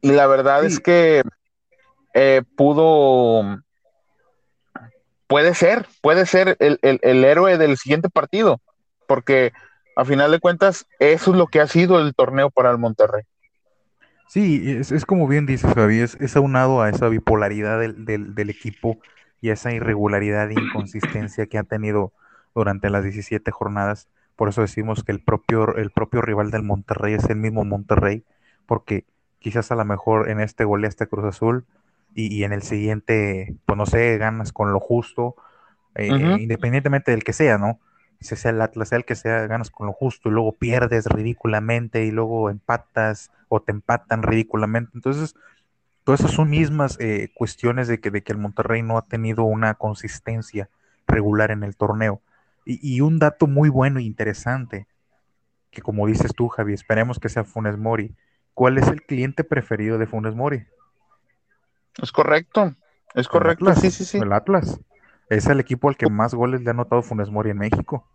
Y 0.00 0.12
la 0.12 0.28
verdad 0.28 0.64
es 0.64 0.78
que 0.78 1.24
eh, 2.14 2.42
pudo, 2.56 3.58
puede 5.26 5.54
ser, 5.54 5.88
puede 6.00 6.24
ser 6.24 6.56
el, 6.60 6.78
héroe 7.24 7.58
del 7.58 7.76
siguiente 7.76 8.08
partido, 8.08 8.60
porque 9.08 9.52
a 9.96 10.04
final 10.04 10.30
de 10.30 10.38
cuentas 10.38 10.86
eso 11.00 11.32
es 11.32 11.36
lo 11.36 11.48
que 11.48 11.58
ha 11.58 11.66
sido 11.66 11.98
el 11.98 12.14
torneo 12.14 12.48
para 12.50 12.70
el 12.70 12.78
Monterrey. 12.78 13.24
Sí, 14.28 14.78
es, 14.78 15.04
como 15.04 15.26
bien 15.26 15.46
dices, 15.46 15.74
Javi, 15.74 15.98
es, 15.98 16.36
aunado 16.36 16.80
a 16.80 16.90
esa 16.90 17.08
bipolaridad 17.08 17.80
del, 17.80 18.04
del, 18.04 18.36
del 18.36 18.50
equipo 18.50 19.00
y 19.42 19.50
esa 19.50 19.72
irregularidad 19.72 20.50
e 20.50 20.54
inconsistencia 20.54 21.46
que 21.46 21.58
ha 21.58 21.64
tenido 21.64 22.12
durante 22.54 22.88
las 22.88 23.02
17 23.02 23.50
jornadas. 23.50 24.08
Por 24.36 24.48
eso 24.48 24.62
decimos 24.62 25.02
que 25.02 25.12
el 25.12 25.20
propio, 25.20 25.76
el 25.76 25.90
propio 25.90 26.22
rival 26.22 26.50
del 26.52 26.62
Monterrey 26.62 27.14
es 27.14 27.28
el 27.28 27.36
mismo 27.36 27.64
Monterrey, 27.64 28.24
porque 28.66 29.04
quizás 29.40 29.72
a 29.72 29.74
lo 29.74 29.84
mejor 29.84 30.30
en 30.30 30.40
este 30.40 30.64
este 30.84 31.08
Cruz 31.08 31.24
Azul 31.24 31.66
y, 32.14 32.44
en 32.44 32.52
el 32.52 32.62
siguiente, 32.62 33.56
pues 33.66 33.76
no 33.76 33.84
sé, 33.84 34.16
ganas 34.18 34.52
con 34.52 34.72
lo 34.72 34.78
justo, 34.78 35.34
eh, 35.96 36.08
independientemente 36.38 37.10
del 37.10 37.24
que 37.24 37.32
sea, 37.32 37.58
¿no? 37.58 37.80
Si 38.20 38.36
sea 38.36 38.52
el 38.52 38.60
Atlas, 38.60 38.90
sea 38.90 38.98
el 38.98 39.04
que 39.04 39.16
sea, 39.16 39.46
ganas 39.48 39.70
con 39.70 39.88
lo 39.88 39.92
justo 39.92 40.28
y 40.28 40.32
luego 40.32 40.52
pierdes 40.52 41.06
ridículamente 41.06 42.04
y 42.04 42.12
luego 42.12 42.48
empatas 42.48 43.32
o 43.48 43.60
te 43.60 43.72
empatan 43.72 44.22
ridículamente. 44.22 44.92
Entonces, 44.94 45.34
Todas 46.04 46.20
esas 46.20 46.32
son 46.32 46.50
mismas 46.50 46.98
eh, 47.00 47.30
cuestiones 47.34 47.86
de 47.86 48.00
que, 48.00 48.10
de 48.10 48.22
que 48.22 48.32
el 48.32 48.38
Monterrey 48.38 48.82
no 48.82 48.98
ha 48.98 49.02
tenido 49.02 49.44
una 49.44 49.74
consistencia 49.74 50.68
regular 51.06 51.50
en 51.50 51.62
el 51.62 51.76
torneo. 51.76 52.20
Y, 52.64 53.00
un 53.00 53.18
dato 53.18 53.48
muy 53.48 53.68
bueno 53.68 53.98
e 53.98 54.04
interesante, 54.04 54.86
que 55.72 55.82
como 55.82 56.06
dices 56.06 56.32
tú, 56.32 56.46
Javi, 56.46 56.74
esperemos 56.74 57.18
que 57.18 57.28
sea 57.28 57.42
Funes 57.42 57.76
Mori. 57.76 58.14
¿Cuál 58.54 58.78
es 58.78 58.86
el 58.86 59.02
cliente 59.02 59.42
preferido 59.42 59.98
de 59.98 60.06
Funes 60.06 60.36
Mori? 60.36 60.64
Es 62.00 62.12
correcto, 62.12 62.76
es 63.14 63.26
correcto, 63.26 63.74
sí, 63.74 63.90
sí, 63.90 64.04
sí. 64.04 64.18
El 64.18 64.32
Atlas. 64.32 64.78
Es 65.28 65.46
el 65.46 65.58
equipo 65.58 65.88
al 65.88 65.96
que 65.96 66.08
más 66.08 66.34
goles 66.34 66.60
le 66.60 66.68
ha 66.68 66.72
anotado 66.72 67.02
Funes 67.02 67.30
Mori 67.30 67.50
en 67.50 67.58
México. 67.58 68.06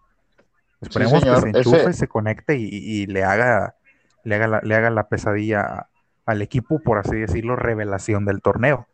Esperemos 0.80 1.22
que 1.22 1.42
se 1.42 1.50
enchufe, 1.50 1.92
se 1.92 2.08
conecte 2.08 2.56
y, 2.56 3.06
le 3.08 3.26
haga, 3.26 3.76
le 4.24 4.36
haga 4.36 4.48
la, 4.48 4.62
le 4.62 4.76
haga 4.76 4.90
la 4.92 5.10
pesadilla 5.10 5.90
al 6.28 6.42
equipo, 6.42 6.80
por 6.80 7.00
así 7.00 7.16
decirlo, 7.16 7.56
revelación 7.56 8.26
del 8.26 8.42
torneo. 8.42 8.86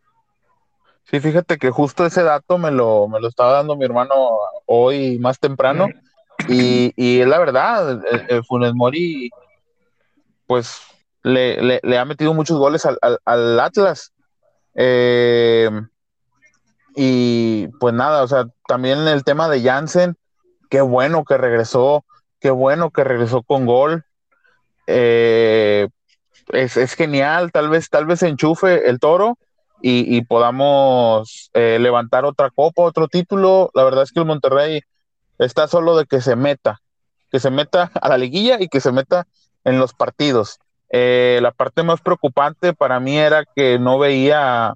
Sí, 1.03 1.19
fíjate 1.19 1.57
que 1.57 1.71
justo 1.71 2.05
ese 2.05 2.23
dato 2.23 2.57
me 2.57 2.71
lo, 2.71 3.07
me 3.09 3.19
lo 3.19 3.27
estaba 3.27 3.53
dando 3.53 3.75
mi 3.75 3.83
hermano 3.83 4.15
hoy 4.65 5.19
más 5.19 5.39
temprano. 5.39 5.87
Y, 6.47 6.93
y 6.95 7.25
la 7.25 7.39
verdad, 7.39 8.01
el, 8.29 8.43
Funes 8.45 8.73
Mori, 8.73 9.29
pues 10.47 10.79
le, 11.23 11.81
ha 11.97 12.05
metido 12.05 12.33
muchos 12.33 12.57
goles 12.57 12.85
al, 12.85 13.59
Atlas. 13.59 14.13
Eh, 14.75 15.69
y 16.95 17.67
pues 17.79 17.93
nada, 17.93 18.23
o 18.23 18.27
sea, 18.27 18.45
también 18.67 18.99
el 19.07 19.23
tema 19.23 19.49
de 19.49 19.61
Jansen, 19.61 20.15
qué 20.69 20.81
bueno 20.81 21.25
que 21.25 21.37
regresó, 21.37 22.05
qué 22.39 22.51
bueno 22.51 22.91
que 22.91 23.03
regresó 23.03 23.41
con 23.41 23.65
gol. 23.65 24.05
Eh, 24.85 25.89
es, 26.51 26.93
genial, 26.93 27.51
tal 27.51 27.69
vez, 27.69 27.89
tal 27.89 28.05
vez 28.05 28.23
enchufe 28.23 28.89
el 28.89 28.99
toro 28.99 29.37
y, 29.81 30.21
podamos 30.21 31.51
eh, 31.53 31.77
levantar 31.79 32.23
otra 32.23 32.49
copa, 32.49 32.83
otro 32.83 33.09
título. 33.09 33.69
La 33.73 33.83
verdad 33.83 34.03
es 34.03 34.13
que 34.13 34.21
el 34.21 34.25
Monterrey 34.25 34.81
está 35.39 35.67
solo 35.67 35.97
de 35.97 36.05
que 36.05 36.21
se 36.21 36.37
meta, 36.37 36.79
que 37.29 37.41
se 37.41 37.49
meta 37.49 37.91
a 38.01 38.07
la 38.07 38.17
liguilla 38.17 38.61
y 38.61 38.69
que 38.69 38.79
se 38.79 38.93
meta 38.93 39.27
en 39.65 39.79
los 39.79 39.93
partidos. 39.93 40.59
Eh, 40.89 41.39
la 41.41 41.51
parte 41.51 41.83
más 41.83 41.99
preocupante 41.99 42.73
para 42.73 43.01
mí 43.01 43.17
era 43.17 43.43
que 43.43 43.77
no 43.77 43.99
veía 43.99 44.75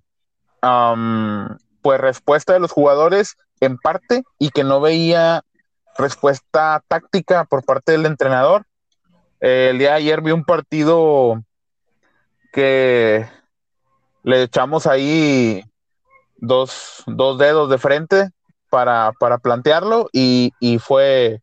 pues 1.82 2.02
respuesta 2.02 2.52
de 2.52 2.60
los 2.60 2.72
jugadores 2.72 3.38
en 3.62 3.78
parte 3.78 4.24
y 4.40 4.50
que 4.50 4.66
no 4.66 4.82
veía 4.82 5.44
respuesta 5.98 6.84
táctica 6.88 7.46
por 7.46 7.64
parte 7.64 7.94
del 7.94 8.06
entrenador. 8.06 8.66
Eh, 9.40 9.70
el 9.72 9.80
día 9.80 9.92
de 9.92 9.96
ayer 9.96 10.22
vi 10.22 10.32
un 10.32 10.44
partido 10.44 11.42
que 12.52 13.28
le 14.24 14.44
echamos 14.44 14.88
ahí 14.88 15.64
dos, 16.38 17.04
dedos 17.06 17.70
de 17.70 17.78
frente 17.78 18.30
para, 18.70 19.12
plantearlo 19.42 20.10
y, 20.12 20.52
fue, 20.80 21.42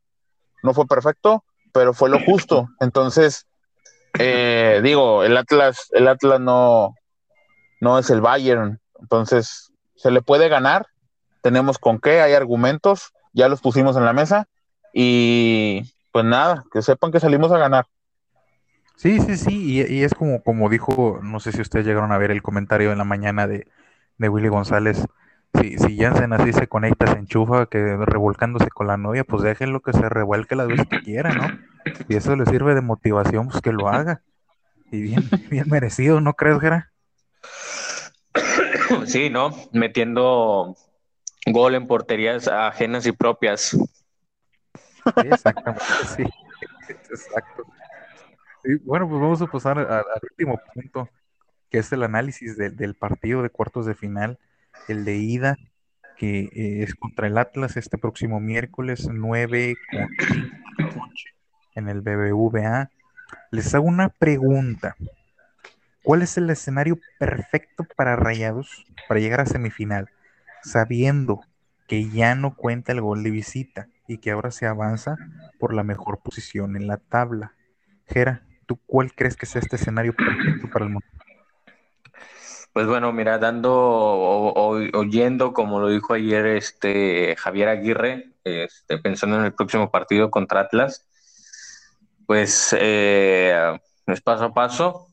no 0.62 0.74
fue 0.74 0.86
perfecto, 0.86 1.44
pero 1.72 1.94
fue 1.94 2.10
lo 2.10 2.20
justo. 2.20 2.68
Entonces, 2.80 3.46
eh, 4.18 4.80
digo, 4.82 5.24
el 5.24 5.36
Atlas, 5.36 5.88
el 5.92 6.08
Atlas 6.08 6.40
no, 6.40 6.94
no 7.80 7.98
es 7.98 8.10
el 8.10 8.20
Bayern, 8.20 8.80
entonces 9.00 9.72
se 9.96 10.10
le 10.10 10.22
puede 10.22 10.48
ganar, 10.48 10.86
tenemos 11.42 11.78
con 11.78 11.98
qué, 11.98 12.20
hay 12.20 12.34
argumentos, 12.34 13.12
ya 13.32 13.48
los 13.48 13.60
pusimos 13.60 13.96
en 13.96 14.04
la 14.04 14.12
mesa 14.12 14.46
y 14.92 15.82
pues 16.12 16.24
nada, 16.24 16.64
que 16.72 16.82
sepan 16.82 17.10
que 17.10 17.20
salimos 17.20 17.50
a 17.50 17.58
ganar. 17.58 17.86
Sí, 18.96 19.20
sí, 19.20 19.36
sí, 19.36 19.86
y, 19.88 20.02
es 20.02 20.14
como, 20.14 20.42
como 20.42 20.68
dijo, 20.68 21.18
no 21.22 21.40
sé 21.40 21.52
si 21.52 21.60
ustedes 21.60 21.84
llegaron 21.84 22.12
a 22.12 22.18
ver 22.18 22.30
el 22.30 22.42
comentario 22.42 22.92
en 22.92 22.98
la 22.98 23.04
mañana 23.04 23.46
de, 23.46 23.66
de 24.18 24.28
Willy 24.28 24.48
González. 24.48 25.04
Si, 25.60 25.78
si 25.78 25.98
Jansen 25.98 26.32
así 26.32 26.52
se 26.52 26.68
conecta, 26.68 27.06
se 27.06 27.18
enchufa, 27.18 27.66
que 27.66 27.96
revolcándose 27.96 28.68
con 28.70 28.86
la 28.86 28.96
novia, 28.96 29.24
pues 29.24 29.42
déjenlo 29.42 29.80
que 29.80 29.92
se 29.92 30.08
revuelque 30.08 30.56
las 30.56 30.68
veces 30.68 30.86
que 30.86 31.00
quiera, 31.00 31.32
¿no? 31.32 31.46
Y 32.08 32.16
eso 32.16 32.34
le 32.36 32.46
sirve 32.46 32.74
de 32.74 32.80
motivación, 32.80 33.48
pues 33.48 33.60
que 33.60 33.72
lo 33.72 33.88
haga. 33.88 34.22
Y 34.90 35.02
bien, 35.02 35.22
bien 35.50 35.68
merecido, 35.68 36.20
¿no 36.20 36.34
crees, 36.34 36.60
Gera? 36.60 36.92
Sí, 39.06 39.30
¿no? 39.30 39.50
Metiendo 39.72 40.76
gol 41.46 41.74
en 41.74 41.86
porterías 41.86 42.48
ajenas 42.48 43.06
y 43.06 43.12
propias. 43.12 43.76
Exactamente, 45.16 45.84
sí. 46.16 46.24
Exacto. 46.88 47.64
Bueno, 48.84 49.08
pues 49.08 49.20
vamos 49.20 49.42
a 49.42 49.46
pasar 49.46 49.78
al 49.78 50.04
último 50.22 50.60
punto, 50.74 51.08
que 51.70 51.78
es 51.78 51.92
el 51.92 52.02
análisis 52.02 52.56
del 52.56 52.94
partido 52.94 53.42
de 53.42 53.50
cuartos 53.50 53.86
de 53.86 53.94
final, 53.94 54.38
el 54.88 55.04
de 55.04 55.16
ida, 55.16 55.56
que 56.16 56.50
eh, 56.52 56.82
es 56.82 56.94
contra 56.94 57.26
el 57.26 57.38
Atlas 57.38 57.76
este 57.76 57.98
próximo 57.98 58.40
miércoles 58.40 59.08
9 59.10 59.74
en 61.74 61.88
el 61.88 62.00
BBVA. 62.00 62.90
Les 63.50 63.74
hago 63.74 63.86
una 63.86 64.08
pregunta. 64.08 64.96
¿Cuál 66.02 66.22
es 66.22 66.36
el 66.36 66.50
escenario 66.50 66.98
perfecto 67.18 67.86
para 67.96 68.16
Rayados 68.16 68.84
para 69.08 69.20
llegar 69.20 69.40
a 69.40 69.46
semifinal, 69.46 70.10
sabiendo 70.62 71.40
que 71.88 72.08
ya 72.08 72.34
no 72.34 72.54
cuenta 72.54 72.92
el 72.92 73.00
gol 73.00 73.22
de 73.22 73.30
visita 73.30 73.88
y 74.06 74.18
que 74.18 74.30
ahora 74.30 74.50
se 74.50 74.66
avanza 74.66 75.16
por 75.58 75.72
la 75.72 75.82
mejor 75.82 76.20
posición 76.22 76.76
en 76.76 76.86
la 76.86 76.98
tabla? 76.98 77.54
Gera, 78.06 78.42
¿tú 78.66 78.78
cuál 78.86 79.12
crees 79.14 79.36
que 79.36 79.46
sea 79.46 79.60
este 79.60 79.76
escenario 79.76 80.14
para 80.72 80.84
el 80.84 80.90
mundo? 80.90 81.06
Pues 82.74 82.88
bueno, 82.88 83.12
mira, 83.12 83.38
dando 83.38 83.72
o, 83.72 84.70
oyendo, 84.98 85.52
como 85.52 85.78
lo 85.78 85.88
dijo 85.88 86.12
ayer 86.12 86.44
este 86.46 87.36
Javier 87.38 87.68
Aguirre, 87.68 88.32
este, 88.42 88.98
pensando 88.98 89.38
en 89.38 89.44
el 89.44 89.54
próximo 89.54 89.92
partido 89.92 90.28
contra 90.30 90.62
Atlas, 90.62 91.06
pues 92.26 92.74
eh, 92.76 93.78
es 94.06 94.20
paso 94.22 94.44
a 94.46 94.54
paso, 94.54 95.06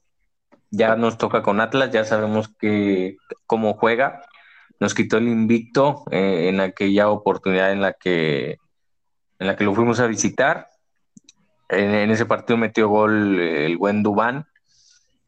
ya 0.71 0.95
nos 0.95 1.19
toca 1.19 1.43
con 1.43 1.61
Atlas, 1.61 1.91
ya 1.91 2.03
sabemos 2.03 2.49
que 2.59 3.17
cómo 3.45 3.75
juega. 3.75 4.23
Nos 4.79 4.95
quitó 4.95 5.17
el 5.17 5.27
invicto 5.27 6.05
eh, 6.09 6.49
en 6.49 6.61
aquella 6.61 7.09
oportunidad 7.09 7.71
en 7.71 7.81
la 7.81 7.93
que 7.93 8.57
en 9.37 9.47
la 9.47 9.55
que 9.55 9.65
lo 9.65 9.75
fuimos 9.75 9.99
a 9.99 10.07
visitar. 10.07 10.70
En, 11.71 12.11
ese 12.11 12.25
partido 12.25 12.57
metió 12.57 12.87
gol 12.87 13.39
el 13.39 13.77
buen 13.77 14.03
Dubán, 14.03 14.45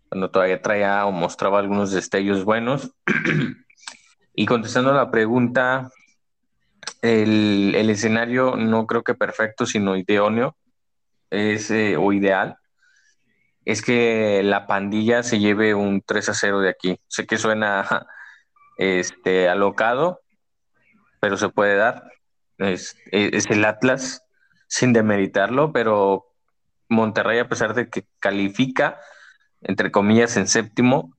cuando 0.10 0.30
todavía 0.30 0.62
traía 0.62 1.06
o 1.06 1.12
mostraba 1.12 1.60
algunos 1.60 1.92
destellos 1.92 2.46
buenos. 2.46 2.92
y 4.36 4.46
contestando 4.46 4.92
a 4.92 4.96
la 4.96 5.10
pregunta, 5.10 5.90
el, 7.02 7.90
escenario 7.90 8.56
no 8.56 8.86
creo 8.86 9.04
que 9.04 9.16
perfecto, 9.16 9.66
sino 9.66 9.96
idóneo, 9.96 10.56
es, 11.32 11.72
eh, 11.72 11.98
o 11.98 12.14
ideal 12.14 12.58
es 13.66 13.82
que 13.82 14.42
la 14.44 14.68
pandilla 14.68 15.24
se 15.24 15.40
lleve 15.40 15.74
un 15.74 16.02
3 16.02 16.30
a 16.30 16.34
0 16.34 16.60
de 16.62 16.70
aquí. 16.70 17.00
Sé 17.08 17.26
que 17.26 17.38
suena 17.38 18.08
este, 18.78 19.50
alocado, 19.50 20.22
pero 21.20 21.38
se 21.38 21.50
puede 21.50 21.76
dar. 21.76 22.04
Es, 22.58 22.96
el 23.12 23.66
Atlas, 23.66 24.24
sin 24.68 24.94
demeritarlo, 24.94 25.72
pero 25.72 26.33
Monterrey, 26.94 27.40
a 27.40 27.50
pesar 27.50 27.74
de 27.74 27.90
que 27.90 28.06
califica, 28.20 29.00
entre 29.62 29.92
comillas, 29.92 30.38
en 30.38 30.48
séptimo, 30.48 31.14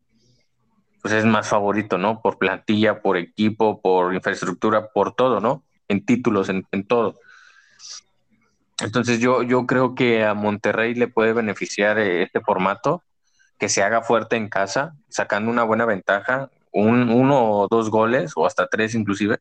pues 1.02 1.12
es 1.12 1.26
más 1.26 1.48
favorito, 1.48 1.98
¿no? 1.98 2.22
Por 2.22 2.38
plantilla, 2.38 3.02
por 3.02 3.18
equipo, 3.18 3.82
por 3.82 4.14
infraestructura, 4.14 4.88
por 4.88 5.14
todo, 5.14 5.38
¿no? 5.38 5.62
En 5.86 6.04
títulos, 6.06 6.48
en, 6.48 6.64
todo. 6.86 7.20
Entonces 8.80 9.20
yo, 9.20 9.42
yo 9.42 9.66
creo 9.66 9.94
que 9.94 10.24
a 10.24 10.32
Monterrey 10.32 10.94
le 10.94 11.08
puede 11.08 11.34
beneficiar 11.34 11.98
eh, 11.98 12.22
este 12.22 12.40
formato, 12.40 13.02
que 13.58 13.68
se 13.68 13.82
haga 13.82 14.00
fuerte 14.00 14.36
en 14.36 14.48
casa, 14.48 14.94
sacando 15.10 15.50
una 15.50 15.62
buena 15.62 15.84
ventaja, 15.84 16.50
un, 16.72 17.10
uno 17.10 17.50
o 17.50 17.68
dos 17.68 17.90
goles, 17.90 18.32
o 18.34 18.46
hasta 18.46 18.66
tres 18.68 18.94
inclusive. 18.94 19.40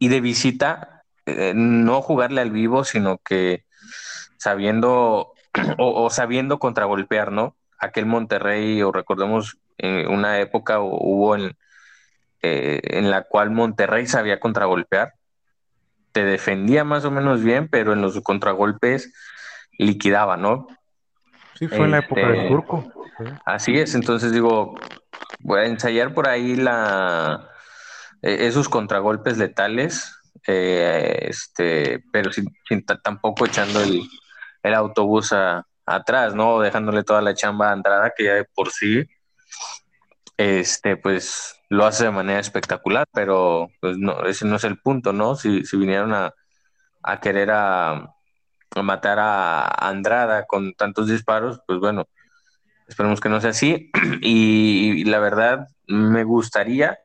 Y 0.00 0.08
de 0.08 0.20
visita, 0.20 1.04
eh, 1.26 1.52
no 1.54 2.02
jugarle 2.02 2.40
al 2.40 2.50
vivo, 2.50 2.84
sino 2.84 3.18
que 3.18 3.64
sabiendo 4.38 5.32
o, 5.78 6.10
sabiendo 6.10 6.58
contragolpear, 6.58 7.32
¿no? 7.32 7.56
Aquel 7.78 8.06
Monterrey, 8.06 8.82
o 8.82 8.92
recordemos 8.92 9.58
en 9.78 10.08
una 10.08 10.40
época 10.40 10.80
hubo 10.80 11.36
en, 11.36 11.56
eh, 12.42 12.80
en 12.84 13.10
la 13.10 13.22
cual 13.22 13.50
Monterrey 13.50 14.06
sabía 14.06 14.40
contragolpear 14.40 15.12
te 16.16 16.24
defendía 16.24 16.82
más 16.82 17.04
o 17.04 17.10
menos 17.10 17.44
bien, 17.44 17.68
pero 17.68 17.92
en 17.92 18.00
los 18.00 18.18
contragolpes 18.22 19.12
liquidaba, 19.78 20.38
¿no? 20.38 20.66
Sí, 21.58 21.68
fue 21.68 21.84
en 21.84 21.90
la 21.90 21.98
época 21.98 22.22
del 22.22 22.36
este, 22.36 22.48
turco. 22.48 22.90
Así 23.44 23.78
es, 23.78 23.94
entonces 23.94 24.32
digo, 24.32 24.76
voy 25.40 25.60
a 25.60 25.66
ensayar 25.66 26.14
por 26.14 26.26
ahí 26.26 26.56
la 26.56 27.50
e, 28.22 28.46
esos 28.46 28.70
contragolpes 28.70 29.36
letales, 29.36 30.18
eh, 30.46 31.18
este, 31.28 32.02
pero 32.10 32.32
sin, 32.32 32.46
tampoco 33.02 33.44
echando 33.44 33.82
el, 33.82 34.00
autobús 34.74 35.32
atrás, 35.86 36.34
¿no? 36.34 36.60
Dejándole 36.60 37.04
toda 37.04 37.22
la 37.22 37.34
chamba 37.34 37.68
a 37.70 37.72
Andrada, 37.72 38.12
que 38.16 38.24
ya 38.24 38.34
de 38.34 38.44
por 38.44 38.70
sí, 38.70 39.04
este, 40.36 40.96
pues 40.96 41.56
lo 41.68 41.86
hace 41.86 42.04
de 42.04 42.10
manera 42.10 42.40
espectacular, 42.40 43.06
pero 43.12 43.68
pues 43.80 43.96
no, 43.98 44.24
ese 44.24 44.46
no 44.46 44.56
es 44.56 44.64
el 44.64 44.78
punto, 44.78 45.12
¿no? 45.12 45.36
Si, 45.36 45.64
si 45.64 45.76
vinieron 45.76 46.12
a, 46.14 46.32
querer 47.20 47.50
a, 47.52 48.12
matar 48.82 49.18
a 49.18 49.66
Andrada 49.88 50.46
con 50.46 50.74
tantos 50.74 51.08
disparos, 51.08 51.60
pues 51.66 51.78
bueno, 51.78 52.06
esperemos 52.88 53.20
que 53.20 53.28
no 53.28 53.40
sea 53.40 53.50
así. 53.50 53.90
Y, 54.22 55.04
la 55.04 55.18
verdad, 55.18 55.68
me 55.86 56.24
gustaría, 56.24 56.98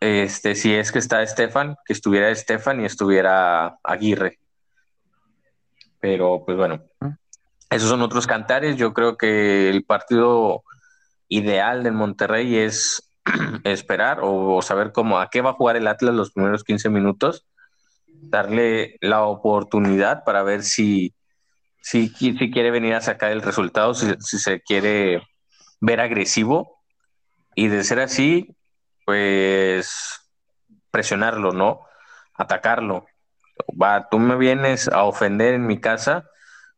este, 0.00 0.54
si 0.54 0.74
es 0.74 0.92
que 0.92 0.98
está 0.98 1.22
Estefan, 1.22 1.76
que 1.84 1.92
estuviera 1.92 2.30
Estefan 2.30 2.80
y 2.80 2.84
estuviera 2.84 3.78
Aguirre. 3.84 4.39
Pero 6.00 6.42
pues 6.44 6.56
bueno, 6.56 6.82
esos 7.70 7.88
son 7.88 8.02
otros 8.02 8.26
cantares. 8.26 8.76
Yo 8.76 8.92
creo 8.92 9.16
que 9.16 9.70
el 9.70 9.84
partido 9.84 10.64
ideal 11.28 11.82
del 11.82 11.92
Monterrey 11.92 12.56
es 12.56 13.10
esperar 13.64 14.18
o, 14.22 14.60
saber 14.62 14.92
cómo 14.92 15.18
a 15.18 15.30
qué 15.30 15.40
va 15.40 15.50
a 15.50 15.54
jugar 15.54 15.76
el 15.76 15.86
Atlas 15.86 16.14
los 16.14 16.32
primeros 16.32 16.64
15 16.64 16.90
minutos, 16.90 17.46
darle 18.06 18.96
la 19.00 19.22
oportunidad 19.22 20.24
para 20.24 20.42
ver 20.42 20.62
si, 20.62 21.14
si, 21.80 22.08
si 22.08 22.50
quiere 22.50 22.70
venir 22.70 22.94
a 22.94 23.00
sacar 23.00 23.30
el 23.30 23.42
resultado, 23.42 23.94
si, 23.94 24.16
se 24.20 24.60
quiere 24.60 25.22
ver 25.80 26.00
agresivo 26.00 26.82
y 27.54 27.68
de 27.68 27.84
ser 27.84 28.00
así, 28.00 28.56
pues 29.06 30.20
presionarlo, 30.90 31.52
¿no? 31.52 31.80
Atacarlo. 32.34 33.06
Va, 33.80 34.08
tú 34.10 34.18
me 34.18 34.36
vienes 34.36 34.88
a 34.88 35.04
ofender 35.04 35.54
en 35.54 35.66
mi 35.66 35.80
casa, 35.80 36.28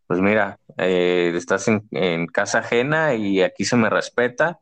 pues 0.07 0.21
mira, 0.21 0.59
eh, 0.79 1.33
estás 1.35 1.69
en, 1.69 2.27
casa 2.27 2.59
ajena 2.59 3.15
y 3.15 3.43
aquí 3.43 3.65
se 3.65 3.77
me 3.77 3.91
respeta 3.91 4.61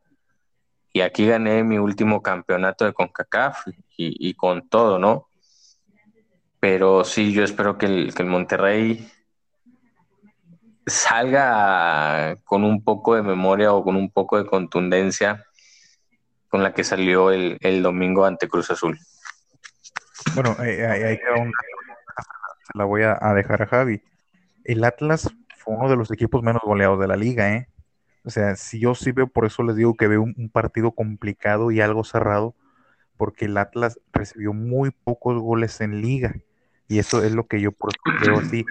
y 0.92 1.02
aquí 1.02 1.26
gané 1.26 1.64
mi 1.64 1.78
último 1.78 2.22
campeonato 2.22 2.84
de 2.84 2.92
CONCACAF 2.92 3.66
y, 3.96 4.34
con 4.34 4.68
todo, 4.68 4.98
¿no? 4.98 5.28
pero 6.60 7.04
sí, 7.04 7.32
yo 7.32 7.42
espero 7.42 7.78
que 7.78 7.86
el, 7.86 8.14
que 8.14 8.22
Monterrey 8.22 9.10
salga 10.86 12.36
con 12.44 12.64
un 12.64 12.84
poco 12.84 13.14
de 13.14 13.22
memoria 13.22 13.72
o 13.72 13.82
con 13.82 13.96
un 13.96 14.10
poco 14.10 14.36
de 14.36 14.46
contundencia 14.46 15.44
con 16.48 16.62
la 16.62 16.74
que 16.74 16.84
salió 16.84 17.30
el, 17.30 17.82
domingo 17.82 18.26
ante 18.26 18.48
Cruz 18.48 18.70
Azul. 18.70 18.98
Bueno, 20.34 20.56
eh, 20.62 20.86
ahí 20.86 21.18
queda 21.18 21.36
un 21.36 21.52
se 22.70 22.78
la 22.78 22.84
voy 22.84 23.02
a, 23.02 23.18
a, 23.20 23.34
dejar 23.34 23.62
a 23.62 23.66
Javi. 23.66 24.02
El 24.64 24.84
Atlas 24.84 25.30
fue 25.56 25.74
uno 25.74 25.88
de 25.88 25.96
los 25.96 26.10
equipos 26.10 26.42
menos 26.42 26.62
goleados 26.64 27.00
de 27.00 27.08
la 27.08 27.16
liga, 27.16 27.54
¿eh? 27.54 27.68
O 28.24 28.30
sea, 28.30 28.54
si 28.56 28.78
yo 28.78 28.94
sí 28.94 29.12
veo, 29.12 29.26
por 29.26 29.46
eso 29.46 29.62
les 29.62 29.76
digo 29.76 29.94
que 29.94 30.06
veo 30.06 30.22
un, 30.22 30.34
un 30.36 30.50
partido 30.50 30.92
complicado 30.92 31.70
y 31.70 31.80
algo 31.80 32.04
cerrado, 32.04 32.54
porque 33.16 33.46
el 33.46 33.56
Atlas 33.56 33.98
recibió 34.12 34.52
muy 34.52 34.90
pocos 34.90 35.40
goles 35.40 35.80
en 35.80 36.00
liga. 36.00 36.34
Y 36.88 36.98
eso 36.98 37.22
es 37.22 37.32
lo 37.32 37.46
que 37.46 37.60
yo 37.60 37.72
por 37.72 37.90
eso 37.90 38.26
veo 38.26 38.40
así. 38.40 38.64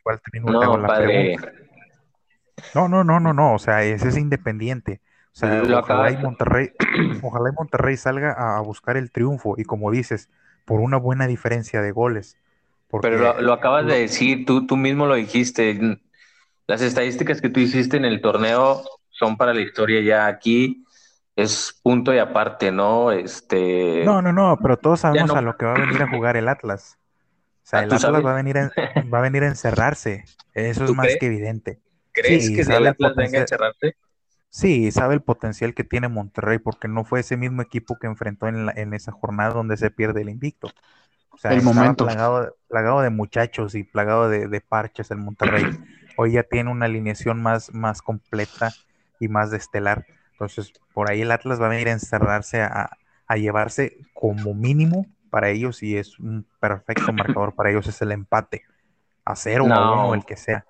Igual 0.00 0.20
No, 0.44 0.78
la 0.78 0.88
padre, 0.88 1.36
pregunta. 1.36 1.52
No, 2.74 2.88
no, 2.88 3.04
no, 3.04 3.20
no, 3.20 3.32
no. 3.32 3.54
O 3.54 3.58
sea, 3.58 3.82
ese 3.82 4.08
es 4.08 4.16
independiente. 4.16 5.00
O 5.32 5.36
sea, 5.36 5.62
Lo 5.62 5.78
ojalá 5.78 6.10
y 6.10 6.16
Monterrey, 6.16 6.72
ojalá 7.22 7.50
y 7.50 7.54
Monterrey 7.54 7.96
salga 7.96 8.32
a, 8.32 8.58
a 8.58 8.60
buscar 8.60 8.96
el 8.96 9.10
triunfo. 9.10 9.54
Y 9.56 9.64
como 9.64 9.90
dices, 9.90 10.28
por 10.64 10.80
una 10.80 10.96
buena 10.96 11.26
diferencia 11.26 11.82
de 11.82 11.92
goles. 11.92 12.36
Porque 12.90 13.16
pero 13.16 13.18
lo, 13.18 13.40
lo 13.40 13.52
acabas 13.52 13.86
lo- 13.86 13.88
de 13.88 14.00
decir, 14.00 14.44
tú, 14.46 14.66
tú 14.66 14.76
mismo 14.76 15.06
lo 15.06 15.14
dijiste. 15.14 15.78
Las 16.66 16.82
estadísticas 16.82 17.40
que 17.40 17.50
tú 17.50 17.60
hiciste 17.60 17.96
en 17.96 18.04
el 18.04 18.20
torneo 18.22 18.84
son 19.10 19.36
para 19.36 19.54
la 19.54 19.62
historia 19.62 20.00
ya 20.02 20.26
aquí. 20.26 20.84
Es 21.36 21.78
punto 21.82 22.14
y 22.14 22.18
aparte, 22.18 22.72
¿no? 22.72 23.12
Este, 23.12 24.08
No, 24.08 24.22
no, 24.22 24.32
no, 24.32 24.60
pero 24.62 24.78
todos 24.78 25.00
sabemos 25.00 25.34
no- 25.34 25.36
a 25.36 25.42
lo 25.42 25.56
que 25.56 25.66
va 25.66 25.74
a 25.74 25.76
venir 25.76 26.02
a 26.02 26.06
jugar 26.06 26.36
el 26.36 26.48
Atlas. 26.48 26.98
O 27.64 27.68
sea, 27.68 27.80
Ah, 27.80 27.84
el 27.84 27.92
¿tú 27.92 27.96
Atlas 27.96 27.98
sabes? 27.98 28.26
va 28.26 28.32
a 28.32 28.36
venir 28.36 28.58
a, 28.58 28.72
va 29.02 29.18
a 29.20 29.22
venir 29.22 29.44
a 29.44 29.48
encerrarse. 29.48 30.24
Eso 30.54 30.86
es 30.86 30.90
¿Tú 30.90 30.94
más 30.94 31.16
crees? 31.16 31.18
que 31.18 31.26
evidente. 31.26 31.82
¿crees 32.12 32.50
Sí, 32.50 32.52
que 32.52 32.64
si 32.64 32.74
el 32.74 32.86
Atlas 32.86 33.16
venga 33.16 33.38
a 33.38 33.42
potencial. 33.42 33.42
encerrarse? 33.42 33.96
Sí, 34.50 34.90
sabe 34.92 35.14
el 35.14 35.22
potencial 35.22 35.74
que 35.74 35.84
tiene 35.84 36.08
Monterrey, 36.08 36.58
porque 36.58 36.88
no 36.88 37.04
fue 37.04 37.20
ese 37.20 37.36
mismo 37.36 37.62
equipo 37.62 37.98
que 37.98 38.06
enfrentó 38.08 38.48
en, 38.48 38.66
la- 38.66 38.72
en 38.76 38.94
esa 38.94 39.12
jornada 39.12 39.54
donde 39.54 39.76
se 39.76 39.90
pierde 39.90 40.22
el 40.22 40.28
invicto. 40.30 40.74
O 41.40 41.42
sea, 41.42 41.52
El 41.52 41.62
momento. 41.62 42.04
plagado, 42.04 42.54
plagado 42.68 43.00
de 43.00 43.08
muchachos 43.08 43.74
y 43.74 43.82
plagado 43.82 44.28
de, 44.28 44.46
de 44.46 44.60
parches 44.60 45.10
el 45.10 45.16
Monterrey. 45.16 45.64
Hoy 46.18 46.32
ya 46.32 46.42
tiene 46.42 46.70
una 46.70 46.84
alineación 46.84 47.40
más, 47.40 47.72
más 47.72 48.02
completa 48.02 48.72
y 49.18 49.28
más 49.28 49.50
de 49.50 49.56
estelar. 49.56 50.04
Entonces, 50.32 50.70
por 50.92 51.10
ahí 51.10 51.22
el 51.22 51.30
Atlas 51.30 51.58
va 51.58 51.64
a 51.64 51.70
venir 51.70 51.88
a 51.88 51.92
encerrarse 51.92 52.60
a, 52.60 52.90
a 53.26 53.36
llevarse 53.38 53.96
como 54.12 54.52
mínimo 54.52 55.06
para 55.30 55.48
ellos 55.48 55.82
y 55.82 55.96
es 55.96 56.18
un 56.18 56.44
perfecto 56.60 57.10
marcador 57.14 57.54
para 57.54 57.70
ellos 57.70 57.86
es 57.86 58.02
el 58.02 58.12
empate. 58.12 58.64
A 59.24 59.34
cero 59.34 59.64
o 59.64 59.68
No. 59.68 60.04
uno, 60.08 60.14
el 60.14 60.26
que 60.26 60.36
sea. 60.36 60.66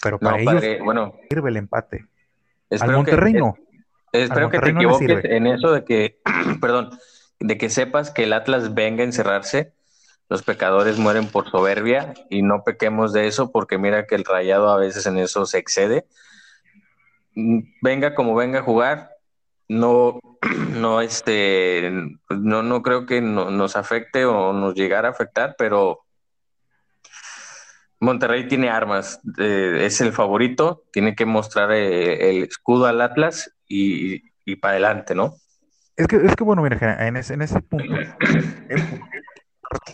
Pero 0.00 0.18
No, 0.20 0.28
para 0.30 0.40
ellos 0.40 0.54
padre, 0.54 0.80
bueno, 0.80 1.14
sirve 1.28 1.50
el 1.50 1.56
empate. 1.56 1.96
Al 1.96 2.06
espero 2.76 2.90
que, 2.92 2.96
Monterrey 2.98 3.32
no. 3.32 3.56
espero 4.12 4.46
Al 4.46 4.52
que 4.52 4.60
te 4.60 4.72
Monterrey 4.72 4.72
no 4.74 4.96
equivoques 4.96 5.24
en 5.24 5.46
eso 5.48 5.72
de 5.72 5.84
que, 5.84 6.20
perdón, 6.60 6.90
de 7.40 7.58
que 7.58 7.68
sepas 7.68 8.12
que 8.12 8.22
el 8.22 8.32
Atlas 8.32 8.74
venga 8.74 9.02
a 9.02 9.06
encerrarse. 9.06 9.72
Los 10.28 10.42
pecadores 10.42 10.98
mueren 10.98 11.26
por 11.28 11.50
soberbia 11.50 12.14
y 12.30 12.42
no 12.42 12.64
pequemos 12.64 13.12
de 13.12 13.26
eso 13.26 13.52
porque 13.52 13.78
mira 13.78 14.06
que 14.06 14.14
el 14.14 14.24
rayado 14.24 14.70
a 14.70 14.78
veces 14.78 15.06
en 15.06 15.18
eso 15.18 15.44
se 15.46 15.58
excede. 15.58 16.06
Venga 17.82 18.14
como 18.14 18.34
venga 18.34 18.60
a 18.60 18.62
jugar, 18.62 19.10
no, 19.68 20.18
no, 20.70 21.00
este, 21.00 21.90
no, 22.30 22.62
no 22.62 22.82
creo 22.82 23.06
que 23.06 23.20
no- 23.20 23.50
nos 23.50 23.76
afecte 23.76 24.24
o 24.24 24.52
nos 24.52 24.74
llegara 24.74 25.08
a 25.08 25.10
afectar, 25.10 25.56
pero 25.58 26.00
Monterrey 28.00 28.48
tiene 28.48 28.68
armas, 28.70 29.20
eh, 29.38 29.78
es 29.82 30.00
el 30.00 30.12
favorito, 30.12 30.84
tiene 30.92 31.14
que 31.14 31.24
mostrar 31.26 31.72
eh, 31.72 32.30
el 32.30 32.44
escudo 32.44 32.86
al 32.86 33.00
Atlas 33.00 33.50
y, 33.66 34.22
y 34.44 34.56
para 34.56 34.72
adelante, 34.72 35.14
¿no? 35.14 35.34
Es 35.96 36.06
que, 36.08 36.16
es 36.16 36.34
que 36.36 36.44
bueno, 36.44 36.60
mira, 36.62 37.06
en 37.06 37.16
ese, 37.16 37.34
en 37.34 37.42
ese 37.42 37.60
punto, 37.60 37.86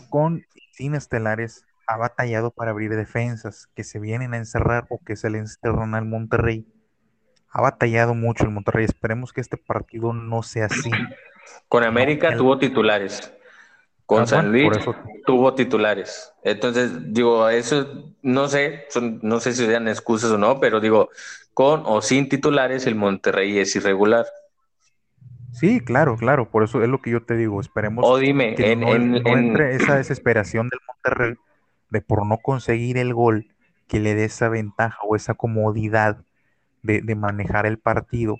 con 0.08 0.44
y 0.54 0.60
sin 0.72 0.94
estelares 0.94 1.64
ha 1.86 1.96
batallado 1.96 2.50
para 2.52 2.70
abrir 2.70 2.94
defensas 2.94 3.68
que 3.74 3.84
se 3.84 3.98
vienen 3.98 4.34
a 4.34 4.36
encerrar 4.38 4.86
o 4.90 4.98
que 5.04 5.16
se 5.16 5.28
le 5.30 5.38
encierran 5.38 5.94
al 5.94 6.04
Monterrey. 6.04 6.66
Ha 7.50 7.60
batallado 7.62 8.14
mucho 8.14 8.44
el 8.44 8.50
Monterrey. 8.50 8.84
Esperemos 8.84 9.32
que 9.32 9.40
este 9.40 9.56
partido 9.56 10.12
no 10.12 10.42
sea 10.42 10.66
así. 10.66 10.90
Con 11.68 11.82
América 11.82 12.36
tuvo 12.36 12.58
titulares, 12.58 13.32
con 14.06 14.22
Ah, 14.22 14.26
San 14.26 14.52
Luis 14.52 14.70
tuvo 15.26 15.54
titulares. 15.54 16.32
Entonces, 16.44 16.92
digo, 17.12 17.48
eso 17.48 18.14
no 18.22 18.46
sé, 18.46 18.84
son- 18.90 19.18
no 19.22 19.40
sé 19.40 19.52
si 19.52 19.66
sean 19.66 19.88
excusas 19.88 20.30
o 20.30 20.38
no, 20.38 20.60
pero 20.60 20.78
digo, 20.80 21.08
con 21.54 21.82
o 21.86 22.00
sin 22.02 22.28
titulares, 22.28 22.86
el 22.86 22.94
Monterrey 22.94 23.58
es 23.58 23.74
irregular. 23.74 24.26
Sí, 25.52 25.80
claro, 25.80 26.16
claro. 26.16 26.50
Por 26.50 26.62
eso 26.64 26.82
es 26.82 26.88
lo 26.88 27.00
que 27.02 27.10
yo 27.10 27.22
te 27.24 27.36
digo. 27.36 27.60
Esperemos 27.60 28.06
O 28.06 28.18
dime, 28.18 28.54
que 28.56 28.72
en, 28.72 28.80
no, 28.80 28.94
en- 28.94 29.10
no 29.12 29.18
en- 29.18 29.38
entre 29.38 29.74
esa 29.76 29.96
desesperación 29.96 30.68
del 30.68 30.80
Monterrey 30.86 31.34
de 31.90 32.00
por 32.00 32.26
no 32.26 32.38
conseguir 32.38 32.98
el 32.98 33.14
gol 33.14 33.46
que 33.88 34.00
le 34.00 34.14
dé 34.14 34.24
esa 34.24 34.48
ventaja 34.48 34.98
o 35.02 35.16
esa 35.16 35.34
comodidad 35.34 36.24
de, 36.82 37.02
de 37.02 37.14
manejar 37.16 37.66
el 37.66 37.78
partido, 37.78 38.38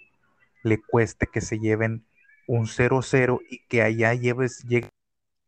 le 0.62 0.80
cueste 0.80 1.26
que 1.26 1.40
se 1.40 1.58
lleven 1.58 2.04
un 2.46 2.66
0-0 2.66 3.40
y 3.50 3.60
que 3.68 3.82
allá 3.82 4.14
lleves 4.14 4.64
llegue 4.68 4.88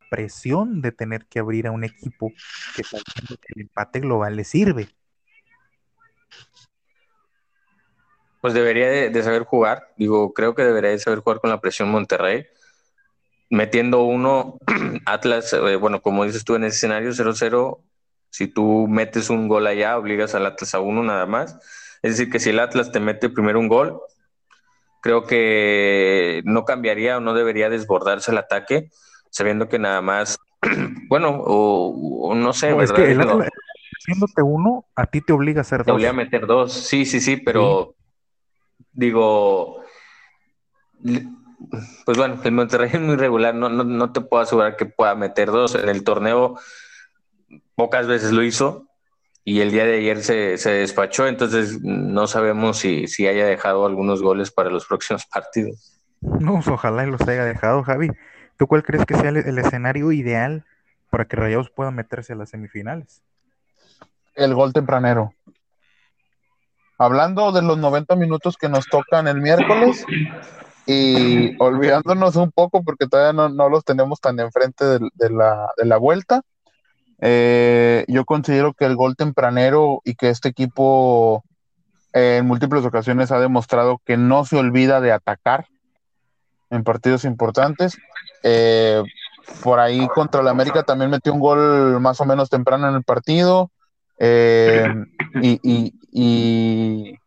la 0.00 0.06
presión 0.10 0.82
de 0.82 0.92
tener 0.92 1.26
que 1.26 1.40
abrir 1.40 1.66
a 1.68 1.72
un 1.72 1.84
equipo 1.84 2.32
que 3.40 3.52
el 3.54 3.62
empate 3.62 4.00
global 4.00 4.36
le 4.36 4.44
sirve. 4.44 4.88
Pues 8.42 8.52
debería 8.54 8.90
de, 8.90 9.10
de 9.10 9.22
saber 9.24 9.44
jugar. 9.44 9.88
Digo, 9.96 10.34
creo 10.34 10.54
que 10.54 10.64
debería 10.64 10.90
de 10.90 10.98
saber 11.00 11.20
jugar 11.20 11.40
con 11.40 11.50
la 11.50 11.62
presión 11.62 11.90
Monterrey. 11.90 12.46
Metiendo 13.50 14.02
uno, 14.04 14.58
Atlas, 15.06 15.52
eh, 15.52 15.76
bueno, 15.76 16.00
como 16.02 16.24
dices 16.24 16.44
tú 16.44 16.54
en 16.54 16.64
ese 16.64 16.76
escenario 16.76 17.12
0-0, 17.12 17.80
si 18.30 18.48
tú 18.48 18.86
metes 18.88 19.30
un 19.30 19.46
gol 19.48 19.66
allá, 19.66 19.98
obligas 19.98 20.34
al 20.34 20.46
Atlas 20.46 20.74
a 20.74 20.80
uno 20.80 21.02
nada 21.02 21.26
más. 21.26 21.58
Es 22.02 22.12
decir, 22.18 22.32
que 22.32 22.40
si 22.40 22.50
el 22.50 22.60
Atlas 22.60 22.92
te 22.92 23.00
mete 23.00 23.28
primero 23.28 23.60
un 23.60 23.68
gol, 23.68 24.00
creo 25.02 25.26
que 25.26 26.42
no 26.44 26.64
cambiaría 26.64 27.18
o 27.18 27.20
no 27.20 27.34
debería 27.34 27.68
desbordarse 27.68 28.30
el 28.30 28.38
ataque, 28.38 28.90
sabiendo 29.30 29.68
que 29.68 29.78
nada 29.78 30.00
más, 30.00 30.38
bueno, 31.08 31.30
o, 31.44 32.28
o 32.30 32.34
no 32.34 32.52
sé, 32.52 32.70
No, 32.70 32.82
es 32.82 32.90
¿verdad? 32.92 33.06
que 33.06 33.12
el 33.12 33.20
Atlas, 33.20 33.48
haciéndote 33.98 34.42
uno, 34.42 34.86
a 34.96 35.06
ti 35.06 35.20
te 35.20 35.32
obliga 35.32 35.60
a 35.60 35.62
hacer 35.62 35.84
te 35.84 35.90
dos. 35.90 35.94
obliga 35.94 36.10
a 36.10 36.14
meter 36.14 36.46
dos, 36.46 36.72
sí, 36.72 37.04
sí, 37.04 37.20
sí, 37.20 37.36
pero 37.36 37.94
digo, 38.92 39.82
pues 42.04 42.18
bueno, 42.18 42.38
el 42.42 42.52
Monterrey 42.52 42.90
es 42.92 43.00
muy 43.00 43.16
regular, 43.16 43.54
no, 43.54 43.68
no, 43.68 43.84
no 43.84 44.12
te 44.12 44.20
puedo 44.20 44.42
asegurar 44.42 44.76
que 44.76 44.86
pueda 44.86 45.14
meter 45.14 45.50
dos. 45.50 45.74
En 45.74 45.88
el 45.88 46.04
torneo 46.04 46.58
pocas 47.74 48.06
veces 48.06 48.32
lo 48.32 48.42
hizo 48.42 48.86
y 49.44 49.60
el 49.60 49.70
día 49.70 49.84
de 49.84 49.98
ayer 49.98 50.22
se, 50.22 50.58
se 50.58 50.70
despachó, 50.70 51.26
entonces 51.26 51.80
no 51.82 52.26
sabemos 52.26 52.78
si, 52.78 53.08
si 53.08 53.26
haya 53.26 53.46
dejado 53.46 53.86
algunos 53.86 54.22
goles 54.22 54.50
para 54.50 54.70
los 54.70 54.86
próximos 54.86 55.26
partidos. 55.26 56.00
No, 56.20 56.54
pues, 56.54 56.68
ojalá 56.68 57.04
y 57.04 57.10
los 57.10 57.20
haya 57.22 57.44
dejado, 57.44 57.82
Javi. 57.82 58.10
¿Tú 58.56 58.66
cuál 58.68 58.84
crees 58.84 59.04
que 59.04 59.14
sea 59.14 59.30
el, 59.30 59.38
el 59.38 59.58
escenario 59.58 60.12
ideal 60.12 60.64
para 61.10 61.24
que 61.24 61.36
Rayados 61.36 61.70
pueda 61.70 61.90
meterse 61.90 62.34
a 62.34 62.36
las 62.36 62.50
semifinales? 62.50 63.22
El 64.34 64.54
gol 64.54 64.72
tempranero. 64.72 65.34
Hablando 66.98 67.52
de 67.52 67.62
los 67.62 67.78
90 67.78 68.16
minutos 68.16 68.56
que 68.56 68.68
nos 68.68 68.86
tocan 68.86 69.26
el 69.26 69.40
miércoles 69.40 70.04
y 70.86 71.56
olvidándonos 71.60 72.36
un 72.36 72.50
poco 72.52 72.82
porque 72.82 73.06
todavía 73.06 73.48
no, 73.48 73.68
los 73.68 73.84
tenemos 73.84 74.20
tan 74.20 74.38
enfrente 74.40 74.84
de, 74.84 74.98
de 75.14 75.30
la, 75.30 75.68
de 75.76 75.86
la 75.86 75.96
vuelta, 75.96 76.42
eh, 77.24 78.04
yo 78.08 78.24
considero 78.24 78.74
que 78.74 78.84
el 78.84 78.96
gol 78.96 79.14
tempranero 79.14 80.02
y 80.04 80.16
que 80.16 80.28
este 80.28 80.48
equipo 80.48 81.44
eh, 82.12 82.38
en 82.38 82.46
múltiples 82.46 82.84
ocasiones 82.84 83.30
ha 83.30 83.38
demostrado 83.38 84.00
que 84.04 84.16
no 84.16 84.44
se 84.44 84.56
olvida 84.56 85.00
de 85.00 85.12
atacar 85.12 85.66
en 86.70 86.82
partidos 86.82 87.24
importantes. 87.24 87.96
Eh, 88.42 89.00
por 89.62 89.78
ahí 89.78 90.08
contra 90.08 90.40
el 90.40 90.48
América 90.48 90.82
también 90.82 91.12
metió 91.12 91.32
un 91.32 91.38
gol 91.38 92.00
más 92.00 92.20
o 92.20 92.24
menos 92.24 92.50
temprano 92.50 92.88
en 92.88 92.96
el 92.96 93.04
partido. 93.04 93.70
Eh, 94.18 94.86
y, 95.42 95.60
y, 95.62 95.94
y, 96.12 97.18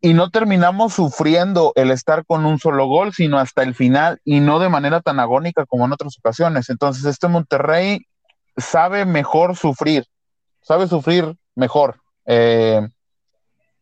y, 0.00 0.14
no 0.14 0.30
terminamos 0.30 0.94
sufriendo 0.94 1.72
el 1.76 1.90
estar 1.90 2.24
con 2.24 2.44
un 2.46 2.58
solo 2.58 2.86
gol, 2.86 3.12
sino 3.12 3.38
hasta 3.38 3.62
el 3.62 3.74
final 3.74 4.20
y 4.24 4.40
no 4.40 4.58
de 4.58 4.68
manera 4.68 5.00
tan 5.00 5.20
agónica 5.20 5.66
como 5.66 5.84
en 5.84 5.92
otras 5.92 6.16
ocasiones. 6.18 6.70
Entonces, 6.70 7.04
este 7.04 7.28
Monterrey 7.28 8.06
sabe 8.56 9.04
mejor 9.04 9.56
sufrir, 9.56 10.06
sabe 10.62 10.86
sufrir 10.86 11.36
mejor. 11.54 12.00
Eh, 12.26 12.86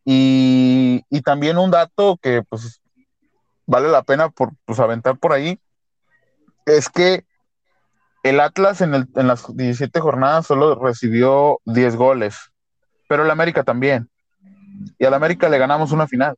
y, 0.05 1.03
y, 1.09 1.21
también 1.21 1.57
un 1.57 1.71
dato 1.71 2.17
que 2.21 2.41
pues 2.43 2.81
vale 3.65 3.89
la 3.89 4.01
pena 4.01 4.29
por 4.29 4.53
pues, 4.65 4.79
aventar 4.79 5.17
por 5.17 5.33
ahí 5.33 5.59
es 6.65 6.89
que 6.89 7.25
el 8.23 8.39
Atlas 8.39 8.81
en, 8.81 8.93
en 8.93 9.27
las 9.27 9.55
17 9.55 9.99
jornadas 9.99 10.47
solo 10.47 10.75
recibió 10.75 11.59
10 11.65 11.95
goles, 11.95 12.37
pero 13.07 13.23
el 13.23 13.31
América 13.31 13.63
también. 13.63 14.09
Y 14.97 15.05
al 15.05 15.13
América 15.13 15.49
le 15.49 15.57
ganamos 15.57 15.91
una 15.91 16.07
final. 16.07 16.35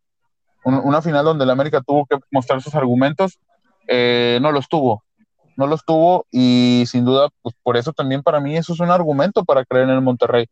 una 0.64 1.02
final 1.02 1.26
donde 1.26 1.44
el 1.44 1.50
América 1.50 1.82
tuvo 1.82 2.06
que 2.06 2.18
mostrar 2.32 2.62
sus 2.62 2.76
argumentos, 2.76 3.40
eh, 3.88 4.40
no 4.42 4.52
los 4.52 4.68
tuvo. 4.68 5.04
No 5.58 5.68
los 5.68 5.84
tuvo 5.84 6.26
y 6.32 6.86
sin 6.88 7.06
duda, 7.06 7.30
pues 7.42 7.56
por 7.62 7.78
eso 7.78 7.94
también 7.94 8.24
para 8.24 8.40
mí 8.40 8.56
eso 8.56 8.74
es 8.74 8.80
un 8.80 8.90
argumento 8.90 9.44
para 9.44 9.66
creer 9.66 9.86
en 9.86 9.96
el 9.96 10.02
Monterrey. 10.02 10.48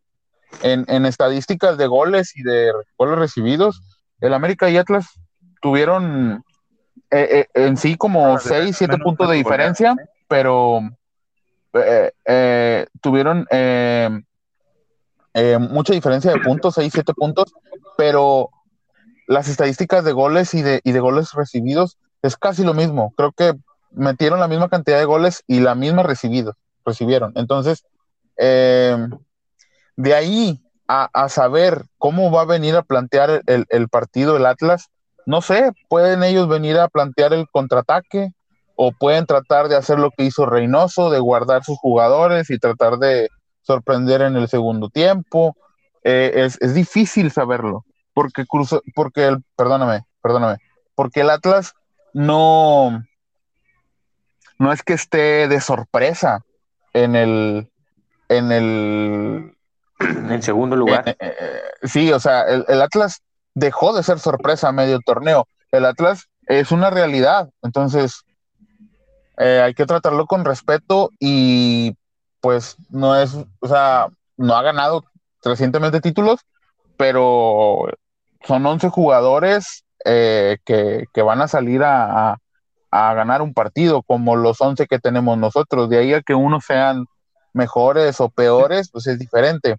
En, 0.64 0.84
en 0.88 1.06
estadísticas 1.06 1.78
de 1.78 1.88
goles 1.88 2.36
y 2.36 2.44
de 2.44 2.72
goles 2.98 3.18
recibidos, 3.18 3.82
el 4.20 4.34
América 4.34 4.70
y 4.70 4.78
Atlas 4.78 5.08
tuvieron 5.62 6.44
eh, 7.12 7.48
eh, 7.56 7.66
en 7.66 7.78
sí 7.78 7.96
como 7.96 8.38
6, 8.38 8.76
7 8.76 8.98
puntos 8.98 9.30
de 9.30 9.36
diferencia, 9.38 9.96
pero 10.28 10.82
eh, 11.74 12.88
tuvieron 13.02 13.48
mucha 15.70 15.94
diferencia 15.94 16.32
de 16.32 16.40
puntos, 16.40 16.76
6, 16.76 16.92
7 16.94 17.14
puntos, 17.14 17.54
pero 17.98 18.50
las 19.28 19.48
estadísticas 19.48 20.04
de 20.04 20.12
goles 20.12 20.54
y 20.54 20.62
de, 20.62 20.82
y 20.84 20.92
de 20.92 21.00
goles 21.00 21.34
recibidos 21.34 21.98
es 22.22 22.36
casi 22.36 22.64
lo 22.64 22.74
mismo. 22.74 23.14
Creo 23.16 23.32
que 23.32 23.54
metieron 23.92 24.40
la 24.40 24.48
misma 24.48 24.70
cantidad 24.70 24.98
de 24.98 25.06
goles 25.06 25.44
y 25.48 25.60
la 25.60 25.76
misma 25.76 26.04
recibidos, 26.04 26.56
recibieron. 26.86 27.34
Entonces, 27.36 27.86
de 28.38 30.14
ahí 30.16 30.62
a, 30.88 31.30
saber 31.30 31.86
cómo 31.98 32.32
va 32.32 32.42
a 32.42 32.46
venir 32.46 32.76
a 32.76 32.82
plantear 32.82 33.44
el, 33.46 33.90
partido 33.90 34.38
el 34.38 34.46
Atlas, 34.46 34.90
no 35.26 35.42
sé, 35.42 35.72
pueden 35.88 36.24
ellos 36.24 36.48
venir 36.48 36.80
a 36.80 36.88
plantear 36.88 37.34
el 37.34 37.48
contraataque 37.48 38.32
o 38.82 38.94
pueden 38.94 39.26
tratar 39.26 39.68
de 39.68 39.76
hacer 39.76 40.00
lo 40.00 40.10
que 40.10 40.24
hizo 40.24 40.46
Reynoso, 40.46 41.10
de 41.10 41.20
guardar 41.20 41.66
sus 41.66 41.78
jugadores 41.78 42.50
y 42.50 42.60
tratar 42.60 42.98
de 42.98 43.28
sorprender 43.62 44.22
en 44.22 44.38
el 44.38 44.48
segundo 44.48 44.88
tiempo. 44.88 45.54
Eh, 46.06 46.48
es, 46.62 46.74
difícil 46.74 47.30
saberlo, 47.30 47.84
porque 48.14 48.46
cruzó, 48.46 48.82
porque 48.96 49.28
el, 49.28 49.44
perdóname, 49.58 50.06
perdóname, 50.22 50.60
porque 50.96 51.20
el 51.20 51.30
Atlas 51.30 51.74
no, 52.14 53.04
no 54.60 54.72
es 54.72 54.82
que 54.82 54.94
esté 54.94 55.50
de 55.50 55.60
sorpresa 55.60 56.46
en 56.94 57.18
el, 57.18 57.70
en 58.30 58.52
el 58.54 59.58
en 60.00 60.42
segundo 60.42 60.78
lugar. 60.78 61.04
Eh, 61.06 61.18
eh, 61.20 61.62
sí, 61.84 62.14
o 62.14 62.20
sea, 62.22 62.44
el, 62.44 62.82
Atlas 62.82 63.24
dejó 63.56 63.94
de 63.94 64.04
ser 64.04 64.20
sorpresa 64.20 64.70
a 64.70 64.72
medio 64.72 65.02
torneo. 65.02 65.50
El 65.74 65.84
Atlas 65.84 66.30
es 66.48 66.72
una 66.72 66.90
realidad. 66.90 67.50
Entonces, 67.62 68.24
hay 69.40 69.74
que 69.74 69.86
tratarlo 69.86 70.26
con 70.26 70.46
respeto 70.46 71.12
y 71.20 71.96
pues 72.42 72.76
no 72.90 73.16
es, 73.16 73.36
o 73.60 73.68
sea, 73.68 74.08
no 74.38 74.56
ha 74.56 74.62
ganado 74.62 75.06
recientemente 75.44 76.02
títulos, 76.02 76.42
pero 76.98 77.88
son 78.46 78.66
11 78.66 78.90
jugadores 78.90 79.84
que, 80.04 81.06
van 81.26 81.42
a 81.42 81.48
salir 81.48 81.84
a, 81.84 82.38
a, 82.92 83.14
ganar 83.14 83.42
un 83.42 83.54
partido, 83.54 84.04
como 84.04 84.36
los 84.36 84.60
11 84.62 84.88
que 84.88 85.00
tenemos 85.00 85.38
nosotros. 85.38 85.90
De 85.90 85.98
ahí 85.98 86.14
a 86.14 86.22
que 86.22 86.36
unos 86.36 86.66
sean 86.66 87.06
mejores 87.54 88.20
o 88.22 88.30
peores, 88.30 88.90
pues 88.92 89.08
es 89.08 89.20
diferente. 89.20 89.78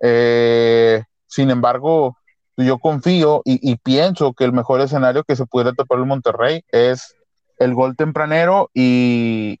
Eh, 0.00 1.02
sin 1.26 1.50
embargo, 1.50 2.16
yo 2.56 2.78
confío 2.78 3.42
y, 3.44 3.76
pienso 3.76 4.32
que 4.32 4.44
el 4.44 4.52
mejor 4.52 4.80
escenario 4.80 5.24
que 5.24 5.36
se 5.36 5.46
pudiera 5.46 5.72
topar 5.72 5.98
el 5.98 6.06
Monterrey 6.06 6.62
es 6.70 7.14
el 7.58 7.74
gol 7.74 7.96
tempranero 7.96 8.70
y, 8.74 9.60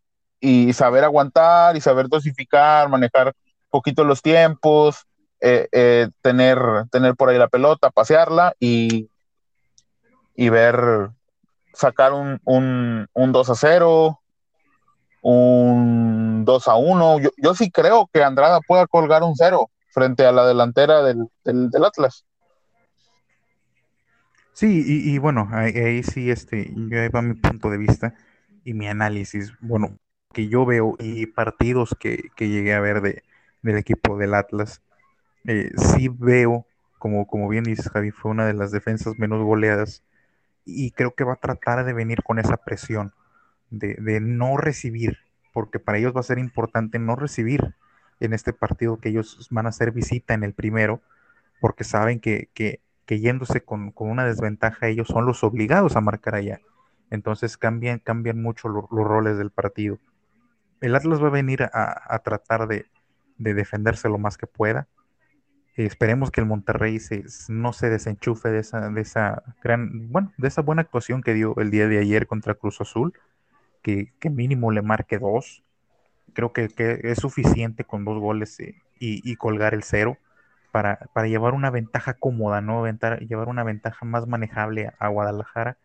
saber 0.74 1.04
aguantar 1.04 1.76
y 1.76 1.80
saber 1.80 2.08
dosificar, 2.08 2.88
manejar 2.88 3.32
poquito 3.70 4.04
los 4.04 4.22
tiempos, 4.22 5.06
eh, 5.40 5.68
eh, 5.72 6.08
tener, 6.22 6.58
tener 6.90 7.16
por 7.16 7.28
ahí 7.28 7.38
la 7.38 7.48
pelota, 7.48 7.90
pasearla 7.90 8.54
y, 8.60 9.10
y 10.34 10.48
ver, 10.48 11.10
sacar 11.72 12.12
un, 12.12 12.40
un, 12.44 13.08
un 13.12 13.32
2 13.32 13.50
a 13.50 13.54
0, 13.54 14.20
un 15.22 16.44
2 16.44 16.68
a 16.68 16.76
1. 16.76 17.18
Yo, 17.20 17.30
yo 17.36 17.54
sí 17.54 17.70
creo 17.70 18.08
que 18.12 18.22
Andrada 18.22 18.60
pueda 18.60 18.86
colgar 18.86 19.22
un 19.22 19.34
0 19.34 19.70
frente 19.96 20.26
a 20.26 20.32
la 20.32 20.46
delantera 20.46 21.02
del, 21.02 21.26
Atlas. 21.82 22.26
Sí, 24.56 24.82
y, 24.86 25.18
bueno, 25.18 25.50
ahí, 25.52 26.02
sí, 26.02 26.30
este, 26.30 26.72
yo 26.74 26.98
ahí 26.98 27.08
va 27.10 27.20
mi 27.20 27.34
punto 27.34 27.68
de 27.68 27.76
vista 27.76 28.14
y 28.64 28.72
mi 28.72 28.88
análisis. 28.88 29.52
Bueno, 29.60 29.98
que 30.32 30.48
yo 30.48 30.64
veo 30.64 30.96
y 30.98 31.26
partidos 31.26 31.94
que, 32.00 32.30
llegué 32.38 32.72
a 32.72 32.80
ver 32.80 33.02
de, 33.02 33.22
del 33.60 33.76
equipo 33.76 34.16
del 34.16 34.32
Atlas, 34.32 34.80
eh, 35.44 35.72
sí 35.76 36.08
veo, 36.08 36.66
como, 36.98 37.26
como 37.26 37.50
bien 37.50 37.64
dices, 37.64 37.90
Javi, 37.90 38.12
fue 38.12 38.30
una 38.30 38.46
de 38.46 38.54
las 38.54 38.70
defensas 38.72 39.18
menos 39.18 39.44
goleadas 39.44 40.02
y 40.64 40.92
creo 40.92 41.14
que 41.14 41.24
va 41.24 41.34
a 41.34 41.36
tratar 41.36 41.84
de 41.84 41.92
venir 41.92 42.22
con 42.22 42.38
esa 42.38 42.56
presión 42.56 43.12
de, 43.68 43.96
de 43.96 44.20
no 44.20 44.56
recibir, 44.56 45.18
porque 45.52 45.80
para 45.80 45.98
ellos 45.98 46.16
va 46.16 46.20
a 46.20 46.22
ser 46.22 46.38
importante 46.38 46.98
no 46.98 47.14
recibir 47.14 47.74
en 48.20 48.32
este 48.32 48.54
partido 48.54 49.00
que 49.00 49.10
ellos 49.10 49.48
van 49.50 49.66
a 49.66 49.68
hacer 49.68 49.92
visita 49.92 50.32
en 50.32 50.44
el 50.44 50.54
primero, 50.54 51.02
porque 51.60 51.84
saben 51.84 52.20
que, 52.20 52.48
que, 52.54 52.80
yéndose 53.06 53.62
con, 53.62 53.92
una 53.96 54.24
desventaja 54.24 54.88
ellos 54.88 55.08
son 55.08 55.26
los 55.26 55.44
obligados 55.44 55.96
a 55.96 56.00
marcar 56.00 56.34
allá. 56.34 56.60
Entonces 57.10 57.56
cambian, 57.56 58.00
cambian 58.00 58.42
mucho 58.42 58.68
los 58.68 58.88
roles 58.90 59.38
del 59.38 59.50
partido. 59.50 59.98
El 60.80 60.94
Atlas 60.94 61.22
va 61.22 61.28
a 61.28 61.30
venir 61.30 61.62
a, 61.62 62.18
tratar 62.24 62.66
de, 62.66 62.86
defenderse 63.38 64.08
lo 64.08 64.18
más 64.18 64.36
que 64.36 64.46
pueda. 64.46 64.88
esperemos 65.76 66.30
que 66.30 66.40
el 66.40 66.46
Monterrey 66.46 66.98
no 67.48 67.72
se 67.72 67.88
desenchufe 67.88 68.50
de 68.50 68.58
esa, 68.58 68.90
de 68.90 69.00
esa 69.00 69.42
gran, 69.62 70.10
bueno, 70.10 70.32
de 70.36 70.48
esa 70.48 70.62
buena 70.62 70.82
actuación 70.82 71.22
que 71.22 71.34
dio 71.34 71.54
el 71.58 71.70
día 71.70 71.88
de 71.88 71.98
ayer 71.98 72.26
contra 72.26 72.54
Cruz 72.54 72.80
Azul, 72.80 73.12
que, 73.82 74.12
que 74.18 74.30
mínimo 74.30 74.70
le 74.72 74.82
marque 74.82 75.18
dos 75.18 75.62
creo 76.36 76.52
que, 76.52 76.68
es 77.02 77.18
suficiente 77.18 77.84
con 77.84 78.04
dos 78.04 78.20
goles 78.20 78.60
eh, 78.60 78.76
y, 79.00 79.34
colgar 79.36 79.72
el 79.72 79.82
cero 79.82 80.18
para, 80.82 81.26
llevar 81.26 81.54
una 81.54 81.70
ventaja 81.70 82.14
cómoda, 82.14 82.60
¿no? 82.60 82.84
llevar 83.20 83.48
una 83.48 83.64
ventaja 83.64 84.04
más 84.04 84.26
manejable 84.26 84.92
a 84.98 85.08
Guadalajara 85.08 85.78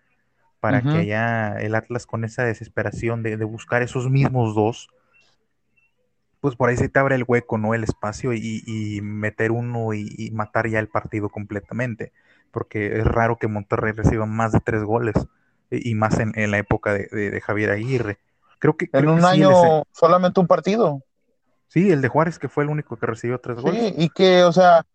para 0.59 0.81
que 0.81 0.89
allá 0.89 1.55
el 1.59 1.75
Atlas 1.75 2.05
con 2.05 2.23
esa 2.25 2.43
desesperación 2.43 3.23
de, 3.23 3.35
buscar 3.45 3.81
esos 3.81 4.09
mismos 4.09 4.53
dos, 4.53 4.89
pues 6.41 6.55
por 6.55 6.69
ahí 6.69 6.77
se 6.77 6.89
te 6.89 6.99
abre 6.99 7.15
el 7.15 7.23
hueco, 7.25 7.57
¿no? 7.57 7.73
El 7.73 7.83
espacio 7.83 8.33
y, 8.33 8.99
meter 9.01 9.51
uno 9.51 9.93
y, 9.93 10.29
matar 10.33 10.67
ya 10.67 10.79
el 10.79 10.89
partido 10.89 11.29
completamente, 11.29 12.11
porque 12.51 12.97
es 12.97 13.05
raro 13.05 13.37
que 13.37 13.47
Monterrey 13.47 13.93
reciba 13.93 14.25
más 14.25 14.51
de 14.51 14.59
tres 14.59 14.83
goles 14.83 15.15
y 15.71 15.95
más 15.95 16.19
en, 16.19 16.51
la 16.51 16.57
época 16.57 16.93
de 16.93 17.41
Javier 17.41 17.71
Aguirre. 17.71 18.19
Creo 18.59 18.77
que. 18.77 18.89
En 18.93 19.09
un 19.09 19.25
año 19.25 19.83
solamente 19.91 20.39
un 20.39 20.47
partido. 20.47 21.01
Sí, 21.71 21.89
el 21.89 22.01
de 22.01 22.09
Juárez, 22.09 22.37
que 22.37 22.49
fue 22.49 22.65
el 22.65 22.69
único 22.69 22.97
que 22.97 23.05
recibió 23.05 23.39
tres 23.39 23.61
goles. 23.61 23.79
Sí, 23.79 23.93
y 23.97 24.09
que, 24.09 24.43
o 24.43 24.51
sea, 24.51 24.85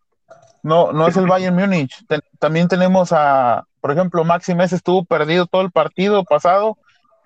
no, 0.61 0.93
no 0.93 1.07
es 1.07 1.17
el 1.17 1.25
Bayern 1.25 1.55
Múnich. 1.55 2.05
también 2.37 2.67
tenemos 2.67 3.11
a, 3.13 3.65
por 3.81 3.89
ejemplo, 3.89 4.23
Maxi 4.23 4.53
Mes 4.53 4.73
estuvo 4.73 5.03
perdido 5.03 5.47
todo 5.47 5.63
el 5.63 5.71
partido 5.71 6.23
pasado 6.23 6.77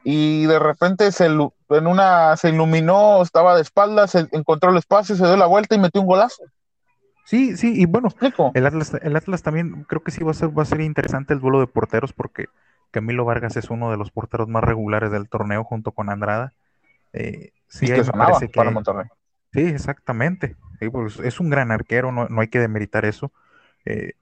y 0.05 0.45
de 0.45 0.57
repente 0.57 1.11
se, 1.11 1.25
en 1.25 1.87
una, 1.87 2.37
se 2.37 2.47
iluminó, 2.47 3.21
estaba 3.21 3.53
de 3.57 3.61
espaldas, 3.61 4.15
encontró 4.15 4.71
el 4.71 4.77
espacio, 4.77 5.17
se 5.17 5.25
dio 5.25 5.35
la 5.35 5.47
vuelta 5.47 5.75
y 5.75 5.79
metió 5.79 5.99
un 5.99 6.07
golazo. 6.07 6.43
Sí, 7.25 7.57
sí, 7.57 7.73
y 7.75 7.85
bueno, 7.85 8.07
el 8.53 8.65
Atlas, 8.65 8.93
el 9.01 9.17
Atlas 9.17 9.43
también 9.43 9.83
creo 9.83 10.01
que 10.01 10.11
sí 10.11 10.23
va 10.23 10.31
a 10.31 10.33
ser, 10.33 10.57
va 10.57 10.63
a 10.63 10.65
ser 10.65 10.79
interesante 10.79 11.33
el 11.33 11.41
duelo 11.41 11.59
de 11.59 11.67
porteros 11.67 12.13
porque 12.13 12.45
Camilo 12.89 13.25
Vargas 13.25 13.57
es 13.57 13.69
uno 13.69 13.91
de 13.91 13.97
los 13.97 14.11
porteros 14.11 14.47
más 14.47 14.63
regulares 14.63 15.11
del 15.11 15.27
torneo 15.27 15.65
junto 15.65 15.91
con 15.91 16.09
Andrada. 16.09 16.53
Eh, 17.11 17.51
sí, 17.67 17.87
que 17.87 18.01
parece 18.05 18.47
que, 18.47 18.53
para 18.53 18.71
Monterrey. 18.71 19.07
Sí, 19.53 19.61
exactamente. 19.61 20.55
Pues, 20.91 21.19
es 21.19 21.39
un 21.39 21.49
gran 21.49 21.71
arquero, 21.71 22.11
no, 22.11 22.27
hay 22.39 22.47
que 22.47 22.59
demeritar 22.59 23.05
eso. 23.05 23.31
Eh, 23.85 24.13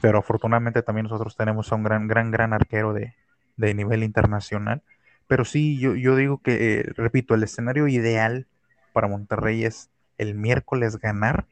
pero 0.00 0.18
afortunadamente 0.18 0.82
también 0.82 1.04
nosotros 1.04 1.36
tenemos 1.36 1.72
a 1.72 1.76
un 1.76 1.84
gran, 1.84 2.08
gran, 2.08 2.30
gran 2.30 2.52
arquero 2.52 2.92
de, 2.92 3.14
nivel 3.56 4.02
internacional. 4.02 4.82
Pero 5.26 5.44
sí, 5.44 5.78
yo, 5.78 5.94
yo 5.94 6.16
digo 6.16 6.38
que, 6.38 6.80
eh, 6.80 6.92
repito, 6.96 7.34
el 7.34 7.42
escenario 7.42 7.88
ideal 7.88 8.46
para 8.92 9.08
Monterrey 9.08 9.64
es 9.64 9.90
el 10.18 10.34
miércoles 10.34 10.98
ganar, 10.98 11.46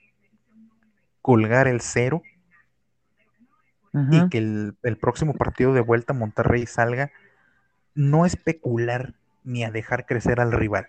colgar 1.21 1.69
el 1.69 1.81
cero 1.81 2.23
y 4.11 4.29
que 4.31 4.39
el, 4.39 4.97
próximo 5.01 5.35
partido 5.35 5.75
de 5.75 5.83
vuelta 5.83 6.15
Monterrey 6.15 6.67
salga 6.67 7.11
no 7.95 8.25
especular 8.25 9.15
ni 9.45 9.65
a 9.65 9.71
dejar 9.71 10.07
crecer 10.07 10.41
al 10.41 10.53
rival, 10.53 10.87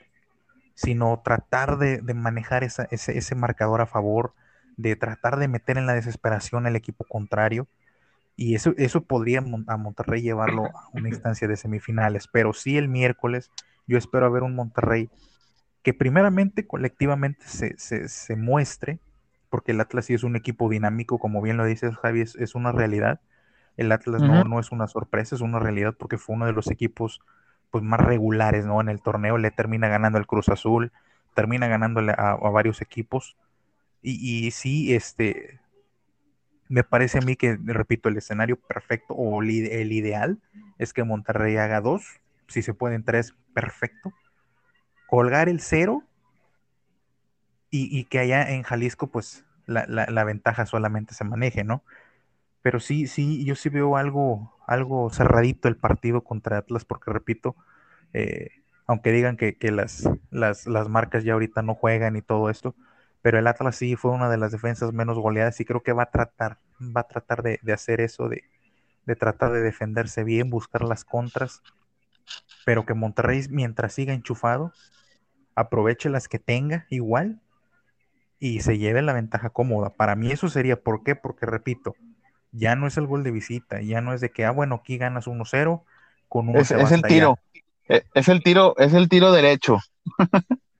sino 0.75 1.21
tratar 1.23 1.77
de, 1.77 2.01
manejar 2.13 2.63
ese, 2.63 2.87
ese, 2.89 3.35
marcador 3.35 3.81
a 3.81 3.85
favor, 3.85 4.33
de 4.77 4.95
tratar 4.95 5.37
de 5.37 5.47
meter 5.47 5.77
en 5.77 5.85
la 5.85 5.93
desesperación 5.93 6.65
al 6.65 6.75
equipo 6.75 7.05
contrario. 7.05 7.67
Y 8.35 8.55
eso, 8.55 8.73
eso 8.77 9.01
podría 9.01 9.43
a 9.67 9.77
Monterrey 9.77 10.21
llevarlo 10.21 10.65
a 10.65 10.89
una 10.93 11.09
instancia 11.09 11.47
de 11.47 11.57
semifinales. 11.57 12.27
Pero 12.27 12.53
sí 12.53 12.77
el 12.77 12.87
miércoles 12.87 13.51
yo 13.87 13.97
espero 13.97 14.31
ver 14.31 14.43
un 14.43 14.55
Monterrey 14.55 15.09
que 15.83 15.93
primeramente 15.93 16.65
colectivamente 16.65 17.45
se, 17.45 17.77
se, 17.77 18.35
muestre, 18.37 18.99
porque 19.49 19.73
el 19.73 19.81
Atlas 19.81 20.05
sí 20.05 20.13
es 20.13 20.23
un 20.23 20.37
equipo 20.37 20.69
dinámico, 20.69 21.19
como 21.19 21.41
bien 21.41 21.57
lo 21.57 21.65
dices 21.65 21.95
Javi, 21.97 22.21
es, 22.21 22.55
una 22.55 22.71
realidad. 22.71 23.19
El 23.75 23.91
Atlas 23.91 24.21
no, 24.21 24.45
no 24.45 24.59
es 24.59 24.71
una 24.71 24.87
sorpresa, 24.87 25.35
es 25.35 25.41
una 25.41 25.59
realidad 25.59 25.93
porque 25.97 26.17
fue 26.17 26.35
uno 26.35 26.45
de 26.45 26.53
los 26.53 26.71
equipos 26.71 27.19
pues, 27.73 27.83
más 27.83 27.99
regulares 27.99 28.67
¿no? 28.67 28.79
en 28.81 28.87
el 28.87 29.01
torneo, 29.01 29.39
le 29.39 29.49
termina 29.49 29.87
ganando 29.87 30.19
el 30.19 30.27
Cruz 30.27 30.47
Azul, 30.47 30.91
termina 31.33 31.67
ganándole 31.67 32.13
a, 32.15 32.35
varios 32.35 32.83
equipos. 32.83 33.35
Y, 34.03 34.45
y, 34.45 34.51
sí, 34.51 34.93
este, 34.93 35.59
me 36.69 36.83
parece 36.83 37.17
a 37.17 37.21
mí 37.21 37.35
que, 37.35 37.57
repito, 37.63 38.09
el 38.09 38.17
escenario 38.17 38.57
perfecto 38.57 39.15
o 39.15 39.41
el 39.41 39.91
ideal 39.91 40.37
es 40.77 40.93
que 40.93 41.03
Monterrey 41.03 41.57
haga 41.57 41.81
dos, 41.81 42.21
si 42.47 42.61
se 42.61 42.75
pueden 42.75 43.03
tres, 43.03 43.33
perfecto. 43.55 44.13
Colgar 45.07 45.49
el 45.49 45.59
cero 45.59 46.03
y, 47.71 48.03
que 48.03 48.19
allá 48.19 48.51
en 48.51 48.61
Jalisco, 48.61 49.07
pues 49.07 49.45
la, 49.65 50.23
ventaja 50.25 50.67
solamente 50.67 51.15
se 51.15 51.23
maneje, 51.23 51.63
¿no? 51.63 51.81
Pero 52.63 52.79
sí, 52.79 53.07
sí, 53.07 53.45
yo 53.45 53.55
sí 53.55 53.69
veo 53.69 53.97
algo, 53.97 54.57
algo 54.65 55.11
cerradito 55.11 55.67
el 55.67 55.77
partido 55.77 56.23
contra 56.23 56.57
Atlas, 56.57 56.85
porque 56.85 57.11
repito, 57.11 57.55
eh, 58.13 58.49
aunque 58.87 59.11
digan 59.11 59.37
que, 59.37 59.57
las, 59.71 60.09
las, 60.31 60.65
las, 60.65 60.89
marcas 60.89 61.23
ya 61.23 61.33
ahorita 61.33 61.61
no 61.61 61.75
juegan 61.75 62.15
y 62.15 62.21
todo 62.21 62.49
esto, 62.49 62.75
pero 63.21 63.37
el 63.37 63.47
Atlas 63.47 63.75
sí 63.75 63.95
fue 63.95 64.11
una 64.11 64.29
de 64.29 64.37
las 64.37 64.51
defensas 64.51 64.93
menos 64.93 65.19
goleadas 65.19 65.59
y 65.59 65.65
creo 65.65 65.83
que 65.83 65.93
va 65.93 66.03
a 66.03 66.11
tratar, 66.11 66.57
va 66.79 67.01
a 67.01 67.07
tratar 67.07 67.43
de, 67.43 67.59
hacer 67.73 68.01
eso, 68.01 68.29
de, 68.29 68.43
de, 69.05 69.15
tratar 69.15 69.51
de 69.51 69.61
defenderse 69.61 70.23
bien, 70.23 70.49
buscar 70.49 70.83
las 70.83 71.05
contras, 71.05 71.61
pero 72.65 72.85
que 72.85 72.93
Monterrey 72.93 73.45
mientras 73.49 73.93
siga 73.93 74.13
enchufado, 74.13 74.71
aproveche 75.55 76.09
las 76.09 76.27
que 76.29 76.39
tenga 76.39 76.85
igual 76.89 77.41
y 78.39 78.61
se 78.61 78.77
lleve 78.77 79.01
la 79.01 79.13
ventaja 79.13 79.49
cómoda. 79.49 79.89
Para 79.89 80.15
mí 80.15 80.31
eso 80.31 80.49
sería, 80.49 80.81
¿por 80.81 81.03
qué? 81.03 81.15
Porque 81.15 81.45
repito, 81.45 81.95
ya 82.53 82.75
no 82.75 82.87
es 82.87 82.95
el 82.97 83.07
gol 83.07 83.23
de 83.23 83.31
visita, 83.31 83.81
ya 83.81 83.99
no 83.99 84.13
es 84.13 84.21
de 84.21 84.31
que, 84.31 84.45
ah, 84.45 84.51
bueno, 84.51 84.75
aquí 84.75 84.97
ganas 84.97 85.27
1-0 85.27 85.83
con 86.29 86.49
un... 86.49 86.57
Es, 86.57 86.71
es 86.71 86.91
el 86.91 87.01
tiro, 87.01 87.37
e, 87.89 88.03
es 88.13 88.29
el 88.29 88.41
tiro, 88.41 88.75
es 88.77 88.93
el 88.93 89.09
tiro 89.09 89.31
derecho. 89.31 89.79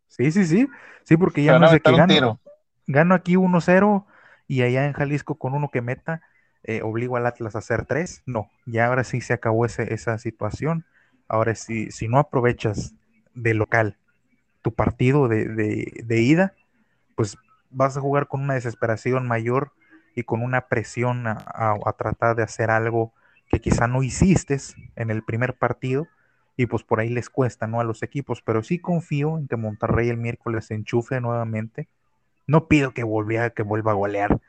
sí, 0.08 0.32
sí, 0.32 0.46
sí, 0.46 0.68
sí, 1.04 1.18
porque 1.18 1.44
ya 1.44 1.60
no 1.60 1.66
es 1.66 1.74
de 1.74 1.82
que 1.82 1.92
gano, 1.92 2.40
gano 2.88 3.16
aquí 3.16 3.36
1-0 3.36 4.06
y 4.48 4.62
allá 4.62 4.86
en 4.86 4.94
Jalisco 4.94 5.36
con 5.36 5.54
uno 5.54 5.70
que 5.70 5.82
meta, 5.82 6.22
eh, 6.64 6.82
obligo 6.82 7.18
al 7.18 7.26
Atlas 7.26 7.56
a 7.56 7.60
hacer 7.60 7.86
3. 7.86 8.24
No, 8.26 8.50
ya 8.66 8.88
ahora 8.88 9.04
sí 9.04 9.20
se 9.20 9.34
acabó 9.34 9.66
ese, 9.66 9.94
esa 9.94 10.18
situación. 10.18 10.86
Ahora, 11.28 11.56
si, 11.56 11.92
si 11.92 12.08
no 12.08 12.20
aprovechas 12.20 12.94
de 13.34 13.54
local 13.54 13.98
tu 14.62 14.74
partido 14.74 15.28
de, 15.28 15.46
de, 15.46 16.22
ida, 16.22 16.54
pues 17.16 17.38
vas 17.70 17.98
a 17.98 18.02
jugar 18.02 18.28
con 18.28 18.42
una 18.42 18.54
desesperación 18.54 19.28
mayor 19.28 19.74
y 20.16 20.24
con 20.24 20.42
una 20.42 20.68
presión 20.68 21.28
a, 21.28 21.96
tratar 21.98 22.36
de 22.36 22.44
hacer 22.44 22.70
algo 22.70 23.14
que 23.50 23.60
quizá 23.60 23.88
no 23.88 24.04
hiciste 24.04 24.58
en 24.96 25.10
el 25.10 25.24
primer 25.24 25.56
partido 25.56 26.08
y 26.56 26.68
pues 26.68 26.84
por 26.84 27.00
ahí 27.00 27.10
les 27.10 27.30
cuesta, 27.30 27.68
¿no? 27.68 27.80
A 27.80 27.84
los 27.84 28.04
equipos, 28.04 28.42
pero 28.42 28.64
sí 28.64 28.80
confío 28.80 29.38
en 29.38 29.48
que 29.48 29.58
Monterrey 29.58 30.10
el 30.10 30.18
miércoles 30.18 30.66
se 30.66 30.76
enchufe 30.76 31.20
nuevamente. 31.20 31.88
No 32.48 32.68
pido 32.68 32.94
que, 32.94 33.04
volvía, 33.04 33.52
que 33.52 33.64
vuelva 33.64 33.92
a 33.92 33.96
golear, 33.96 34.40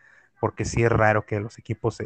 porque 0.40 0.64
sí 0.64 0.82
es 0.82 0.92
raro 0.92 1.26
que 1.26 1.40
los 1.40 1.58
equipos 1.58 1.96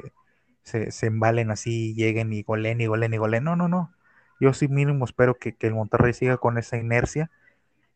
se, 0.63 0.93
se, 0.93 1.07
embalen 1.07 1.51
así, 1.51 1.95
lleguen 1.95 2.33
y 2.33 2.43
goleen 2.43 2.81
y 2.81 2.87
goleen 2.87 3.15
y 3.15 3.17
goleen. 3.17 3.45
No, 3.45 3.57
no, 3.57 3.69
no. 3.69 3.93
Yo 4.41 4.53
sí 4.53 4.69
mínimo 4.69 5.05
espero 5.05 5.37
que, 5.39 5.57
el 5.61 5.75
Monterrey 5.75 6.13
siga 6.13 6.37
con 6.37 6.59
esa 6.59 6.77
inercia 6.77 7.31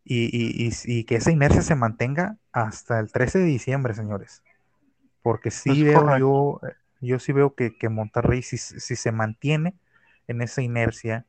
y, 0.05 1.05
que 1.05 1.17
esa 1.17 1.31
inercia 1.31 1.63
se 1.63 1.77
mantenga 1.77 2.37
hasta 2.53 2.99
el 2.99 3.13
13 3.13 3.41
de 3.41 3.45
diciembre, 3.45 3.95
señores. 3.95 4.43
Porque 5.23 5.51
sí 5.51 5.85
veo 5.85 6.19
yo, 6.19 6.61
yo 7.01 7.19
sí 7.19 7.33
veo 7.33 7.55
que, 7.55 7.89
Monterrey 7.89 8.43
si, 8.43 8.59
si, 8.59 8.97
se 8.97 9.13
mantiene 9.13 9.75
en 10.27 10.43
esa 10.43 10.63
inercia, 10.63 11.25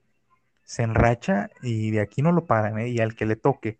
se 0.63 0.83
enracha 0.83 1.49
y 1.61 1.91
de 1.91 2.01
aquí 2.01 2.21
no 2.21 2.31
lo 2.31 2.45
paran, 2.45 2.79
¿eh? 2.79 2.89
y 2.89 2.99
al 2.99 3.15
que 3.15 3.25
le 3.25 3.35
toque. 3.35 3.77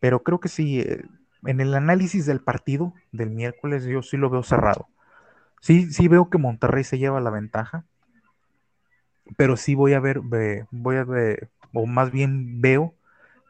Pero 0.00 0.22
creo 0.22 0.40
que 0.40 0.48
sí, 0.48 0.80
eh, 0.80 1.04
en 1.44 1.60
el 1.60 1.74
análisis 1.74 2.26
del 2.26 2.40
partido 2.40 2.94
del 3.12 3.30
miércoles 3.30 3.84
yo 3.84 4.02
sí 4.02 4.16
lo 4.16 4.30
veo 4.30 4.42
cerrado. 4.42 4.88
Sí, 5.60 5.92
sí 5.92 6.08
veo 6.08 6.30
que 6.30 6.38
Monterrey 6.38 6.84
se 6.84 6.98
lleva 6.98 7.20
la 7.20 7.30
ventaja, 7.30 7.84
pero 9.36 9.56
sí 9.56 9.74
voy 9.74 9.94
a 9.94 10.00
ver, 10.00 10.20
voy 10.70 10.96
a 10.96 11.04
ver, 11.04 11.50
o 11.72 11.86
más 11.86 12.10
bien 12.10 12.60
veo, 12.60 12.94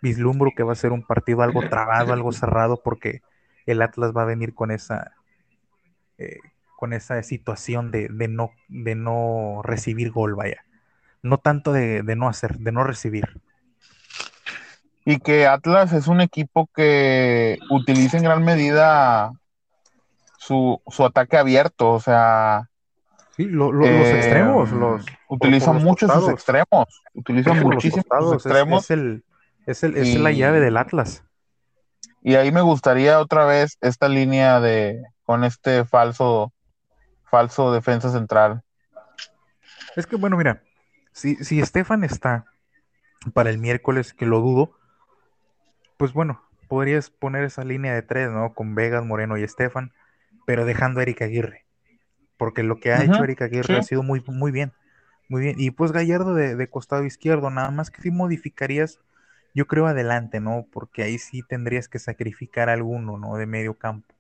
vislumbro 0.01 0.53
que 0.57 0.63
va 0.63 0.73
a 0.73 0.77
ser 0.77 0.93
un 0.93 1.03
partido 1.03 1.43
algo 1.43 1.69
trabado, 1.69 2.13
algo 2.13 2.33
cerrado, 2.33 2.81
porque 2.83 3.23
el 3.67 3.83
Atlas 3.83 4.13
va 4.17 4.23
a 4.23 4.27
venir 4.27 4.55
con 4.55 4.71
esa, 4.71 5.13
eh, 6.19 6.39
con 6.77 6.93
esa 6.93 7.23
situación 7.23 7.91
de, 7.91 8.09
no, 8.29 8.51
de 8.69 8.95
no 8.95 9.61
recibir 9.62 10.11
gol, 10.11 10.35
vaya. 10.35 10.65
No 11.23 11.39
tanto 11.39 11.73
de, 11.73 12.03
no 12.17 12.29
hacer, 12.29 12.59
de 12.59 12.73
no 12.73 12.85
recibir. 12.85 13.41
Y 15.05 15.19
que 15.19 15.47
Atlas 15.47 15.93
es 15.93 16.09
un 16.09 16.21
equipo 16.21 16.69
que 16.75 17.59
utiliza 17.71 18.17
en 18.17 18.25
gran 18.25 18.45
medida 18.45 19.33
su, 20.39 20.81
su 20.87 21.05
ataque 21.05 21.37
abierto, 21.37 21.93
o 21.93 22.01
sea, 22.01 22.69
Sí, 23.37 23.47
los 23.47 23.75
extremos, 23.85 24.71
em, 24.71 24.79
los 24.79 25.07
utilizan 25.29 25.83
mucho 25.83 26.07
sus 26.09 26.29
extremos, 26.29 27.03
utilizan 27.15 27.61
muchísimo 27.61 28.05
sus 28.21 28.35
extremos. 28.35 28.85
Es, 28.85 28.91
el, 28.93 29.25
es, 29.67 29.83
el, 29.83 29.97
es 29.97 30.21
la 30.21 30.31
llave 30.31 30.61
del 30.61 30.77
Atlas. 30.77 31.25
Y 32.25 32.35
ahí 32.35 32.51
me 32.51 32.62
gustaría 32.62 33.20
otra 33.20 33.45
vez 33.45 33.79
esta 33.81 34.09
línea 34.09 34.59
de 34.59 35.01
con 35.22 35.45
este 35.45 35.85
falso 35.85 36.53
falso 37.31 37.72
defensa 37.72 38.11
central. 38.11 38.62
Es 39.95 40.09
que 40.09 40.16
bueno, 40.16 40.37
mira, 40.37 40.62
si, 41.12 41.37
si 41.37 41.61
Estefan 41.61 42.03
está 42.03 42.47
para 43.33 43.51
el 43.51 43.59
miércoles, 43.59 44.12
que 44.12 44.27
lo 44.27 44.41
dudo, 44.41 44.77
pues 45.99 46.12
bueno, 46.12 46.43
podrías 46.66 47.11
poner 47.11 47.45
esa 47.45 47.62
línea 47.62 47.95
de 47.95 48.03
tres, 48.03 48.31
¿no? 48.33 48.53
Con 48.55 48.75
Vegas, 48.75 49.05
Moreno 49.05 49.39
y 49.39 49.45
Estefan, 49.45 49.93
pero 50.45 50.64
dejando 50.64 50.99
a 50.99 51.05
Erika 51.05 51.27
Aguirre 51.27 51.64
porque 52.37 52.62
lo 52.62 52.79
que 52.81 52.93
ha 52.93 53.03
hecho 53.03 53.22
Erika 53.22 53.47
Aguirre 53.47 53.79
ha 53.79 53.83
sido 53.83 54.03
muy, 54.03 54.22
muy 54.27 54.53
bien, 54.53 54.72
muy 55.29 55.43
bien. 55.43 55.57
Y 55.59 55.70
pues 55.70 55.93
Gallardo 55.93 56.35
de, 56.35 56.68
costado 56.68 57.05
izquierdo, 57.05 57.51
nada 57.51 57.70
más 57.70 57.91
que 57.91 58.03
si 58.03 58.11
modificarías, 58.11 59.01
yo 59.55 59.67
creo 59.67 59.87
adelante, 59.87 60.41
¿no? 60.41 60.67
Porque 60.73 61.03
ahí 61.03 61.19
sí 61.19 61.43
tendrías 61.49 61.89
que 61.89 61.99
sacrificar 61.99 62.69
alguno, 62.69 63.17
¿no? 63.17 63.37
De 63.37 63.47
medio 63.47 63.75
campo. 63.75 64.15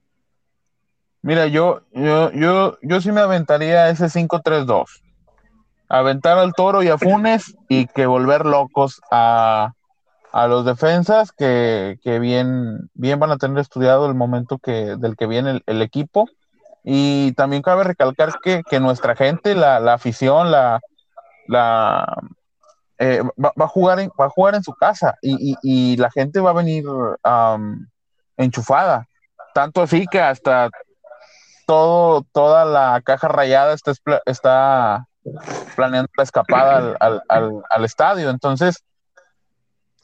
Mira, 1.22 1.46
yo, 1.46 1.82
yo, 1.92 2.30
yo, 2.32 2.78
yo 2.82 3.00
sí 3.00 3.10
me 3.10 3.20
aventaría 3.20 3.88
ese 3.88 4.06
5-3-2. 4.06 5.02
Aventar 5.88 6.38
al 6.38 6.52
toro 6.54 6.82
y 6.82 6.88
a 6.88 6.98
Funes 6.98 7.56
y 7.68 7.86
que 7.86 8.06
volver 8.06 8.46
locos 8.46 9.00
a, 9.10 9.72
los 10.32 10.64
defensas 10.64 11.32
que, 11.32 11.98
bien, 12.20 12.90
bien 12.94 13.18
van 13.18 13.30
a 13.30 13.36
tener 13.36 13.58
estudiado 13.58 14.06
el 14.06 14.14
momento 14.14 14.58
que, 14.58 14.96
del 14.96 15.16
que 15.16 15.26
viene 15.26 15.62
el 15.66 15.82
equipo 15.82 16.28
y 16.84 17.32
también 17.32 17.62
cabe 17.62 17.82
recalcar 17.82 18.34
que, 18.42 18.80
nuestra 18.80 19.16
gente, 19.16 19.54
la, 19.54 19.78
afición, 19.94 20.50
la, 20.50 20.80
la 21.48 22.22
eh, 23.04 23.22
va, 23.42 23.52
a 23.56 23.68
jugar 23.68 24.00
en, 24.00 24.10
va 24.18 24.26
a 24.26 24.30
jugar 24.30 24.54
en 24.54 24.62
su 24.62 24.72
casa 24.72 25.16
y, 25.20 25.96
la 25.96 26.10
gente 26.10 26.40
va 26.40 26.50
a 26.50 26.54
venir 26.54 26.84
enchufada. 28.36 29.06
Tanto 29.54 29.82
así 29.82 30.06
que 30.10 30.20
hasta 30.20 30.70
todo, 31.66 32.24
toda 32.32 32.64
la 32.64 33.00
caja 33.04 33.28
rayada 33.28 33.74
está, 33.74 33.92
está 34.26 35.06
planeando 35.76 36.10
la 36.16 36.22
escapada 36.22 36.96
al, 36.98 37.22
al 37.68 37.84
estadio. 37.84 38.30
Entonces, 38.30 38.82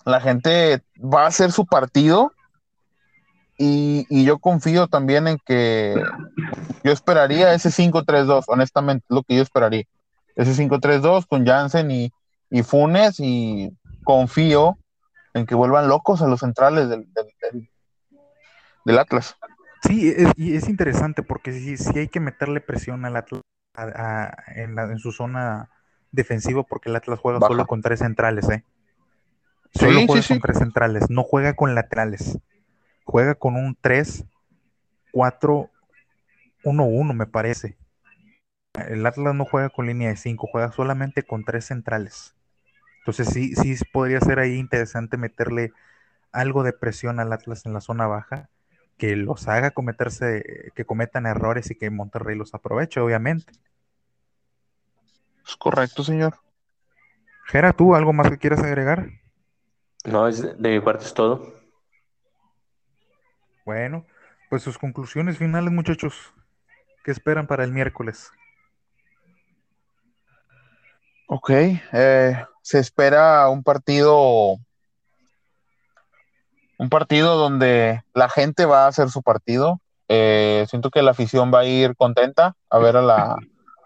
la 0.05 0.21
gente 0.21 0.83
va 0.99 1.25
a 1.25 1.29
hacer 1.29 1.53
su 1.53 1.67
partido 1.67 2.33
y, 3.63 4.25
yo 4.25 4.39
confío 4.39 4.87
también 4.87 5.29
en 5.29 5.39
que 5.45 5.95
yo 6.83 6.93
esperaría 6.93 7.53
ese 7.53 7.69
5-3-2, 7.69 8.45
honestamente, 8.47 9.05
lo 9.11 9.23
que 9.23 9.37
yo 9.37 9.43
esperaría. 9.43 9.85
Ese 10.35 10.53
5-3-2 10.67 11.27
con 11.27 11.45
Jansen 11.45 11.91
y, 11.91 12.11
Funes 12.63 13.17
y 13.19 13.77
confío 14.05 14.79
en 15.35 15.47
que 15.47 15.55
vuelvan 15.55 15.89
locos 15.89 16.23
a 16.23 16.27
los 16.27 16.41
centrales 16.41 16.89
del, 16.89 17.07
del, 18.85 18.99
Atlas. 18.99 19.37
Sí, 19.83 20.09
es, 20.09 20.33
y 20.37 20.57
es 20.57 20.69
interesante 20.69 21.23
porque 21.23 21.53
sí, 21.53 21.99
hay 21.99 22.09
que 22.09 22.21
meterle 22.21 22.61
presión 22.61 23.05
al 23.05 23.17
Atlas 23.17 23.43
en, 24.57 24.99
su 24.99 25.13
zona 25.13 25.71
defensiva 26.11 26.65
porque 26.65 26.91
el 26.91 26.97
Atlas 26.97 27.21
juega 27.21 27.39
solo 27.39 27.67
con 27.67 27.83
tres 27.83 28.01
centrales, 28.01 28.49
¿eh? 28.51 28.65
Solo 29.73 30.01
juega 30.07 30.27
con 30.27 30.41
tres 30.41 30.59
centrales, 30.59 31.09
no 31.09 31.23
juega 31.23 31.55
con 31.55 31.75
laterales 31.77 32.39
juega 33.11 33.35
con 33.35 33.57
un 33.57 33.77
3, 33.81 34.25
4, 35.13 35.71
1, 36.65 36.85
1, 36.85 37.15
me 37.15 37.27
parece. 37.27 37.77
El 38.89 39.05
Atlas 39.05 39.35
no 39.35 39.45
juega 39.45 39.69
con 39.69 39.87
línea 39.87 40.11
de 40.11 40.17
5, 40.17 40.49
juega 40.51 40.71
solamente 40.73 41.25
con 41.25 41.45
tres 41.45 41.65
centrales. 41.67 42.37
Entonces 43.01 43.29
sí, 43.29 43.55
sí 43.57 43.77
podría 43.93 44.21
ser 44.21 44.39
ahí 44.39 44.57
interesante 44.57 45.17
meterle 45.17 45.73
algo 46.33 46.63
de 46.63 46.73
presión 46.73 47.19
al 47.19 47.33
Atlas 47.33 47.67
en 47.67 47.73
la 47.73 47.81
zona 47.81 48.07
baja, 48.07 48.49
que 48.99 49.17
los 49.17 49.49
haga 49.49 49.71
cometerse, 49.71 50.73
que 50.75 50.85
cometan 50.85 51.27
errores 51.27 51.71
y 51.71 51.75
que 51.75 51.91
Monterrey 51.91 52.37
los 52.37 52.55
aproveche, 52.55 53.01
obviamente. 53.01 53.53
Es 55.47 55.57
correcto, 55.57 56.05
señor. 56.05 56.35
Gera, 57.47 57.73
¿tú 57.73 57.95
algo 57.95 58.13
más 58.13 58.31
que 58.31 58.39
quieras 58.39 58.63
agregar? 58.63 59.09
No, 60.05 60.29
es 60.29 60.43
de 60.43 60.71
mi 60.71 60.81
parte 60.81 61.05
es 61.05 61.15
todo. 61.15 61.55
Bueno, 63.65 64.07
pues 64.49 64.63
sus 64.63 64.79
conclusiones 64.79 65.39
finales, 65.39 65.73
muchachos. 65.73 66.35
¿Qué 67.05 67.11
esperan 67.11 67.47
para 67.47 67.65
el 67.65 67.73
miércoles? 67.73 68.31
Ok, 71.27 71.51
eh, 71.51 72.45
se 72.63 72.79
espera 72.79 73.49
un 73.49 73.63
partido, 73.63 74.57
un 76.79 76.89
partido 76.89 77.37
donde 77.37 78.03
la 78.15 78.29
gente 78.29 78.65
va 78.65 78.85
a 78.85 78.89
hacer 78.89 79.11
su 79.11 79.23
partido. 79.23 79.81
Eh, 80.09 80.67
siento 80.69 80.91
que 80.91 81.03
la 81.03 81.13
afición 81.13 81.53
va 81.55 81.61
a 81.61 81.67
ir 81.67 81.95
contenta 81.97 82.57
a 82.69 82.79
ver 82.79 82.97
a 82.97 83.03
la, 83.03 83.37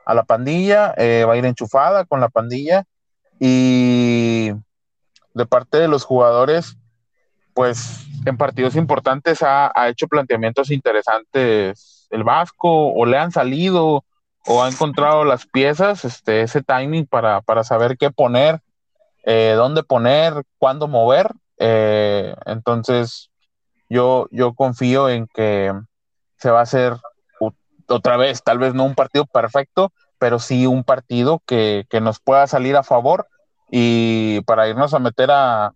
a 0.07 0.15
la 0.15 0.25
pandilla, 0.25 0.95
eh, 0.97 1.25
va 1.27 1.35
a 1.35 1.37
ir 1.37 1.45
enchufada 1.45 2.05
con 2.05 2.21
la 2.21 2.29
pandilla 2.29 2.85
y 3.39 4.51
de 5.35 5.47
parte 5.47 5.79
de 5.79 5.89
los 5.89 6.05
jugadores, 6.05 6.77
pues 7.53 8.07
en 8.25 8.37
partidos 8.37 8.75
importantes 8.75 9.43
ha, 9.43 9.71
ha 9.75 9.89
hecho 9.89 10.09
planteamientos 10.09 10.71
interesantes 10.71 12.07
el 12.11 12.25
Vasco 12.25 12.93
o 12.93 13.05
le 13.05 13.19
han 13.19 13.33
salido 13.33 14.05
o 14.47 14.63
ha 14.63 14.69
encontrado 14.69 15.25
las 15.25 15.47
piezas, 15.47 16.05
este, 16.05 16.43
ese 16.43 16.63
timing 16.63 17.07
para, 17.07 17.41
para 17.41 17.65
saber 17.65 17.97
qué 17.97 18.11
poner, 18.11 18.61
eh, 19.25 19.55
dónde 19.57 19.83
poner, 19.83 20.45
cuándo 20.59 20.89
mover. 20.89 21.31
Eh, 21.59 22.35
entonces, 22.47 23.31
yo, 23.89 24.29
yo 24.31 24.55
confío 24.55 25.09
en 25.09 25.27
que 25.29 25.73
se 26.37 26.51
va 26.51 26.61
a 26.61 26.65
hacer 26.65 26.95
otra 27.87 28.17
vez, 28.17 28.43
tal 28.43 28.59
vez 28.59 28.75
no 28.75 28.85
un 28.85 28.95
partido 28.95 29.27
perfecto, 29.27 29.93
pero 30.19 30.39
sí 30.39 30.67
un 30.67 30.85
partido 30.85 31.43
que, 31.47 31.87
que 31.89 32.01
nos 32.01 32.21
pueda 32.21 32.47
salir 32.47 32.77
a 32.77 32.83
favor 32.83 33.29
y 33.71 34.41
para 34.43 34.69
irnos 34.69 34.95
a 34.95 34.99
meter 34.99 35.31
a, 35.31 35.73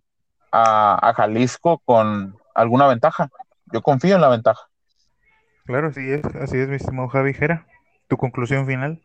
a, 0.51 1.13
Jalisco 1.15 1.79
con 1.85 2.35
alguna 2.55 2.87
ventaja. 2.87 3.29
Yo 3.71 3.81
confío 3.81 4.15
en 4.15 4.21
la 4.21 4.29
ventaja. 4.29 4.67
Claro, 5.65 5.89
así 5.89 6.11
es, 6.11 6.25
así 6.35 6.57
es, 6.57 6.67
mi 6.67 6.75
estimado. 6.75 7.09
¿Tu 8.09 8.17
conclusión 8.17 8.65
final? 8.65 8.99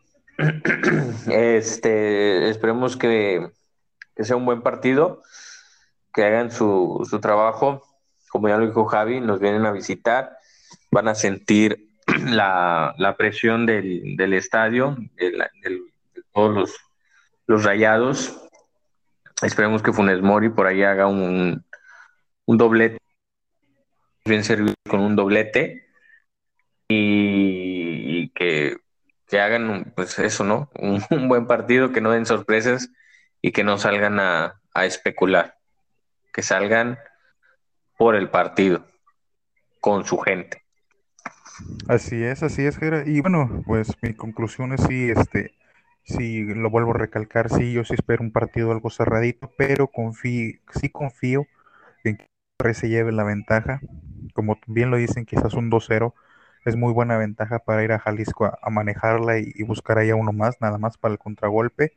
Este, 1.29 2.49
esperemos 2.49 2.97
que, 2.97 3.51
sea 4.17 4.35
un 4.35 4.45
buen 4.45 4.63
partido, 4.63 5.21
que 6.11 6.25
hagan 6.25 6.51
su, 6.51 7.07
su, 7.07 7.19
trabajo. 7.19 7.83
Como 8.29 8.49
ya 8.49 8.57
lo 8.57 8.65
dijo 8.65 8.85
Javi, 8.85 9.21
nos 9.21 9.39
vienen 9.39 9.65
a 9.67 9.71
visitar, 9.71 10.37
van 10.91 11.07
a 11.07 11.13
sentir 11.13 11.87
la, 12.25 12.95
la 12.97 13.15
presión 13.15 13.67
del, 13.67 14.17
del 14.17 14.33
estadio, 14.33 14.97
de 15.15 15.49
todos 16.33 16.55
los, 16.55 16.75
los 17.45 17.63
rayados. 17.63 18.41
Esperemos 19.43 19.83
que 19.83 19.93
Funes 19.93 20.21
Mori 20.23 20.49
por 20.49 20.65
ahí 20.65 20.81
haga 20.81 21.05
un, 21.05 21.63
un 22.45 22.57
doblete, 22.57 22.97
bien 24.25 24.43
servido 24.43 24.73
con 24.89 25.01
un 25.01 25.15
doblete 25.15 25.85
y 26.87 28.29
que 28.29 28.77
que 29.27 29.39
hagan, 29.39 29.93
pues 29.95 30.17
eso, 30.19 30.43
¿no? 30.43 30.69
Un, 31.09 31.27
buen 31.27 31.47
partido, 31.47 31.91
que 31.91 32.01
no 32.01 32.11
den 32.11 32.25
sorpresas 32.25 32.89
y 33.41 33.51
que 33.51 33.63
no 33.63 33.77
salgan 33.77 34.19
a, 34.19 34.61
especular, 34.83 35.57
que 36.33 36.41
salgan 36.41 36.97
por 37.97 38.15
el 38.15 38.29
partido, 38.29 38.85
con 39.79 40.05
su 40.05 40.17
gente. 40.17 40.63
Así 41.87 42.21
es, 42.21 42.43
así 42.43 42.65
es. 42.65 42.77
Y 43.05 43.21
bueno, 43.21 43.63
pues 43.65 43.93
mi 44.01 44.13
conclusión 44.13 44.73
es 44.73 44.81
sí, 44.81 45.09
este, 45.09 45.53
sí, 46.03 46.43
lo 46.43 46.69
vuelvo 46.69 46.91
a 46.91 46.97
recalcar, 46.97 47.49
sí, 47.49 47.71
yo 47.71 47.85
sí 47.85 47.93
espero 47.93 48.21
un 48.21 48.33
partido 48.33 48.71
algo 48.71 48.89
cerradito, 48.89 49.49
pero 49.57 49.87
confío, 49.87 50.59
sí 50.77 50.89
confío 50.89 51.47
en 52.03 52.17
que 52.17 52.73
se 52.73 52.89
lleve 52.89 53.13
la 53.13 53.23
ventaja. 53.23 53.79
Como 54.33 54.59
bien 54.67 54.91
lo 54.91 54.97
dicen, 54.97 55.25
quizás 55.25 55.53
un 55.53 55.71
2-0 55.71 56.13
es 56.65 56.75
muy 56.75 56.91
buena 56.93 57.17
ventaja 57.17 57.59
para 57.59 57.83
ir 57.83 57.91
a 57.91 57.99
Jalisco 57.99 58.45
a, 58.45 58.57
a 58.61 58.69
manejarla 58.69 59.37
y, 59.37 59.63
buscar 59.63 59.99
allá 59.99 60.15
uno 60.15 60.33
más, 60.33 60.59
nada 60.59 60.77
más 60.79 60.97
para 60.97 61.13
el 61.13 61.19
contragolpe. 61.19 61.93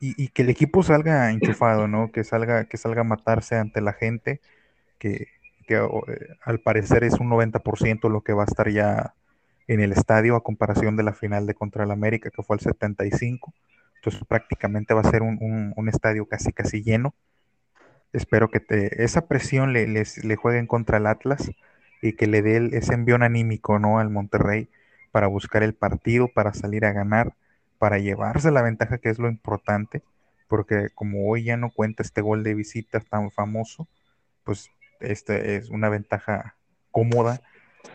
Y, 0.00 0.28
que 0.28 0.42
el 0.42 0.50
equipo 0.50 0.84
salga 0.84 1.30
enchufado, 1.32 1.88
¿no? 1.88 2.12
Que 2.12 2.22
salga, 2.22 2.66
que 2.66 2.76
salga 2.76 3.00
a 3.00 3.04
matarse 3.04 3.56
ante 3.56 3.80
la 3.80 3.92
gente, 3.92 4.40
que, 4.98 5.26
eh, 5.68 5.88
al 6.44 6.60
parecer 6.60 7.02
es 7.02 7.14
un 7.14 7.28
90% 7.28 8.08
lo 8.08 8.22
que 8.22 8.32
va 8.32 8.42
a 8.44 8.46
estar 8.46 8.70
ya 8.70 9.14
en 9.66 9.80
el 9.80 9.92
estadio 9.92 10.36
a 10.36 10.44
comparación 10.44 10.96
de 10.96 11.02
la 11.02 11.14
final 11.14 11.46
de 11.46 11.54
contra 11.54 11.82
el 11.84 11.90
América, 11.90 12.30
que 12.30 12.44
fue 12.44 12.56
el 12.56 12.60
75. 12.60 13.52
Entonces 13.96 14.22
prácticamente 14.28 14.94
va 14.94 15.00
a 15.00 15.10
ser 15.10 15.22
un, 15.22 15.88
estadio 15.92 16.26
casi 16.26 16.52
casi 16.52 16.82
lleno. 16.82 17.14
Espero 18.12 18.50
que 18.50 18.62
esa 18.98 19.26
presión 19.26 19.72
le, 19.72 19.86
le 19.88 20.36
jueguen 20.36 20.68
contra 20.68 20.98
el 20.98 21.06
Atlas 21.06 21.50
y 22.02 22.12
que 22.12 22.26
le 22.26 22.42
dé 22.42 22.70
ese 22.72 22.94
envión 22.94 23.22
anímico 23.22 23.78
¿no? 23.78 23.98
al 23.98 24.10
Monterrey 24.10 24.68
para 25.10 25.26
buscar 25.26 25.62
el 25.62 25.74
partido, 25.74 26.28
para 26.28 26.54
salir 26.54 26.84
a 26.84 26.92
ganar, 26.92 27.34
para 27.78 27.98
llevarse 27.98 28.50
la 28.50 28.62
ventaja 28.62 28.98
que 28.98 29.08
es 29.08 29.18
lo 29.18 29.28
importante, 29.28 30.02
porque 30.48 30.88
como 30.94 31.28
hoy 31.28 31.44
ya 31.44 31.56
no 31.56 31.70
cuenta 31.70 32.02
este 32.02 32.20
gol 32.20 32.42
de 32.42 32.54
visita 32.54 33.00
tan 33.00 33.30
famoso, 33.30 33.88
pues 34.44 34.70
este 35.00 35.56
es 35.56 35.70
una 35.70 35.88
ventaja 35.88 36.56
cómoda 36.90 37.40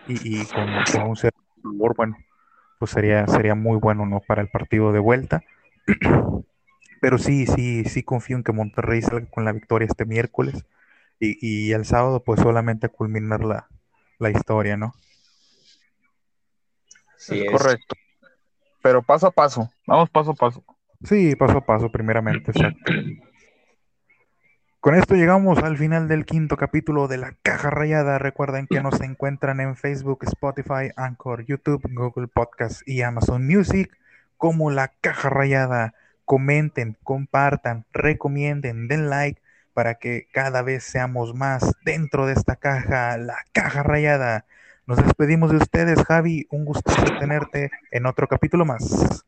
y, 0.08 0.46
con, 0.46 0.70
un 1.08 1.16
sabor, 1.16 1.96
bueno, 1.96 2.18
pues 2.80 2.92
sería, 2.92 3.28
sería 3.28 3.56
muy 3.56 3.78
bueno 3.78 4.06
¿no? 4.06 4.22
para 4.22 4.42
el 4.42 4.50
partido 4.50 4.92
de 4.92 5.00
vuelta. 5.00 5.42
Pero 7.02 7.18
sí, 7.18 7.46
sí, 7.46 7.84
sí 7.86 8.04
confío 8.04 8.38
en 8.38 8.44
que 8.44 8.54
Monterrey 8.54 9.02
salga 9.02 9.30
con 9.30 9.44
la 9.44 9.52
victoria 9.52 9.88
este 9.88 10.06
miércoles 10.06 10.66
y, 11.20 11.38
y 11.42 11.74
el 11.74 11.84
sábado 11.84 12.24
pues 12.24 12.40
solamente 12.40 12.88
culminar 12.88 13.44
la, 13.44 13.68
la 14.20 14.30
historia, 14.30 14.78
¿no? 14.78 14.94
Sí, 17.18 17.40
es, 17.40 17.46
es, 17.46 17.52
correcto. 17.52 17.96
Pero 18.82 19.02
paso 19.02 19.28
a 19.28 19.32
paso, 19.32 19.72
vamos 19.88 20.10
paso 20.10 20.32
a 20.32 20.36
paso. 20.36 20.64
Sí, 21.04 21.36
paso 21.36 21.58
a 21.58 21.66
paso, 21.66 21.90
primeramente, 21.90 22.52
exacto. 22.52 22.92
Con 24.84 24.96
esto 24.96 25.16
llegamos 25.16 25.60
al 25.60 25.78
final 25.78 26.10
del 26.10 26.26
quinto 26.26 26.58
capítulo 26.58 27.08
de 27.08 27.18
La 27.18 27.38
Caja 27.42 27.70
Rayada. 27.70 28.20
Recuerden 28.20 28.68
que 28.68 28.82
nos 28.82 29.00
encuentran 29.00 29.62
en 29.62 29.78
Facebook, 29.78 30.20
Spotify, 30.24 30.92
Anchor, 30.98 31.46
YouTube, 31.46 31.90
Google 31.94 32.28
Podcast 32.28 32.86
y 32.86 33.02
Amazon 33.02 33.48
Music 33.48 33.98
como 34.36 34.72
La 34.72 34.90
Caja 35.00 35.30
Rayada. 35.30 35.94
Comenten, 36.26 36.98
compartan, 37.02 37.86
recomienden, 37.94 38.90
den 38.90 39.10
like 39.10 39.42
para 39.74 39.96
que 39.96 40.28
cada 40.32 40.62
vez 40.62 40.84
seamos 40.84 41.34
más 41.34 41.74
dentro 41.84 42.26
de 42.26 42.34
esta 42.34 42.56
caja, 42.56 43.18
la 43.18 43.38
caja 43.52 43.84
rayada. 43.84 44.46
Nos 44.86 44.98
despedimos 44.98 45.52
de 45.52 45.58
ustedes, 45.58 46.04
Javi. 46.04 46.48
Un 46.52 46.66
gustazo 46.66 47.06
tenerte 47.20 47.72
en 47.92 48.06
otro 48.06 48.28
capítulo 48.28 48.66
más. 48.66 49.26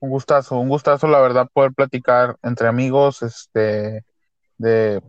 Un 0.00 0.10
gustazo, 0.10 0.58
un 0.58 0.68
gustazo, 0.68 1.06
la 1.06 1.20
verdad, 1.20 1.48
poder 1.52 1.72
platicar 1.72 2.36
entre 2.42 2.66
amigos 2.66 3.22
este, 3.22 4.04
de, 4.58 5.00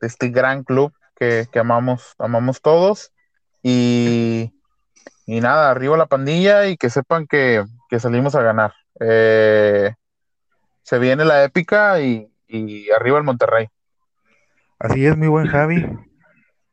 este 0.00 0.28
gran 0.28 0.64
club 0.64 0.92
que, 1.16 1.46
que, 1.50 1.58
amamos, 1.58 2.14
amamos 2.18 2.60
todos. 2.60 3.12
Y, 3.62 4.52
y, 5.24 5.40
nada, 5.40 5.70
arriba 5.70 5.96
la 5.96 6.06
pandilla 6.06 6.66
y 6.66 6.76
que 6.76 6.90
sepan 6.90 7.26
que, 7.26 7.64
que 7.88 8.00
salimos 8.00 8.34
a 8.34 8.42
ganar. 8.42 8.74
Eh, 9.00 9.94
se 10.82 10.98
viene 10.98 11.24
la 11.24 11.44
épica 11.44 12.00
y, 12.00 12.31
y 12.52 12.90
arriba 12.90 13.18
el 13.18 13.24
Monterrey. 13.24 13.68
Así 14.78 15.06
es, 15.06 15.16
muy 15.16 15.28
buen 15.28 15.46
Javi. 15.46 15.86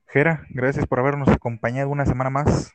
Jera, 0.08 0.46
gracias 0.50 0.86
por 0.88 1.00
habernos 1.00 1.30
acompañado 1.30 1.90
una 1.90 2.06
semana 2.06 2.30
más. 2.30 2.72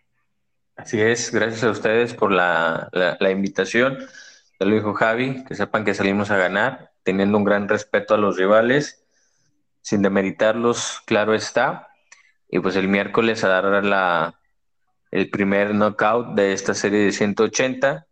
Así 0.76 1.00
es, 1.00 1.30
gracias 1.32 1.64
a 1.64 1.70
ustedes 1.70 2.14
por 2.14 2.32
la, 2.32 2.88
la, 2.92 3.16
la 3.20 3.30
invitación. 3.30 3.98
Ya 4.58 4.66
lo 4.66 4.74
dijo 4.74 4.94
Javi, 4.94 5.44
que 5.44 5.54
sepan 5.54 5.84
que 5.84 5.94
salimos 5.94 6.30
a 6.30 6.36
ganar, 6.36 6.92
teniendo 7.02 7.36
un 7.36 7.44
gran 7.44 7.68
respeto 7.68 8.14
a 8.14 8.18
los 8.18 8.36
rivales, 8.36 9.04
sin 9.82 10.00
demeritarlos, 10.02 11.02
claro 11.06 11.34
está. 11.34 11.88
Y 12.48 12.60
pues 12.60 12.76
el 12.76 12.88
miércoles 12.88 13.44
a 13.44 13.48
dar 13.48 13.84
la, 13.84 14.40
el 15.10 15.28
primer 15.30 15.74
knockout 15.74 16.34
de 16.34 16.52
esta 16.52 16.74
serie 16.74 17.00
de 17.00 17.12
180. 17.12 18.06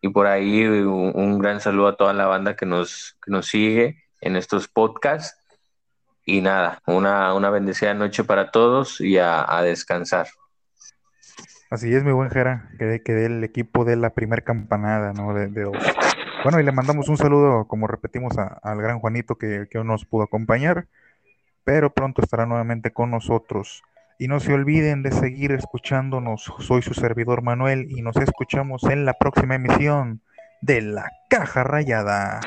Y 0.00 0.08
por 0.08 0.26
ahí 0.26 0.64
un, 0.64 1.12
un 1.14 1.38
gran 1.38 1.60
saludo 1.60 1.88
a 1.88 1.96
toda 1.96 2.12
la 2.14 2.26
banda 2.26 2.56
que 2.56 2.64
nos, 2.64 3.18
que 3.22 3.30
nos 3.30 3.46
sigue 3.48 4.09
en 4.20 4.36
estos 4.36 4.68
podcasts. 4.68 5.36
Y 6.26 6.42
nada, 6.42 6.80
una, 6.86 7.34
una 7.34 7.50
bendecida 7.50 7.94
noche 7.94 8.22
para 8.24 8.50
todos 8.50 9.00
y 9.00 9.18
a, 9.18 9.44
a 9.48 9.62
descansar. 9.62 10.28
Así 11.70 11.94
es, 11.94 12.04
mi 12.04 12.12
buen 12.12 12.30
Jera, 12.30 12.68
que, 12.78 13.00
que 13.02 13.24
el 13.24 13.42
equipo 13.44 13.84
de 13.84 13.96
la 13.96 14.10
primer 14.10 14.44
campanada, 14.44 15.12
¿no? 15.12 15.32
De, 15.34 15.48
de, 15.48 15.64
bueno, 16.42 16.60
y 16.60 16.64
le 16.64 16.72
mandamos 16.72 17.08
un 17.08 17.16
saludo, 17.16 17.66
como 17.68 17.86
repetimos, 17.86 18.36
al 18.38 18.82
gran 18.82 18.98
Juanito 18.98 19.36
que, 19.36 19.68
que 19.70 19.82
nos 19.84 20.04
pudo 20.04 20.24
acompañar. 20.24 20.86
pero 21.64 21.92
pronto 21.92 22.22
estará 22.22 22.46
nuevamente 22.46 22.90
con 22.92 23.10
nosotros. 23.10 23.82
Y 24.18 24.28
no 24.28 24.40
se 24.40 24.52
olviden 24.52 25.02
de 25.02 25.12
seguir 25.12 25.52
escuchándonos. 25.52 26.52
Soy 26.58 26.82
su 26.82 26.94
servidor 26.94 27.42
Manuel 27.42 27.86
y 27.90 28.02
nos 28.02 28.16
escuchamos 28.16 28.84
en 28.84 29.04
la 29.04 29.14
próxima 29.14 29.54
emisión 29.54 30.20
de 30.60 30.82
La 30.82 31.10
Caja 31.28 31.64
Rayada. 31.64 32.40